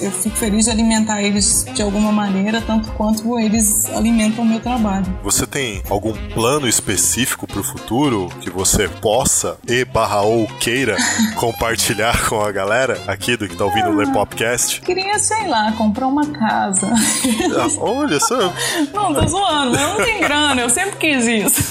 eu 0.00 0.10
fico 0.10 0.36
feliz 0.36 0.64
de 0.64 0.70
alimentar 0.70 1.22
eles 1.30 1.64
de 1.72 1.82
alguma 1.82 2.12
maneira, 2.12 2.60
tanto 2.60 2.90
quanto 2.92 3.38
eles 3.38 3.86
alimentam 3.90 4.44
o 4.44 4.46
meu 4.46 4.60
trabalho. 4.60 5.06
Você 5.22 5.46
tem 5.46 5.82
algum 5.88 6.12
plano 6.34 6.68
específico 6.68 7.46
pro 7.46 7.62
futuro 7.62 8.28
que 8.40 8.50
você 8.50 8.88
possa 8.88 9.56
e 9.66 9.84
barra 9.84 10.20
ou 10.22 10.46
queira 10.58 10.96
compartilhar 11.36 12.28
com 12.28 12.40
a 12.40 12.50
galera 12.52 13.00
aqui 13.06 13.36
do 13.36 13.48
que 13.48 13.56
tá 13.56 13.64
ouvindo 13.64 13.90
o 13.90 14.00
Le 14.00 14.10
Popcast? 14.12 14.80
Queria, 14.80 15.18
sei 15.18 15.46
lá, 15.46 15.72
comprar 15.72 16.06
uma 16.06 16.26
casa. 16.26 16.88
Ah, 16.90 17.68
olha 17.78 18.18
só, 18.20 18.52
Não, 18.92 19.14
tô 19.14 19.26
zoando, 19.26 19.76
eu 19.76 19.88
não 19.88 19.96
tenho 19.96 20.20
grana, 20.20 20.60
eu 20.60 20.70
sempre 20.70 20.96
quis 20.96 21.26
isso. 21.26 21.62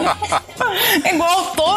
Igual 1.12 1.46
todo 1.56 1.69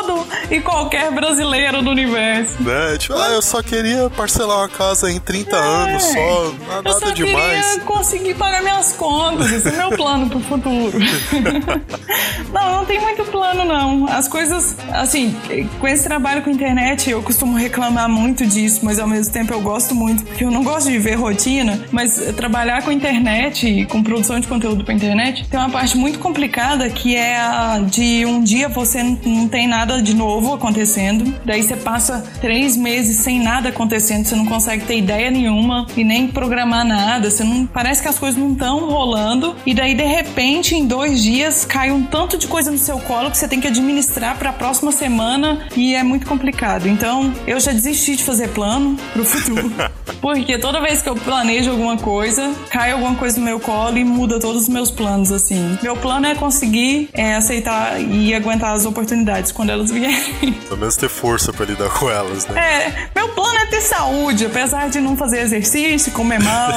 e 0.50 0.60
qualquer 0.62 1.12
brasileiro 1.12 1.82
do 1.82 1.90
universo. 1.92 2.62
né? 2.62 2.98
Tipo, 2.98 3.16
ah, 3.18 3.30
eu 3.30 3.42
só 3.42 3.62
queria 3.62 4.10
parcelar 4.10 4.58
uma 4.60 4.70
casa 4.70 5.12
em 5.12 5.20
30 5.20 5.56
anos 5.56 6.04
só, 6.04 6.20
Eu 6.20 6.56
nada 6.68 6.94
só 6.94 7.10
demais. 7.12 7.66
queria 7.72 7.86
conseguir 7.86 8.34
pagar 8.36 8.62
minhas 8.62 8.94
contas. 8.94 9.52
Esse 9.52 9.70
é 9.70 9.72
meu 9.72 9.92
plano 9.92 10.30
pro 10.30 10.40
futuro. 10.42 10.98
não, 12.54 12.78
não 12.78 12.86
tem 12.86 13.00
muito 13.00 13.24
plano, 13.26 13.66
não. 13.66 14.08
As 14.08 14.28
coisas, 14.28 14.76
assim, 14.92 15.36
com 15.80 15.88
esse 15.88 16.04
trabalho 16.04 16.42
com 16.42 16.50
internet, 16.50 17.10
eu 17.10 17.22
costumo 17.22 17.58
reclamar 17.58 18.10
muito 18.10 18.46
disso, 18.46 18.82
mas 18.84 19.00
ao 19.00 19.08
mesmo 19.08 19.32
tempo 19.34 19.54
eu 19.54 19.62
gosto 19.62 19.96
muito, 19.96 20.24
porque 20.26 20.44
eu 20.44 20.52
não 20.52 20.64
gosto 20.64 20.90
de 20.90 20.98
ver 20.98 21.16
rotina, 21.16 21.84
mas 21.92 22.16
trabalhar 22.36 22.84
com 22.84 22.92
internet 22.92 23.86
com 23.90 24.04
produção 24.04 24.40
de 24.40 24.48
conteúdo 24.48 24.84
pra 24.84 24.94
internet 24.94 25.48
tem 25.50 25.60
uma 25.60 25.70
parte 25.70 25.98
muito 25.98 26.20
complicada 26.20 26.90
que 26.90 27.16
é 27.16 27.38
a 27.38 27.80
de 27.86 28.26
um 28.26 28.44
dia 28.44 28.68
você 28.70 29.04
não 29.04 29.48
tem 29.48 29.68
nada 29.68 30.02
de 30.02 30.14
novo 30.16 30.33
acontecendo, 30.54 31.34
daí 31.46 31.64
você 31.64 31.76
passa 31.76 32.24
três 32.42 32.76
meses 32.78 33.18
sem 33.18 33.40
nada 33.40 33.70
acontecendo, 33.70 34.26
você 34.26 34.36
não 34.36 34.46
consegue 34.46 34.86
ter 34.86 34.98
ideia 34.98 35.30
nenhuma 35.30 35.86
e 35.96 36.04
nem 36.04 36.28
programar 36.28 36.86
nada, 36.86 37.30
você 37.30 37.44
não 37.44 37.66
parece 37.66 38.02
que 38.02 38.08
as 38.08 38.18
coisas 38.18 38.40
não 38.40 38.54
estão 38.54 38.90
rolando 38.90 39.56
e 39.66 39.74
daí 39.74 39.96
de 39.96 40.04
repente 40.04 40.76
em 40.76 40.86
dois 40.86 41.22
dias 41.24 41.66
cai 41.66 41.92
um 41.92 42.04
tanto 42.04 42.38
de 42.38 42.48
coisa 42.48 42.72
no 42.72 42.78
seu 42.78 43.00
colo 43.00 43.32
que 43.32 43.38
você 43.38 43.48
tem 43.48 43.60
que 43.60 43.68
administrar 43.68 44.38
para 44.38 44.50
a 44.50 44.54
próxima 44.54 44.92
semana 44.92 45.68
e 45.76 45.96
é 45.96 46.04
muito 46.04 46.26
complicado. 46.26 46.88
Então 46.88 47.34
eu 47.48 47.60
já 47.60 47.72
desisti 47.72 48.16
de 48.16 48.24
fazer 48.24 48.50
plano 48.50 48.98
pro 49.12 49.26
futuro, 49.26 49.72
porque 50.22 50.58
toda 50.58 50.82
vez 50.82 51.02
que 51.02 51.10
eu 51.10 51.16
planejo 51.16 51.72
alguma 51.72 51.98
coisa 51.98 52.54
cai 52.70 52.92
alguma 52.92 53.16
coisa 53.16 53.38
no 53.38 53.46
meu 53.46 53.60
colo 53.60 53.98
e 53.98 54.04
muda 54.04 54.40
todos 54.40 54.64
os 54.64 54.70
meus 54.70 54.92
planos 54.92 55.32
assim. 55.32 55.78
Meu 55.82 55.96
plano 55.96 56.26
é 56.26 56.36
conseguir 56.36 57.10
é, 57.14 57.36
aceitar 57.36 58.00
e 58.02 58.34
aguentar 58.34 58.74
as 58.74 58.86
oportunidades 58.86 59.52
quando 59.52 59.70
elas 59.70 59.92
vierem. 59.92 60.23
Pelo 60.68 60.80
menos 60.80 60.96
ter 60.96 61.10
força 61.10 61.52
pra 61.54 61.66
lidar 61.66 61.90
com 61.90 62.10
elas, 62.10 62.46
né? 62.48 62.60
É, 62.60 63.10
meu 63.16 63.30
plano 63.30 63.58
é 63.58 63.66
ter 63.66 63.82
saúde, 63.82 64.46
apesar 64.46 64.90
de 64.90 65.00
não 65.00 65.16
fazer 65.18 65.42
exercício, 65.42 66.12
comer 66.12 66.42
mal. 66.42 66.72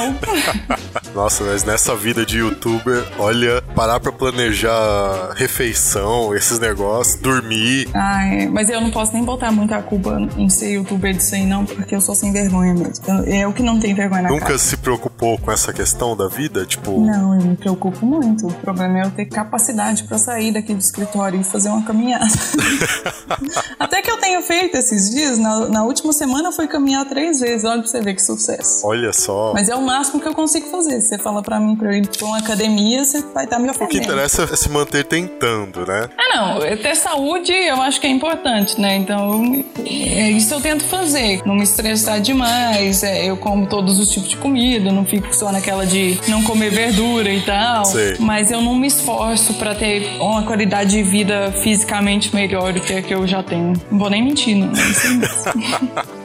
Nossa, 1.13 1.43
mas 1.43 1.63
nessa 1.63 1.95
vida 1.95 2.25
de 2.25 2.37
youtuber, 2.39 3.03
olha, 3.17 3.61
parar 3.75 3.99
pra 3.99 4.11
planejar 4.11 5.31
refeição, 5.35 6.35
esses 6.35 6.59
negócios, 6.59 7.19
dormir. 7.19 7.87
Ai, 7.93 8.47
mas 8.47 8.69
eu 8.69 8.79
não 8.81 8.91
posso 8.91 9.13
nem 9.13 9.23
botar 9.23 9.51
muita 9.51 9.81
culpa 9.81 10.19
em 10.37 10.49
ser 10.49 10.73
youtuber 10.73 11.13
disso 11.15 11.35
aí, 11.35 11.45
não, 11.45 11.65
porque 11.65 11.95
eu 11.95 12.01
sou 12.01 12.13
sem 12.13 12.31
vergonha 12.31 12.73
mesmo. 12.73 13.03
Eu, 13.07 13.23
eu 13.25 13.53
que 13.53 13.63
não 13.63 13.79
tenho 13.79 13.95
vergonha 13.95 14.23
na 14.23 14.29
Nunca 14.29 14.45
cara. 14.45 14.57
se 14.57 14.77
preocupou 14.77 15.06
com 15.17 15.51
essa 15.51 15.73
questão 15.73 16.15
da 16.15 16.27
vida? 16.27 16.65
Tipo, 16.65 16.99
Não, 16.99 17.33
eu 17.35 17.41
me 17.41 17.55
preocupo 17.57 18.05
muito. 18.05 18.47
O 18.47 18.53
problema 18.53 18.99
é 18.99 19.05
eu 19.05 19.11
ter 19.11 19.25
capacidade 19.25 20.03
pra 20.03 20.17
sair 20.17 20.51
daqui 20.51 20.73
do 20.73 20.79
escritório 20.79 21.39
e 21.41 21.43
fazer 21.43 21.69
uma 21.69 21.83
caminhada. 21.83 22.25
Até 23.79 24.01
que 24.01 24.11
eu 24.11 24.17
tenho 24.17 24.41
feito 24.41 24.75
esses 24.77 25.09
dias, 25.09 25.37
na, 25.37 25.67
na 25.69 25.83
última 25.83 26.13
semana 26.13 26.49
eu 26.49 26.51
fui 26.51 26.67
caminhar 26.67 27.05
três 27.05 27.39
vezes. 27.39 27.63
Olha 27.63 27.81
pra 27.81 27.89
você 27.89 28.01
ver 28.01 28.13
que 28.13 28.21
sucesso. 28.21 28.85
olha 28.85 29.11
só. 29.13 29.51
Mas 29.53 29.69
é 29.69 29.75
o 29.75 29.81
máximo 29.81 30.19
que 30.19 30.27
eu 30.27 30.33
consigo 30.33 30.69
fazer. 30.69 31.01
Você 31.01 31.17
fala 31.17 31.41
pra 31.41 31.59
mim 31.59 31.75
pra 31.75 31.89
eu 31.89 31.97
ir 31.97 32.07
pra 32.07 32.25
uma 32.25 32.37
academia, 32.37 33.03
você 33.03 33.23
vai 33.33 33.45
estar 33.45 33.59
me 33.59 33.69
O 33.69 33.87
que 33.87 33.97
interessa 33.97 34.43
é 34.43 34.55
se 34.55 34.69
manter 34.69 35.05
tentando, 35.05 35.85
né? 35.85 36.09
Ah, 36.17 36.35
não. 36.35 36.59
Ter 36.77 36.95
saúde 36.95 37.51
eu 37.51 37.81
acho 37.81 37.99
que 37.99 38.07
é 38.07 38.09
importante, 38.09 38.79
né? 38.79 38.95
Então, 38.97 39.41
é 39.85 40.29
isso 40.31 40.53
eu 40.53 40.61
tento 40.61 40.83
fazer. 40.83 41.41
Não 41.45 41.55
me 41.55 41.63
estressar 41.63 42.19
demais. 42.21 43.03
é, 43.03 43.25
eu 43.25 43.37
como 43.37 43.67
todos 43.67 43.99
os 43.99 44.09
tipos 44.09 44.29
de 44.29 44.37
comida, 44.37 44.91
não 44.91 45.05
fico 45.09 45.33
só 45.35 45.51
naquela 45.51 45.85
de 45.85 46.19
não 46.27 46.43
comer 46.43 46.71
verdura 46.71 47.31
e 47.31 47.41
tal. 47.41 47.85
Sei. 47.85 48.15
Mas 48.19 48.51
eu 48.51 48.61
não 48.61 48.75
me 48.75 48.87
esforço 48.87 49.53
pra 49.55 49.73
ter 49.73 50.17
uma 50.19 50.43
qualidade 50.43 50.91
de 50.91 51.03
vida 51.03 51.51
fisicamente 51.63 52.33
melhor 52.35 52.73
do 52.73 52.81
que 52.81 52.93
a 52.93 53.01
que 53.01 53.13
eu 53.13 53.25
já 53.27 53.41
tenho. 53.41 53.73
Não 53.89 53.99
vou 53.99 54.09
nem 54.09 54.23
mentir, 54.23 54.55
não. 54.55 54.71
É 54.71 56.07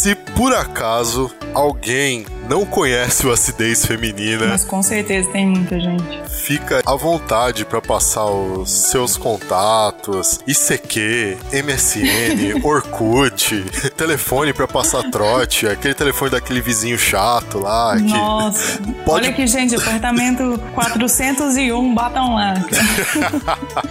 Se 0.00 0.14
por 0.14 0.54
acaso 0.54 1.30
alguém 1.52 2.24
não 2.48 2.64
conhece 2.64 3.26
o 3.26 3.30
Acidez 3.32 3.84
Feminina, 3.84 4.46
Mas 4.46 4.64
com 4.64 4.82
certeza 4.82 5.28
tem 5.30 5.46
muita 5.46 5.78
gente. 5.78 6.02
fica 6.30 6.80
à 6.86 6.94
vontade 6.96 7.64
pra 7.66 7.82
passar 7.82 8.24
os 8.24 8.70
seus 8.70 9.16
contatos, 9.18 10.40
ICQ, 10.46 11.36
MSN, 11.52 12.60
Orkut, 12.64 13.62
telefone 13.94 14.52
pra 14.54 14.66
passar 14.66 15.02
trote, 15.10 15.66
aquele 15.68 15.92
telefone 15.94 16.30
daquele 16.30 16.60
vizinho 16.62 16.98
chato 16.98 17.58
lá 17.58 17.94
que 17.96 18.02
Nossa. 18.04 18.78
Pode- 19.04 19.26
Olha 19.26 19.28
aqui, 19.30 19.46
gente, 19.46 19.74
apartamento 19.76 20.58
401, 20.74 21.94
batam 21.94 22.34
lá. 22.36 22.54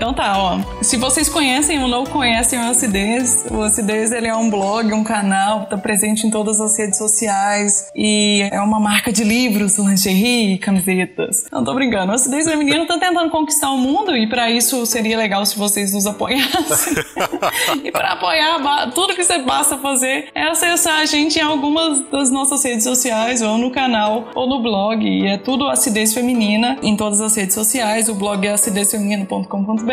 Então 0.00 0.14
tá, 0.14 0.32
ó. 0.38 0.58
Se 0.82 0.96
vocês 0.96 1.28
conhecem 1.28 1.78
ou 1.82 1.86
não 1.86 2.06
conhecem 2.06 2.58
o 2.58 2.62
Acidez, 2.62 3.44
o 3.50 3.60
Acidez 3.60 4.10
ele 4.10 4.28
é 4.28 4.34
um 4.34 4.48
blog, 4.48 4.90
um 4.94 5.04
canal, 5.04 5.66
tá 5.66 5.76
presente 5.76 6.26
em 6.26 6.30
todas 6.30 6.58
as 6.58 6.78
redes 6.78 6.96
sociais 6.96 7.90
e 7.94 8.48
é 8.50 8.58
uma 8.62 8.80
marca 8.80 9.12
de 9.12 9.22
livros, 9.22 9.76
lingerie, 9.76 10.56
camisetas. 10.56 11.44
Não 11.52 11.62
tô 11.62 11.74
brincando. 11.74 12.12
O 12.12 12.14
Acidez 12.14 12.48
Feminino 12.48 12.86
tá 12.86 12.96
tentando 12.96 13.28
conquistar 13.28 13.72
o 13.72 13.76
mundo 13.76 14.16
e 14.16 14.26
para 14.26 14.50
isso 14.50 14.86
seria 14.86 15.18
legal 15.18 15.44
se 15.44 15.58
vocês 15.58 15.92
nos 15.92 16.06
apoiassem. 16.06 16.94
e 17.84 17.92
para 17.92 18.12
apoiar, 18.12 18.90
tudo 18.94 19.14
que 19.14 19.22
você 19.22 19.40
basta 19.40 19.76
fazer 19.76 20.28
é 20.34 20.44
acessar 20.44 21.00
a 21.00 21.04
gente 21.04 21.38
em 21.38 21.42
algumas 21.42 22.08
das 22.08 22.30
nossas 22.30 22.64
redes 22.64 22.84
sociais 22.84 23.42
ou 23.42 23.58
no 23.58 23.70
canal 23.70 24.28
ou 24.34 24.48
no 24.48 24.62
blog. 24.62 25.06
E 25.06 25.26
é 25.26 25.36
tudo 25.36 25.68
Acidez 25.68 26.14
Feminina 26.14 26.78
em 26.82 26.96
todas 26.96 27.20
as 27.20 27.36
redes 27.36 27.54
sociais. 27.54 28.08
O 28.08 28.14
blog 28.14 28.46
é 28.46 28.52
acidezfeminino.com.br, 28.52 29.89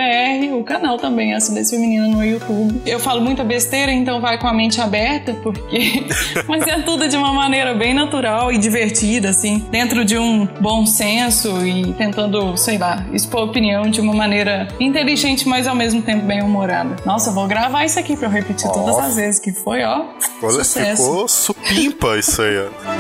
o 0.54 0.64
canal 0.64 0.98
também 0.98 1.34
é 1.34 1.36
Acidez 1.36 1.70
Feminina 1.70 2.08
no 2.08 2.24
YouTube. 2.24 2.82
Eu 2.86 3.00
falo 3.00 3.22
muita 3.22 3.44
besteira, 3.44 3.92
então 3.92 4.22
vai 4.22 4.38
com 4.38 4.48
a 4.48 4.54
mente 4.54 4.80
aberta, 4.80 5.34
porque. 5.42 6.06
Mas 6.48 6.66
é 6.68 6.80
tudo 6.82 7.08
de 7.08 7.18
uma 7.18 7.34
maneira 7.34 7.74
bem 7.74 7.94
natural 7.94 8.52
e 8.52 8.58
divertida, 8.58 9.30
assim, 9.30 9.60
dentro 9.72 10.06
de 10.06 10.18
um 10.18 10.46
bom 10.60 10.86
senso 10.86 11.66
e 11.66 11.94
tentando, 11.94 12.56
sei 12.58 12.78
lá, 12.78 13.06
expor 13.12 13.44
opinião 13.44 13.90
de 13.90 14.02
uma 14.02 14.14
maneira 14.14 14.68
inteligente, 14.80 15.48
mas 15.48 15.68
ao 15.68 15.76
mesmo 15.76 16.02
tempo 16.02 16.26
bem 16.26 16.42
humorada. 16.42 16.96
Nossa, 17.06 17.32
vou 17.32 17.48
gravar 17.48 17.86
isso 17.86 18.00
aqui 18.00 18.16
pra 18.16 18.28
eu 18.28 18.32
repetir 18.32 18.70
oh. 18.70 18.74
todas 18.74 18.98
as 18.98 19.16
vezes 19.16 19.40
que 19.40 19.52
foi, 19.52 19.84
ó. 19.84 20.06
Olha, 20.42 20.64
sucesso. 20.64 21.04
ficou 21.04 21.28
supimpa 21.28 22.18
isso 22.18 22.42
aí, 22.42 22.58
ó. 22.58 22.97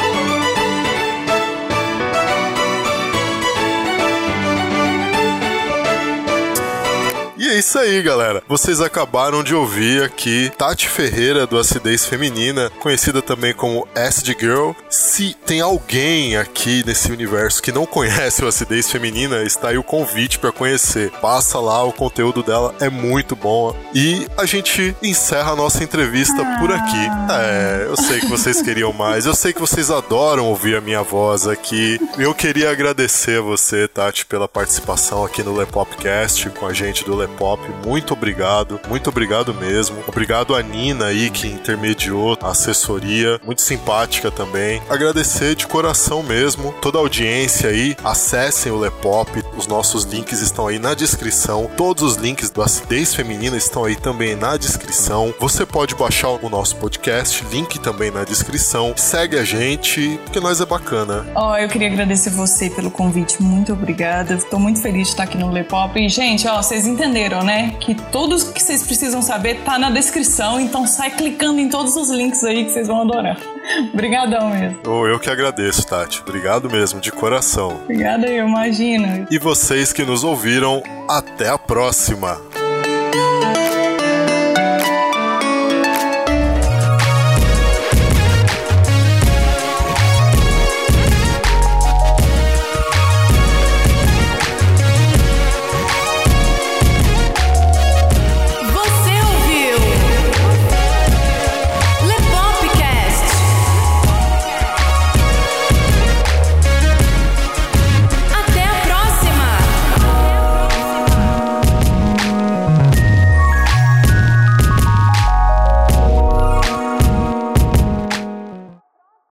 Isso 7.57 7.79
aí, 7.79 8.01
galera. 8.03 8.43
Vocês 8.47 8.79
acabaram 8.79 9.43
de 9.43 9.55
ouvir 9.55 10.03
aqui 10.03 10.51
Tati 10.55 10.87
Ferreira 10.87 11.47
do 11.47 11.57
Acidez 11.57 12.05
Feminina, 12.05 12.69
conhecida 12.79 13.19
também 13.19 13.53
como 13.53 13.87
Acid 13.95 14.35
Girl. 14.39 14.71
Se 14.89 15.35
tem 15.45 15.59
alguém 15.59 16.37
aqui 16.37 16.83
nesse 16.85 17.11
universo 17.11 17.61
que 17.61 17.71
não 17.71 17.85
conhece 17.85 18.43
o 18.45 18.47
Acidez 18.47 18.91
Feminina, 18.91 19.41
está 19.41 19.69
aí 19.69 19.77
o 19.77 19.83
convite 19.83 20.37
para 20.37 20.51
conhecer. 20.51 21.09
Passa 21.19 21.59
lá, 21.59 21.83
o 21.83 21.91
conteúdo 21.91 22.43
dela 22.43 22.75
é 22.79 22.89
muito 22.89 23.35
bom. 23.35 23.75
E 23.93 24.27
a 24.37 24.45
gente 24.45 24.95
encerra 25.01 25.53
a 25.53 25.55
nossa 25.55 25.83
entrevista 25.83 26.45
por 26.59 26.71
aqui. 26.71 27.07
É, 27.31 27.85
eu 27.87 27.97
sei 27.97 28.19
que 28.19 28.27
vocês 28.27 28.61
queriam 28.61 28.93
mais, 28.93 29.25
eu 29.25 29.33
sei 29.33 29.51
que 29.51 29.59
vocês 29.59 29.89
adoram 29.89 30.45
ouvir 30.45 30.75
a 30.75 30.81
minha 30.81 31.01
voz 31.01 31.47
aqui. 31.47 31.99
Eu 32.19 32.35
queria 32.35 32.69
agradecer 32.69 33.39
a 33.39 33.41
você, 33.41 33.87
Tati, 33.87 34.25
pela 34.27 34.47
participação 34.47 35.25
aqui 35.25 35.41
no 35.41 35.55
Lepopcast 35.55 36.51
com 36.51 36.67
a 36.67 36.73
gente 36.73 37.03
do 37.03 37.15
Lepop 37.15 37.46
Pop. 37.47 37.63
Muito 37.85 38.13
obrigado, 38.13 38.77
muito 38.89 39.09
obrigado 39.09 39.53
mesmo. 39.53 40.03
Obrigado 40.05 40.53
a 40.53 40.61
Nina 40.61 41.05
aí 41.05 41.29
que 41.29 41.47
intermediou 41.47 42.37
a 42.41 42.49
assessoria, 42.49 43.39
muito 43.45 43.61
simpática 43.61 44.29
também. 44.29 44.81
Agradecer 44.89 45.55
de 45.55 45.65
coração 45.65 46.21
mesmo 46.21 46.75
toda 46.81 46.97
a 46.97 47.01
audiência 47.01 47.69
aí. 47.69 47.95
Acessem 48.03 48.69
o 48.69 48.77
Lepop, 48.77 49.31
os 49.55 49.65
nossos 49.65 50.03
links 50.03 50.41
estão 50.41 50.67
aí 50.67 50.77
na 50.77 50.93
descrição. 50.93 51.69
Todos 51.77 52.03
os 52.03 52.15
links 52.17 52.49
do 52.49 52.61
Acidez 52.61 53.15
Feminina 53.15 53.55
estão 53.55 53.85
aí 53.85 53.95
também 53.95 54.35
na 54.35 54.57
descrição. 54.57 55.33
Você 55.39 55.65
pode 55.65 55.95
baixar 55.95 56.31
o 56.31 56.49
nosso 56.49 56.75
podcast, 56.75 57.45
link 57.49 57.79
também 57.79 58.11
na 58.11 58.25
descrição. 58.25 58.93
Segue 58.97 59.39
a 59.39 59.45
gente, 59.45 60.19
porque 60.25 60.41
nós 60.41 60.59
é 60.59 60.65
bacana. 60.65 61.25
Ó, 61.33 61.53
oh, 61.53 61.55
eu 61.55 61.69
queria 61.69 61.87
agradecer 61.87 62.29
você 62.29 62.69
pelo 62.69 62.91
convite. 62.91 63.41
Muito 63.41 63.71
obrigada. 63.71 64.33
Estou 64.33 64.59
muito 64.59 64.81
feliz 64.81 65.03
de 65.03 65.09
estar 65.13 65.23
aqui 65.23 65.37
no 65.37 65.49
Lepop. 65.49 65.97
E, 65.97 66.09
gente, 66.09 66.45
ó, 66.45 66.61
vocês 66.61 66.85
entenderam 66.85 67.36
entenderam, 67.37 67.43
né? 67.43 67.75
Que 67.79 67.95
tudo 68.11 68.37
que 68.53 68.61
vocês 68.61 68.83
precisam 68.83 69.21
saber 69.21 69.61
tá 69.63 69.77
na 69.77 69.89
descrição, 69.89 70.59
então 70.59 70.87
sai 70.87 71.11
clicando 71.11 71.59
em 71.59 71.69
todos 71.69 71.95
os 71.95 72.09
links 72.09 72.43
aí 72.43 72.65
que 72.65 72.71
vocês 72.71 72.87
vão 72.87 73.01
adorar. 73.01 73.37
Obrigadão 73.93 74.49
mesmo. 74.49 74.79
Oh, 74.87 75.05
eu 75.07 75.19
que 75.19 75.29
agradeço, 75.29 75.85
Tati. 75.85 76.21
Obrigado 76.21 76.69
mesmo, 76.69 76.99
de 76.99 77.11
coração. 77.11 77.79
Obrigada, 77.83 78.27
eu 78.27 78.47
imagino. 78.47 79.27
E 79.29 79.37
vocês 79.37 79.91
que 79.91 80.03
nos 80.03 80.23
ouviram, 80.23 80.81
até 81.09 81.49
a 81.49 81.57
próxima. 81.57 82.46